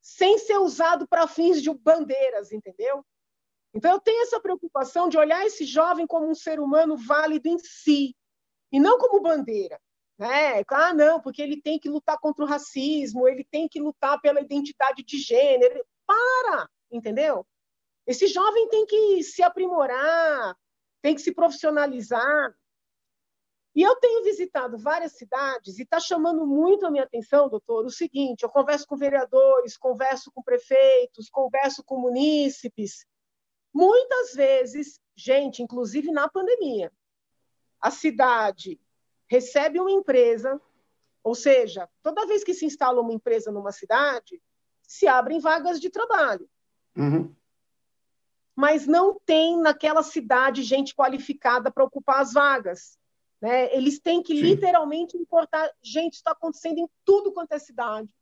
sem 0.00 0.38
ser 0.38 0.58
usado 0.58 1.08
para 1.08 1.26
fins 1.26 1.62
de 1.62 1.72
bandeiras, 1.72 2.52
entendeu? 2.52 3.04
Então, 3.74 3.92
eu 3.92 4.00
tenho 4.00 4.22
essa 4.22 4.40
preocupação 4.40 5.08
de 5.08 5.18
olhar 5.18 5.44
esse 5.44 5.64
jovem 5.64 6.06
como 6.06 6.28
um 6.28 6.34
ser 6.34 6.58
humano 6.58 6.96
válido 6.96 7.48
em 7.48 7.58
si, 7.58 8.16
e 8.72 8.80
não 8.80 8.98
como 8.98 9.20
bandeira. 9.20 9.80
Né? 10.18 10.64
Ah, 10.68 10.92
não, 10.92 11.20
porque 11.20 11.40
ele 11.40 11.62
tem 11.62 11.78
que 11.78 11.88
lutar 11.88 12.18
contra 12.18 12.44
o 12.44 12.48
racismo, 12.48 13.28
ele 13.28 13.44
tem 13.44 13.68
que 13.68 13.80
lutar 13.80 14.20
pela 14.20 14.40
identidade 14.40 15.04
de 15.04 15.18
gênero. 15.18 15.84
Para, 16.06 16.68
entendeu? 16.90 17.46
Esse 18.06 18.26
jovem 18.26 18.68
tem 18.68 18.86
que 18.86 19.22
se 19.22 19.42
aprimorar, 19.42 20.56
tem 21.02 21.14
que 21.14 21.20
se 21.20 21.32
profissionalizar. 21.32 22.54
E 23.74 23.82
eu 23.82 23.94
tenho 23.96 24.24
visitado 24.24 24.76
várias 24.76 25.12
cidades 25.12 25.78
e 25.78 25.82
está 25.82 26.00
chamando 26.00 26.44
muito 26.44 26.84
a 26.84 26.90
minha 26.90 27.04
atenção, 27.04 27.48
doutor, 27.48 27.84
o 27.84 27.90
seguinte: 27.90 28.42
eu 28.42 28.48
converso 28.48 28.86
com 28.86 28.96
vereadores, 28.96 29.76
converso 29.76 30.32
com 30.32 30.42
prefeitos, 30.42 31.28
converso 31.30 31.84
com 31.84 32.00
munícipes. 32.00 33.06
Muitas 33.78 34.34
vezes, 34.34 35.00
gente, 35.14 35.62
inclusive 35.62 36.10
na 36.10 36.28
pandemia, 36.28 36.92
a 37.80 37.92
cidade 37.92 38.80
recebe 39.28 39.78
uma 39.78 39.92
empresa, 39.92 40.60
ou 41.22 41.32
seja, 41.32 41.88
toda 42.02 42.26
vez 42.26 42.42
que 42.42 42.52
se 42.52 42.66
instala 42.66 43.00
uma 43.00 43.12
empresa 43.12 43.52
numa 43.52 43.70
cidade, 43.70 44.42
se 44.82 45.06
abrem 45.06 45.38
vagas 45.38 45.80
de 45.80 45.90
trabalho. 45.90 46.50
Uhum. 46.96 47.32
Mas 48.56 48.84
não 48.84 49.16
tem 49.24 49.56
naquela 49.56 50.02
cidade 50.02 50.64
gente 50.64 50.92
qualificada 50.92 51.70
para 51.70 51.84
ocupar 51.84 52.18
as 52.18 52.32
vagas. 52.32 52.98
Né? 53.40 53.72
Eles 53.72 54.00
têm 54.00 54.24
que 54.24 54.34
Sim. 54.34 54.42
literalmente 54.42 55.16
importar. 55.16 55.72
Gente, 55.80 56.14
está 56.14 56.32
acontecendo 56.32 56.78
em 56.78 56.90
tudo 57.04 57.30
quanto 57.30 57.52
é 57.52 57.60
cidade. 57.60 58.12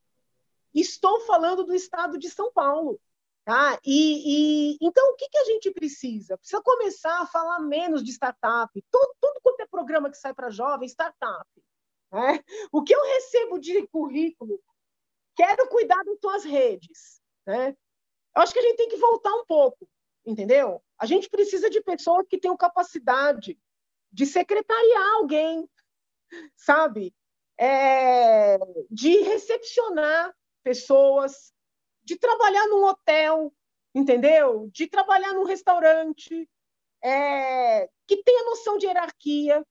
Estou 0.74 1.20
falando 1.20 1.64
do 1.64 1.74
estado 1.74 2.18
de 2.18 2.28
São 2.28 2.52
Paulo. 2.52 3.00
Tá? 3.46 3.78
E, 3.84 4.72
e, 4.74 4.78
então, 4.80 5.08
o 5.12 5.14
que, 5.14 5.28
que 5.28 5.38
a 5.38 5.44
gente 5.44 5.70
precisa? 5.70 6.36
Precisa 6.36 6.60
começar 6.60 7.22
a 7.22 7.26
falar 7.26 7.60
menos 7.60 8.02
de 8.02 8.10
startup. 8.10 8.72
Tudo, 8.90 9.14
tudo 9.20 9.40
quanto 9.40 9.60
é 9.60 9.66
programa 9.68 10.10
que 10.10 10.16
sai 10.16 10.34
para 10.34 10.50
jovem, 10.50 10.88
startup. 10.88 11.48
Né? 12.12 12.42
O 12.72 12.82
que 12.82 12.92
eu 12.92 13.00
recebo 13.00 13.60
de 13.60 13.86
currículo, 13.86 14.60
quero 15.36 15.68
cuidar 15.68 16.02
das 16.02 16.18
tuas 16.18 16.42
redes. 16.42 17.22
Né? 17.46 17.68
Eu 18.34 18.42
acho 18.42 18.52
que 18.52 18.58
a 18.58 18.62
gente 18.62 18.78
tem 18.78 18.88
que 18.88 18.96
voltar 18.96 19.32
um 19.32 19.46
pouco, 19.46 19.88
entendeu? 20.24 20.82
A 20.98 21.06
gente 21.06 21.30
precisa 21.30 21.70
de 21.70 21.80
pessoas 21.80 22.26
que 22.28 22.38
tenham 22.38 22.56
capacidade 22.56 23.56
de 24.10 24.26
secretariar 24.26 25.14
alguém, 25.14 25.70
sabe? 26.56 27.14
É, 27.56 28.58
de 28.90 29.20
recepcionar 29.20 30.34
pessoas, 30.64 31.54
de 32.06 32.16
trabalhar 32.16 32.68
num 32.68 32.84
hotel, 32.84 33.52
entendeu? 33.92 34.70
De 34.72 34.86
trabalhar 34.86 35.34
num 35.34 35.44
restaurante, 35.44 36.48
é, 37.02 37.88
que 38.06 38.22
tenha 38.22 38.44
noção 38.44 38.78
de 38.78 38.86
hierarquia. 38.86 39.66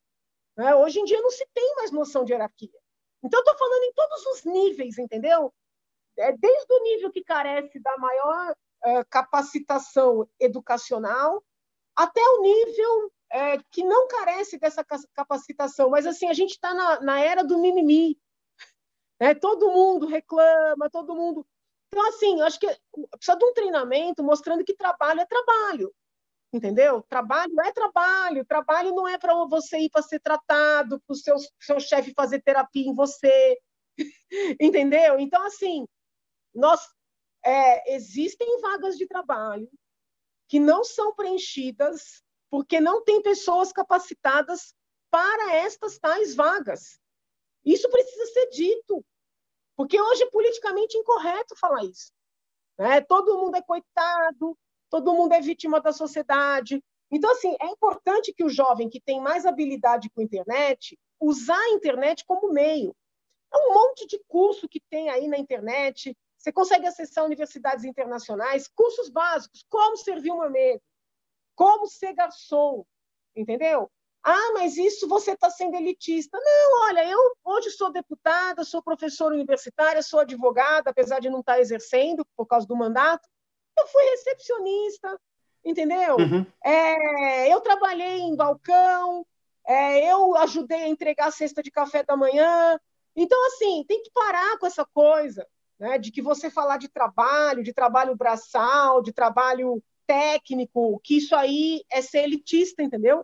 Né? 0.58 0.76
Hoje 0.76 1.00
em 1.00 1.06
dia 1.06 1.22
não 1.22 1.32
se 1.32 1.48
tem 1.54 1.76
mais 1.76 1.92
noção 1.92 2.26
de 2.26 2.34
hierarquia. 2.34 2.78
Então, 3.24 3.40
estou 3.40 3.58
falando 3.58 3.84
em 3.84 3.94
todos 3.94 4.26
os 4.28 4.44
níveis, 4.44 4.98
entendeu? 4.98 5.52
É, 6.18 6.34
desde 6.34 6.74
o 6.74 6.84
nível 6.84 7.12
que 7.12 7.24
carece 7.24 7.80
da 7.80 7.98
maior 7.98 8.56
é, 8.84 9.04
capacitação 9.06 10.30
educacional 10.40 11.44
até 11.96 12.22
o 12.22 12.42
nível 12.42 13.12
é, 13.32 13.58
que 13.72 13.84
não 13.84 14.08
carece 14.10 14.60
dessa 14.60 14.84
capacitação. 15.14 15.90
Mas, 15.90 16.06
assim, 16.06 16.28
a 16.28 16.34
gente 16.34 16.52
está 16.52 16.74
na, 16.74 17.00
na, 17.00 17.20
era 17.22 17.44
do 17.44 17.58
mimimi. 17.58 18.20
Né? 19.20 19.34
Todo 19.34 19.72
mundo 19.72 20.06
reclama, 20.06 20.90
todo 20.90 21.16
mundo 21.16 21.48
então, 21.96 22.10
assim, 22.10 22.40
eu 22.42 22.46
acho 22.46 22.60
que 22.60 22.68
precisa 23.12 23.38
de 23.38 23.46
um 23.46 23.54
treinamento 23.54 24.22
mostrando 24.22 24.66
que 24.66 24.76
trabalho 24.76 25.22
é 25.22 25.26
trabalho, 25.26 25.96
entendeu? 26.52 27.02
Trabalho 27.04 27.54
é 27.62 27.72
trabalho, 27.72 28.46
trabalho 28.46 28.94
não 28.94 29.08
é 29.08 29.18
para 29.18 29.34
você 29.46 29.80
ir 29.80 29.90
para 29.90 30.02
ser 30.02 30.20
tratado, 30.20 31.00
para 31.00 31.14
o 31.14 31.16
seu, 31.16 31.38
seu 31.58 31.80
chefe 31.80 32.12
fazer 32.14 32.42
terapia 32.42 32.86
em 32.86 32.94
você, 32.94 33.58
entendeu? 34.60 35.18
Então, 35.18 35.42
assim, 35.46 35.88
nós 36.54 36.86
é, 37.46 37.96
existem 37.96 38.60
vagas 38.60 38.98
de 38.98 39.08
trabalho 39.08 39.72
que 40.50 40.60
não 40.60 40.84
são 40.84 41.16
preenchidas 41.16 42.22
porque 42.50 42.82
não 42.82 43.06
tem 43.06 43.22
pessoas 43.22 43.72
capacitadas 43.72 44.76
para 45.10 45.54
estas 45.54 45.98
tais 45.98 46.36
vagas. 46.36 47.00
Isso 47.64 47.90
precisa 47.90 48.26
ser 48.34 48.50
dito. 48.50 49.06
Porque 49.76 50.00
hoje 50.00 50.24
é 50.24 50.30
politicamente 50.30 50.98
incorreto 50.98 51.56
falar 51.58 51.84
isso. 51.84 52.12
Né? 52.78 53.02
Todo 53.02 53.38
mundo 53.38 53.56
é 53.56 53.62
coitado, 53.62 54.58
todo 54.90 55.14
mundo 55.14 55.34
é 55.34 55.42
vítima 55.42 55.82
da 55.82 55.92
sociedade. 55.92 56.84
Então, 57.12 57.32
assim, 57.32 57.56
é 57.62 57.68
importante 57.68 58.34
que 58.34 58.44
o 58.44 58.50
jovem 58.50 58.90
que 58.90 59.00
tem 59.00 59.22
mais 59.22 59.46
habilidade 59.46 60.10
com 60.10 60.22
a 60.22 60.24
internet 60.24 60.98
usar 61.20 61.60
a 61.60 61.70
internet 61.70 62.24
como 62.26 62.52
meio. 62.52 62.96
É 63.54 63.58
um 63.58 63.74
monte 63.74 64.06
de 64.08 64.20
curso 64.28 64.68
que 64.68 64.82
tem 64.90 65.10
aí 65.10 65.28
na 65.28 65.38
internet. 65.38 66.16
Você 66.38 66.52
consegue 66.52 66.86
acessar 66.86 67.26
universidades 67.26 67.86
internacionais, 67.86 68.68
cursos 68.68 69.10
básicos, 69.10 69.66
como 69.70 69.98
servir 69.98 70.32
uma 70.32 70.50
mesa, 70.50 70.82
como 71.56 71.88
ser 71.88 72.14
garçom, 72.14 72.86
entendeu? 73.36 73.90
Ah, 74.28 74.54
mas 74.56 74.76
isso 74.76 75.08
você 75.08 75.34
está 75.34 75.52
sendo 75.52 75.76
elitista. 75.76 76.40
Não, 76.44 76.88
olha, 76.88 77.08
eu 77.08 77.20
hoje 77.44 77.70
sou 77.70 77.92
deputada, 77.92 78.64
sou 78.64 78.82
professora 78.82 79.36
universitária, 79.36 80.02
sou 80.02 80.22
advogada, 80.22 80.90
apesar 80.90 81.20
de 81.20 81.30
não 81.30 81.42
estar 81.42 81.54
tá 81.54 81.60
exercendo 81.60 82.26
por 82.36 82.48
causa 82.48 82.66
do 82.66 82.76
mandato. 82.76 83.30
Eu 83.78 83.86
fui 83.86 84.04
recepcionista, 84.06 85.22
entendeu? 85.64 86.16
Uhum. 86.16 86.44
É, 86.64 87.54
eu 87.54 87.62
trabalhei 87.62 88.22
em 88.22 88.36
balcão, 88.36 89.24
é, 89.64 90.12
eu 90.12 90.36
ajudei 90.38 90.86
a 90.86 90.90
entregar 90.90 91.28
a 91.28 91.32
cesta 91.32 91.62
de 91.62 91.70
café 91.70 92.02
da 92.02 92.18
manhã. 92.18 92.80
Então, 93.16 93.46
assim, 93.46 93.86
tem 93.88 94.02
que 94.02 94.10
parar 94.10 94.58
com 94.58 94.66
essa 94.66 94.84
coisa 94.86 95.46
né, 95.80 96.00
de 96.00 96.12
que 96.12 96.24
você 96.24 96.50
falar 96.50 96.78
de 96.78 96.90
trabalho, 96.90 97.62
de 97.62 97.74
trabalho 97.74 98.16
braçal, 98.16 99.04
de 99.04 99.14
trabalho 99.14 99.84
técnico, 100.08 101.00
que 101.04 101.18
isso 101.18 101.36
aí 101.36 101.84
é 101.92 102.02
ser 102.02 102.24
elitista, 102.24 102.82
entendeu? 102.82 103.24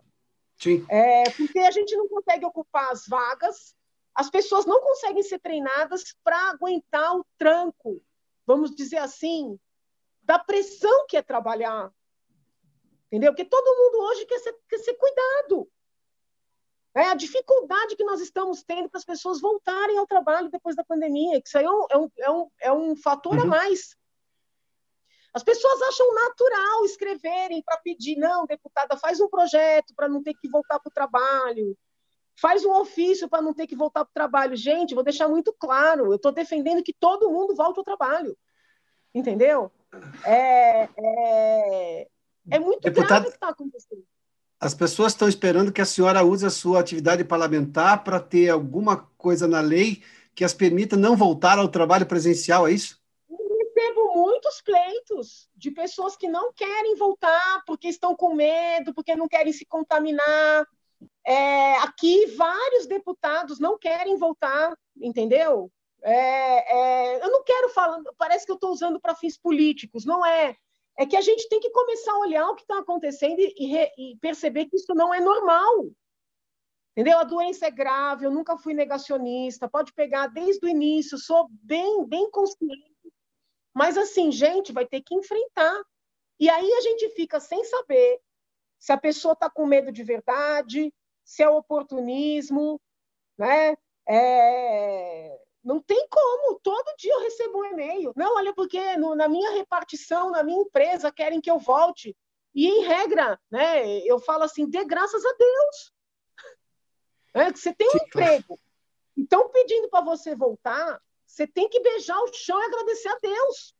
Sim. 0.62 0.86
É, 0.88 1.28
porque 1.30 1.58
a 1.58 1.72
gente 1.72 1.96
não 1.96 2.06
consegue 2.08 2.46
ocupar 2.46 2.92
as 2.92 3.04
vagas, 3.08 3.74
as 4.14 4.30
pessoas 4.30 4.64
não 4.64 4.80
conseguem 4.80 5.22
ser 5.24 5.40
treinadas 5.40 6.14
para 6.22 6.50
aguentar 6.50 7.16
o 7.16 7.26
tranco, 7.36 8.00
vamos 8.46 8.72
dizer 8.72 8.98
assim, 8.98 9.58
da 10.22 10.38
pressão 10.38 11.04
que 11.08 11.16
é 11.16 11.22
trabalhar. 11.22 11.90
Entendeu? 13.06 13.32
Porque 13.32 13.44
todo 13.44 13.76
mundo 13.76 14.04
hoje 14.04 14.24
quer 14.24 14.38
ser, 14.38 14.56
quer 14.68 14.78
ser 14.78 14.94
cuidado. 14.94 15.68
É 16.94 17.06
a 17.06 17.14
dificuldade 17.14 17.96
que 17.96 18.04
nós 18.04 18.20
estamos 18.20 18.62
tendo 18.62 18.88
para 18.88 18.98
as 18.98 19.04
pessoas 19.04 19.40
voltarem 19.40 19.98
ao 19.98 20.06
trabalho 20.06 20.48
depois 20.48 20.76
da 20.76 20.84
pandemia, 20.84 21.42
que 21.42 21.48
isso 21.48 21.58
aí 21.58 21.64
é 21.64 21.70
um, 21.70 21.86
é 21.90 21.98
um, 22.30 22.50
é 22.60 22.72
um, 22.72 22.92
é 22.92 22.96
fator 22.96 23.34
uhum. 23.34 23.42
a 23.42 23.46
mais. 23.46 23.96
As 25.34 25.42
pessoas 25.42 25.80
acham 25.82 26.14
natural 26.14 26.84
escreverem 26.84 27.62
para 27.62 27.78
pedir, 27.78 28.16
não, 28.16 28.44
deputada, 28.44 28.96
faz 28.98 29.18
um 29.20 29.28
projeto 29.28 29.94
para 29.96 30.08
não 30.08 30.22
ter 30.22 30.34
que 30.34 30.48
voltar 30.48 30.78
para 30.78 30.90
o 30.90 30.92
trabalho, 30.92 31.76
faz 32.38 32.64
um 32.64 32.72
ofício 32.72 33.28
para 33.28 33.40
não 33.40 33.54
ter 33.54 33.66
que 33.66 33.76
voltar 33.76 34.04
para 34.04 34.10
o 34.10 34.14
trabalho. 34.14 34.56
Gente, 34.56 34.94
vou 34.94 35.02
deixar 35.02 35.28
muito 35.28 35.54
claro, 35.58 36.06
eu 36.06 36.16
estou 36.16 36.32
defendendo 36.32 36.82
que 36.82 36.92
todo 36.92 37.30
mundo 37.30 37.54
volte 37.54 37.78
ao 37.78 37.84
trabalho. 37.84 38.36
Entendeu? 39.14 39.70
É, 40.24 40.88
é, 40.96 42.08
é 42.50 42.58
muito 42.58 42.80
Deputado, 42.80 43.08
grave 43.08 43.26
o 43.26 43.30
que 43.30 43.36
está 43.36 43.48
acontecendo. 43.48 44.04
As 44.60 44.74
pessoas 44.74 45.12
estão 45.12 45.28
esperando 45.28 45.72
que 45.72 45.80
a 45.80 45.86
senhora 45.86 46.22
use 46.22 46.46
a 46.46 46.50
sua 46.50 46.80
atividade 46.80 47.24
parlamentar 47.24 48.04
para 48.04 48.20
ter 48.20 48.48
alguma 48.48 48.96
coisa 49.18 49.48
na 49.48 49.60
lei 49.60 50.02
que 50.34 50.44
as 50.44 50.54
permita 50.54 50.96
não 50.96 51.16
voltar 51.16 51.58
ao 51.58 51.68
trabalho 51.68 52.06
presencial, 52.06 52.66
é 52.66 52.72
isso? 52.72 53.01
Recebo 53.82 54.14
muitos 54.14 54.60
pleitos 54.62 55.48
de 55.56 55.70
pessoas 55.70 56.16
que 56.16 56.28
não 56.28 56.52
querem 56.52 56.94
voltar 56.94 57.62
porque 57.66 57.88
estão 57.88 58.14
com 58.14 58.34
medo, 58.34 58.94
porque 58.94 59.16
não 59.16 59.28
querem 59.28 59.52
se 59.52 59.66
contaminar. 59.66 60.66
É, 61.26 61.74
aqui, 61.78 62.26
vários 62.36 62.86
deputados 62.86 63.58
não 63.58 63.78
querem 63.78 64.16
voltar, 64.16 64.76
entendeu? 64.96 65.70
É, 66.02 66.14
é, 66.14 67.24
eu 67.24 67.30
não 67.30 67.42
quero 67.44 67.68
falar, 67.70 68.00
parece 68.16 68.44
que 68.46 68.52
eu 68.52 68.56
estou 68.56 68.70
usando 68.70 69.00
para 69.00 69.14
fins 69.14 69.36
políticos, 69.36 70.04
não 70.04 70.24
é. 70.24 70.56
É 70.98 71.06
que 71.06 71.16
a 71.16 71.20
gente 71.20 71.48
tem 71.48 71.58
que 71.58 71.70
começar 71.70 72.12
a 72.12 72.18
olhar 72.18 72.48
o 72.48 72.54
que 72.54 72.62
está 72.62 72.78
acontecendo 72.78 73.38
e, 73.38 73.54
e, 73.58 74.12
e 74.12 74.16
perceber 74.18 74.66
que 74.66 74.76
isso 74.76 74.94
não 74.94 75.12
é 75.12 75.20
normal. 75.20 75.86
Entendeu? 76.92 77.18
A 77.18 77.24
doença 77.24 77.66
é 77.66 77.70
grave, 77.70 78.26
eu 78.26 78.30
nunca 78.30 78.58
fui 78.58 78.74
negacionista, 78.74 79.68
pode 79.68 79.94
pegar 79.94 80.26
desde 80.26 80.66
o 80.66 80.68
início, 80.68 81.16
sou 81.16 81.48
bem, 81.50 82.06
bem 82.06 82.30
consciente. 82.30 82.91
Mas 83.74 83.96
assim, 83.96 84.30
gente, 84.30 84.72
vai 84.72 84.86
ter 84.86 85.00
que 85.02 85.14
enfrentar. 85.14 85.82
E 86.38 86.50
aí 86.50 86.72
a 86.72 86.80
gente 86.80 87.08
fica 87.10 87.40
sem 87.40 87.64
saber 87.64 88.20
se 88.78 88.92
a 88.92 88.98
pessoa 88.98 89.32
está 89.32 89.48
com 89.48 89.64
medo 89.64 89.92
de 89.92 90.02
verdade, 90.02 90.92
se 91.24 91.42
é 91.42 91.48
oportunismo, 91.48 92.80
né? 93.38 93.76
É... 94.08 95.38
Não 95.62 95.80
tem 95.80 96.08
como. 96.08 96.58
Todo 96.60 96.96
dia 96.98 97.14
eu 97.14 97.20
recebo 97.20 97.60
um 97.60 97.64
e-mail. 97.66 98.12
Não, 98.16 98.36
olha, 98.36 98.52
porque 98.52 98.96
no, 98.96 99.14
na 99.14 99.28
minha 99.28 99.52
repartição, 99.52 100.30
na 100.30 100.42
minha 100.42 100.60
empresa, 100.60 101.12
querem 101.12 101.40
que 101.40 101.50
eu 101.50 101.58
volte. 101.58 102.16
E, 102.54 102.66
em 102.66 102.84
regra, 102.84 103.40
né, 103.50 103.98
eu 104.00 104.18
falo 104.18 104.42
assim, 104.42 104.68
dê 104.68 104.84
graças 104.84 105.24
a 105.24 105.32
Deus. 105.32 105.92
É, 107.34 107.50
você 107.50 107.72
tem 107.72 107.88
um 107.88 107.92
Sim, 107.92 108.04
emprego. 108.04 108.60
Então, 109.16 109.48
pedindo 109.48 109.88
para 109.88 110.04
você 110.04 110.34
voltar, 110.36 111.00
você 111.32 111.46
tem 111.46 111.66
que 111.66 111.80
beijar 111.80 112.18
o 112.18 112.30
chão 112.32 112.60
e 112.60 112.64
agradecer 112.66 113.08
a 113.08 113.18
Deus. 113.22 113.74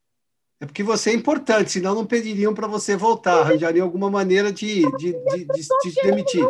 É 0.59 0.65
porque 0.65 0.83
você 0.83 1.11
é 1.11 1.13
importante, 1.13 1.73
senão 1.73 1.95
não 1.95 2.07
pediriam 2.07 2.55
para 2.55 2.67
você 2.67 2.97
voltar, 2.97 3.41
arranjariam 3.41 3.85
alguma 3.85 4.11
maneira 4.11 4.51
de, 4.51 4.83
de, 4.97 5.13
de, 5.13 5.45
de, 5.45 5.47
de 5.47 5.93
te 5.93 6.03
demitir. 6.03 6.47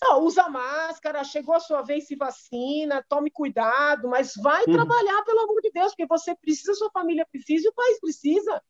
Não, 0.00 0.22
usa 0.22 0.48
máscara, 0.48 1.24
chegou 1.24 1.54
a 1.54 1.60
sua 1.60 1.82
vez, 1.82 2.06
se 2.06 2.14
vacina, 2.14 3.04
tome 3.08 3.30
cuidado, 3.30 4.06
mas 4.06 4.34
vai 4.36 4.62
hum. 4.62 4.72
trabalhar, 4.72 5.24
pelo 5.24 5.40
amor 5.40 5.60
de 5.60 5.72
Deus, 5.72 5.88
porque 5.88 6.06
você 6.06 6.36
precisa, 6.36 6.74
sua 6.74 6.90
família 6.90 7.26
precisa 7.32 7.66
e 7.66 7.70
o 7.70 7.74
país 7.74 7.98
precisa. 7.98 8.62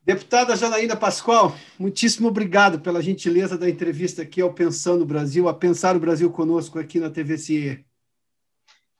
Deputada 0.00 0.56
Janaína 0.56 0.96
Pascoal, 0.96 1.52
muitíssimo 1.78 2.28
obrigado 2.28 2.80
pela 2.80 3.02
gentileza 3.02 3.58
da 3.58 3.68
entrevista 3.68 4.22
aqui 4.22 4.40
ao 4.40 4.54
Pensando 4.54 5.04
Brasil, 5.04 5.48
a 5.48 5.52
Pensar 5.52 5.94
o 5.96 6.00
Brasil 6.00 6.30
conosco 6.30 6.78
aqui 6.78 6.98
na 6.98 7.10
TVCE. 7.10 7.87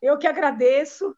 Eu 0.01 0.18
que 0.18 0.26
agradeço, 0.26 1.16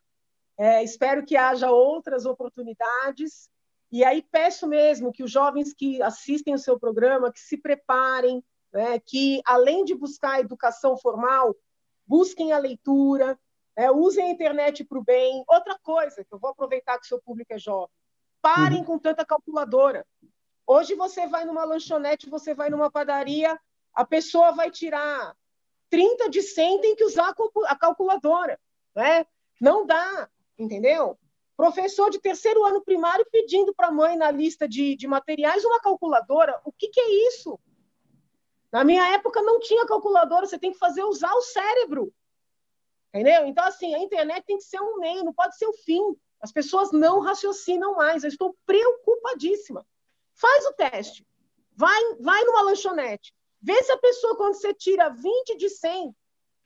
é, 0.59 0.83
espero 0.83 1.25
que 1.25 1.37
haja 1.37 1.71
outras 1.71 2.27
oportunidades, 2.27 3.51
e 3.91 4.05
aí 4.05 4.23
peço 4.23 4.67
mesmo 4.67 5.13
que 5.13 5.23
os 5.23 5.31
jovens 5.31 5.75
que 5.75 6.01
assistem 6.03 6.55
o 6.55 6.59
seu 6.59 6.79
programa, 6.79 7.33
que 7.33 7.41
se 7.41 7.57
preparem, 7.57 8.43
né, 8.73 8.99
que 9.01 9.41
além 9.45 9.85
de 9.85 9.95
buscar 9.95 10.33
a 10.33 10.41
educação 10.41 10.97
formal, 10.97 11.57
busquem 12.07 12.53
a 12.53 12.59
leitura, 12.59 13.39
é, 13.77 13.91
usem 13.91 14.27
a 14.27 14.31
internet 14.31 14.85
para 14.85 14.99
o 14.99 15.05
bem. 15.05 15.45
Outra 15.49 15.79
coisa, 15.83 16.25
que 16.25 16.33
eu 16.35 16.39
vou 16.39 16.51
aproveitar 16.51 16.99
que 16.99 17.05
o 17.05 17.09
seu 17.09 17.21
público 17.21 17.53
é 17.53 17.59
jovem, 17.59 17.91
Parem 18.43 18.79
uhum. 18.79 18.85
com 18.85 18.99
tanta 18.99 19.25
calculadora. 19.25 20.07
Hoje 20.67 20.95
você 20.95 21.27
vai 21.27 21.45
numa 21.45 21.65
lanchonete, 21.65 22.31
você 22.31 22.55
vai 22.55 22.71
numa 22.71 22.91
padaria, 22.91 23.59
a 23.93 24.05
pessoa 24.05 24.53
vai 24.53 24.71
tirar 24.71 25.35
30 25.91 26.31
de 26.31 26.43
100, 26.43 26.81
tem 26.81 26.97
que 26.97 27.05
usar 27.05 27.35
a 27.67 27.77
calculadora. 27.77 28.59
Né? 28.95 29.27
Não 29.61 29.87
dá, 29.87 30.29
entendeu? 30.59 31.19
Professor 31.57 32.11
de 32.11 32.19
terceiro 32.19 32.65
ano 32.65 32.83
primário 32.83 33.27
pedindo 33.31 33.75
para 33.75 33.89
a 33.89 33.93
mãe 33.93 34.17
na 34.17 34.31
lista 34.31 34.67
de, 34.67 34.97
de 34.97 35.07
materiais 35.07 35.65
uma 35.65 35.81
calculadora. 35.81 36.61
O 36.65 36.73
que, 36.73 36.89
que 36.89 37.01
é 37.01 37.29
isso? 37.29 37.59
Na 38.73 38.85
minha 38.85 39.07
época 39.13 39.43
não 39.43 39.59
tinha 39.61 39.87
calculadora, 39.87 40.47
você 40.47 40.59
tem 40.59 40.73
que 40.73 40.79
fazer 40.79 41.03
usar 41.05 41.35
o 41.35 41.43
cérebro. 41.43 42.13
Entendeu? 43.13 43.45
Então, 43.45 43.65
assim, 43.65 43.95
a 43.95 43.99
internet 43.99 44.45
tem 44.47 44.57
que 44.57 44.65
ser 44.65 44.81
um 44.81 44.99
meio, 44.99 45.25
não 45.25 45.35
pode 45.35 45.57
ser 45.57 45.67
o 45.67 45.73
fim. 45.73 46.17
As 46.41 46.53
pessoas 46.53 46.93
não 46.93 47.21
raciocinam 47.21 47.95
mais. 47.95 48.23
Eu 48.23 48.29
estou 48.29 48.57
preocupadíssima. 48.65 49.85
Faz 50.33 50.67
o 50.67 50.73
teste. 50.73 51.27
Vai, 51.77 52.01
vai 52.21 52.43
numa 52.45 52.63
lanchonete. 52.63 53.35
Vê 53.61 53.83
se 53.83 53.93
a 53.93 53.99
pessoa, 53.99 54.37
quando 54.37 54.55
você 54.55 54.73
tira 54.73 55.11
20 55.11 55.57
de 55.57 55.69
100, 55.69 56.15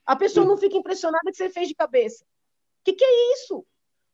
a 0.07 0.17
pessoa 0.17 0.47
não 0.47 0.57
fica 0.57 0.77
impressionada 0.77 1.31
que 1.31 1.37
você 1.37 1.51
fez 1.51 1.69
de 1.69 1.75
cabeça. 1.75 2.25
O 2.25 2.85
que, 2.85 2.93
que 2.93 3.05
é 3.05 3.33
isso? 3.35 3.65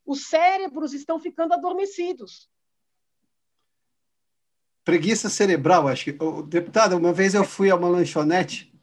Os 0.05 0.27
cérebros 0.27 0.93
estão 0.93 1.19
ficando 1.19 1.53
adormecidos. 1.53 2.49
Preguiça 4.83 5.29
cerebral, 5.29 5.87
acho 5.87 6.05
que. 6.05 6.17
Deputada, 6.47 6.97
uma 6.97 7.13
vez 7.13 7.33
eu 7.33 7.43
fui 7.43 7.69
a 7.69 7.75
uma 7.75 7.89
lanchonete 7.89 8.73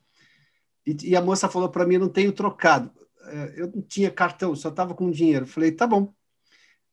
e, 0.86 1.11
e 1.11 1.16
a 1.16 1.20
moça 1.20 1.48
falou 1.48 1.68
para 1.68 1.86
mim: 1.86 1.98
não 1.98 2.09
tenho 2.09 2.32
trocado. 2.32 2.92
É, 3.24 3.62
eu 3.62 3.72
não 3.74 3.82
tinha 3.82 4.11
cartão, 4.11 4.54
só 4.54 4.68
estava 4.68 4.94
com 4.94 5.11
dinheiro. 5.11 5.46
Falei: 5.46 5.72
tá 5.72 5.86
bom 5.86 6.14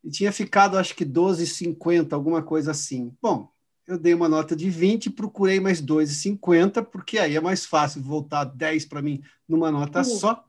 e 0.06 0.12
tinha 0.12 0.32
ficado 0.32 0.78
acho 0.78 0.96
que 0.96 1.04
12,50, 1.04 2.14
alguma 2.14 2.44
coisa 2.44 2.70
assim. 2.70 3.12
Bom, 3.20 3.50
eu 3.88 3.98
dei 3.98 4.14
uma 4.14 4.28
nota 4.28 4.56
de 4.56 4.70
20, 4.70 5.10
procurei 5.12 5.60
mais 5.60 5.82
2,50, 5.82 6.84
porque 6.84 7.18
aí 7.18 7.36
é 7.36 7.42
mais 7.42 7.66
fácil 7.66 8.02
voltar 8.02 8.44
10 8.46 8.86
para 8.86 9.02
mim 9.02 9.22
numa 9.48 9.72
nota 9.72 10.00
uhum. 10.00 10.04
só 10.04 10.46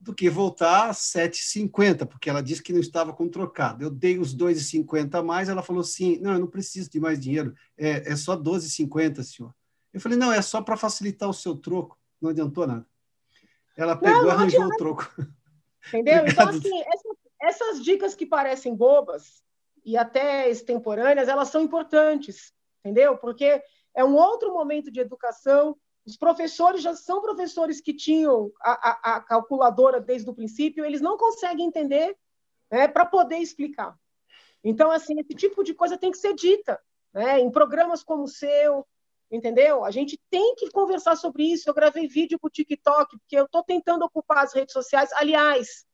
do 0.00 0.12
que 0.12 0.28
voltar 0.28 0.90
7,50, 0.92 2.06
porque 2.06 2.28
ela 2.28 2.42
disse 2.42 2.62
que 2.62 2.72
não 2.72 2.80
estava 2.80 3.12
com 3.12 3.28
trocado. 3.28 3.84
Eu 3.84 3.90
dei 3.90 4.18
os 4.18 4.36
2,50 4.36 5.14
a 5.14 5.22
mais, 5.22 5.48
ela 5.48 5.62
falou 5.62 5.82
assim: 5.82 6.18
não, 6.20 6.32
eu 6.32 6.40
não 6.40 6.48
preciso 6.48 6.90
de 6.90 6.98
mais 6.98 7.20
dinheiro, 7.20 7.54
é, 7.78 8.10
é 8.10 8.16
só 8.16 8.36
12,50, 8.36 9.22
senhor. 9.22 9.54
Eu 9.94 10.00
falei: 10.00 10.18
não, 10.18 10.32
é 10.32 10.42
só 10.42 10.60
para 10.60 10.76
facilitar 10.76 11.28
o 11.28 11.34
seu 11.34 11.54
troco, 11.54 11.96
não 12.20 12.30
adiantou 12.30 12.66
nada. 12.66 12.86
Ela 13.76 13.96
pegou 13.96 14.26
e 14.26 14.30
arranjou 14.30 14.64
o 14.64 14.76
troco. 14.76 15.08
Entendeu? 15.88 16.26
então, 16.26 16.48
assim, 16.48 16.80
essa 16.80 17.08
essas 17.42 17.82
dicas 17.82 18.14
que 18.14 18.24
parecem 18.24 18.74
bobas 18.74 19.42
e 19.84 19.96
até 19.96 20.48
extemporâneas, 20.48 21.28
elas 21.28 21.48
são 21.48 21.60
importantes, 21.60 22.52
entendeu? 22.84 23.16
Porque 23.16 23.62
é 23.94 24.04
um 24.04 24.14
outro 24.14 24.52
momento 24.52 24.90
de 24.90 25.00
educação. 25.00 25.76
Os 26.04 26.16
professores 26.16 26.82
já 26.82 26.94
são 26.94 27.22
professores 27.22 27.80
que 27.80 27.94
tinham 27.94 28.50
a, 28.60 28.90
a, 28.90 29.16
a 29.16 29.20
calculadora 29.20 30.00
desde 30.00 30.28
o 30.28 30.34
princípio, 30.34 30.84
eles 30.84 31.00
não 31.00 31.16
conseguem 31.16 31.66
entender 31.66 32.16
né, 32.70 32.88
para 32.88 33.06
poder 33.06 33.38
explicar. 33.38 33.96
Então, 34.64 34.90
assim, 34.90 35.18
esse 35.20 35.34
tipo 35.34 35.62
de 35.62 35.74
coisa 35.74 35.98
tem 35.98 36.10
que 36.10 36.18
ser 36.18 36.34
dita, 36.34 36.80
né? 37.12 37.40
Em 37.40 37.50
programas 37.50 38.02
como 38.02 38.24
o 38.24 38.28
seu, 38.28 38.86
entendeu? 39.30 39.84
A 39.84 39.90
gente 39.90 40.18
tem 40.30 40.54
que 40.54 40.70
conversar 40.70 41.16
sobre 41.16 41.44
isso. 41.44 41.68
Eu 41.68 41.74
gravei 41.74 42.06
vídeo 42.06 42.38
para 42.38 42.48
o 42.48 42.50
TikTok, 42.50 43.18
porque 43.18 43.36
eu 43.36 43.44
estou 43.44 43.62
tentando 43.62 44.04
ocupar 44.04 44.44
as 44.44 44.54
redes 44.54 44.72
sociais. 44.72 45.12
Aliás, 45.14 45.84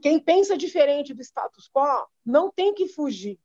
quem 0.00 0.20
pensa 0.20 0.56
diferente 0.56 1.12
do 1.12 1.22
status 1.22 1.68
quo 1.68 2.06
não 2.24 2.50
tem 2.50 2.72
que 2.72 2.86
fugir. 2.86 3.38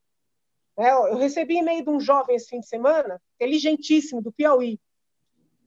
É, 0.78 0.91
eu 0.91 1.17
recebi 1.17 1.57
e-mail 1.57 1.84
de 1.84 1.89
um 1.89 1.99
jovem 1.99 2.36
esse 2.36 2.49
fim 2.49 2.59
de 2.59 2.67
semana, 2.67 3.21
inteligentíssimo, 3.36 4.21
do 4.21 4.32
Piauí. 4.32 4.80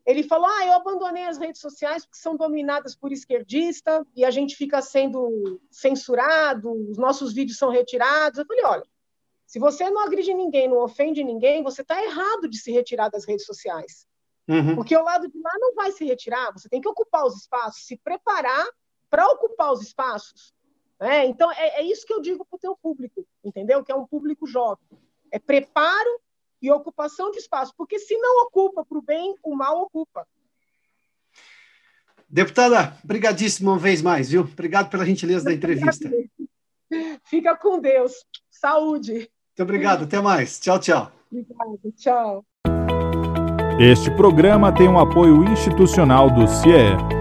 Ele 0.04 0.22
falou: 0.22 0.46
Ah, 0.46 0.66
eu 0.66 0.72
abandonei 0.72 1.24
as 1.24 1.38
redes 1.38 1.61
sociais 1.61 2.04
porque 2.04 2.18
são 2.18 2.36
dominadas 2.36 2.94
por 2.94 3.12
esquerdista 3.12 4.07
e 4.14 4.24
a 4.24 4.30
gente 4.30 4.57
fica 4.57 4.80
sendo 4.80 5.61
censurado, 5.70 6.70
os 6.90 6.96
nossos 6.96 7.32
vídeos 7.32 7.59
são 7.59 7.70
retirados. 7.70 8.38
Eu 8.38 8.46
falei: 8.46 8.64
Olha, 8.64 8.84
se 9.46 9.59
você 9.59 9.90
não 9.90 10.02
agride 10.02 10.34
ninguém, 10.34 10.68
não 10.68 10.78
ofende 10.78 11.22
ninguém, 11.22 11.62
você 11.62 11.82
está 11.82 12.02
errado 12.02 12.48
de 12.48 12.59
se 12.59 12.72
retirar 12.72 13.09
das 13.09 13.24
redes 13.24 13.46
sociais. 13.46 14.07
Uhum. 14.48 14.76
Porque 14.76 14.96
o 14.96 15.02
lado 15.02 15.28
de 15.28 15.38
lá 15.40 15.52
não 15.59 15.74
vai 15.74 15.90
se 15.90 16.04
retirar, 16.04 16.52
você 16.52 16.68
tem 16.68 16.80
que 16.80 16.88
ocupar 16.88 17.24
os 17.24 17.36
espaços, 17.36 17.84
se 17.84 17.96
preparar 17.96 18.66
para 19.11 19.26
ocupar 19.26 19.72
os 19.72 19.82
espaços. 19.82 20.54
É, 21.01 21.26
então, 21.26 21.51
é, 21.53 21.80
é, 21.80 21.82
isso 21.82 22.07
que 22.07 22.12
eu 22.12 22.20
digo 22.20 22.44
para 22.44 22.57
o 22.57 22.61
teu 22.61 22.76
público, 22.76 23.24
entendeu? 23.44 23.84
Que 23.84 23.92
é 23.92 23.94
um 23.94 24.07
público 24.07 24.47
jovem. 24.47 24.86
É 25.30 25.38
preparo 25.38 26.20
e 26.61 26.70
ocupação 26.70 27.30
de 27.30 27.38
espaço, 27.38 27.74
porque 27.76 27.99
se 27.99 28.16
não 28.16 28.44
ocupa 28.44 28.84
para 28.84 28.99
o 28.99 29.03
bem, 29.03 29.34
o 29.42 29.55
mal 29.55 29.82
ocupa. 29.82 30.26
Deputada, 32.28 32.97
brigadíssimo 33.05 33.70
uma 33.70 33.78
vez 33.78 34.03
mais, 34.03 34.30
viu? 34.30 34.40
Obrigado 34.40 34.90
pela 34.90 35.05
gentileza 35.05 35.44
da 35.44 35.53
entrevista. 35.53 36.11
Fica 37.24 37.57
com 37.57 37.78
Deus. 37.78 38.24
Saúde. 38.51 39.12
Muito 39.12 39.62
obrigado. 39.62 40.05
Até 40.05 40.20
mais. 40.20 40.59
Tchau, 40.59 40.78
tchau. 40.80 41.12
Obrigado. 41.30 41.92
Tchau. 41.97 42.44
Este 43.78 44.11
programa 44.16 44.74
tem 44.74 44.88
um 44.88 44.99
apoio 44.99 45.44
institucional 45.44 46.30
do 46.30 46.49
CIE. 46.49 47.16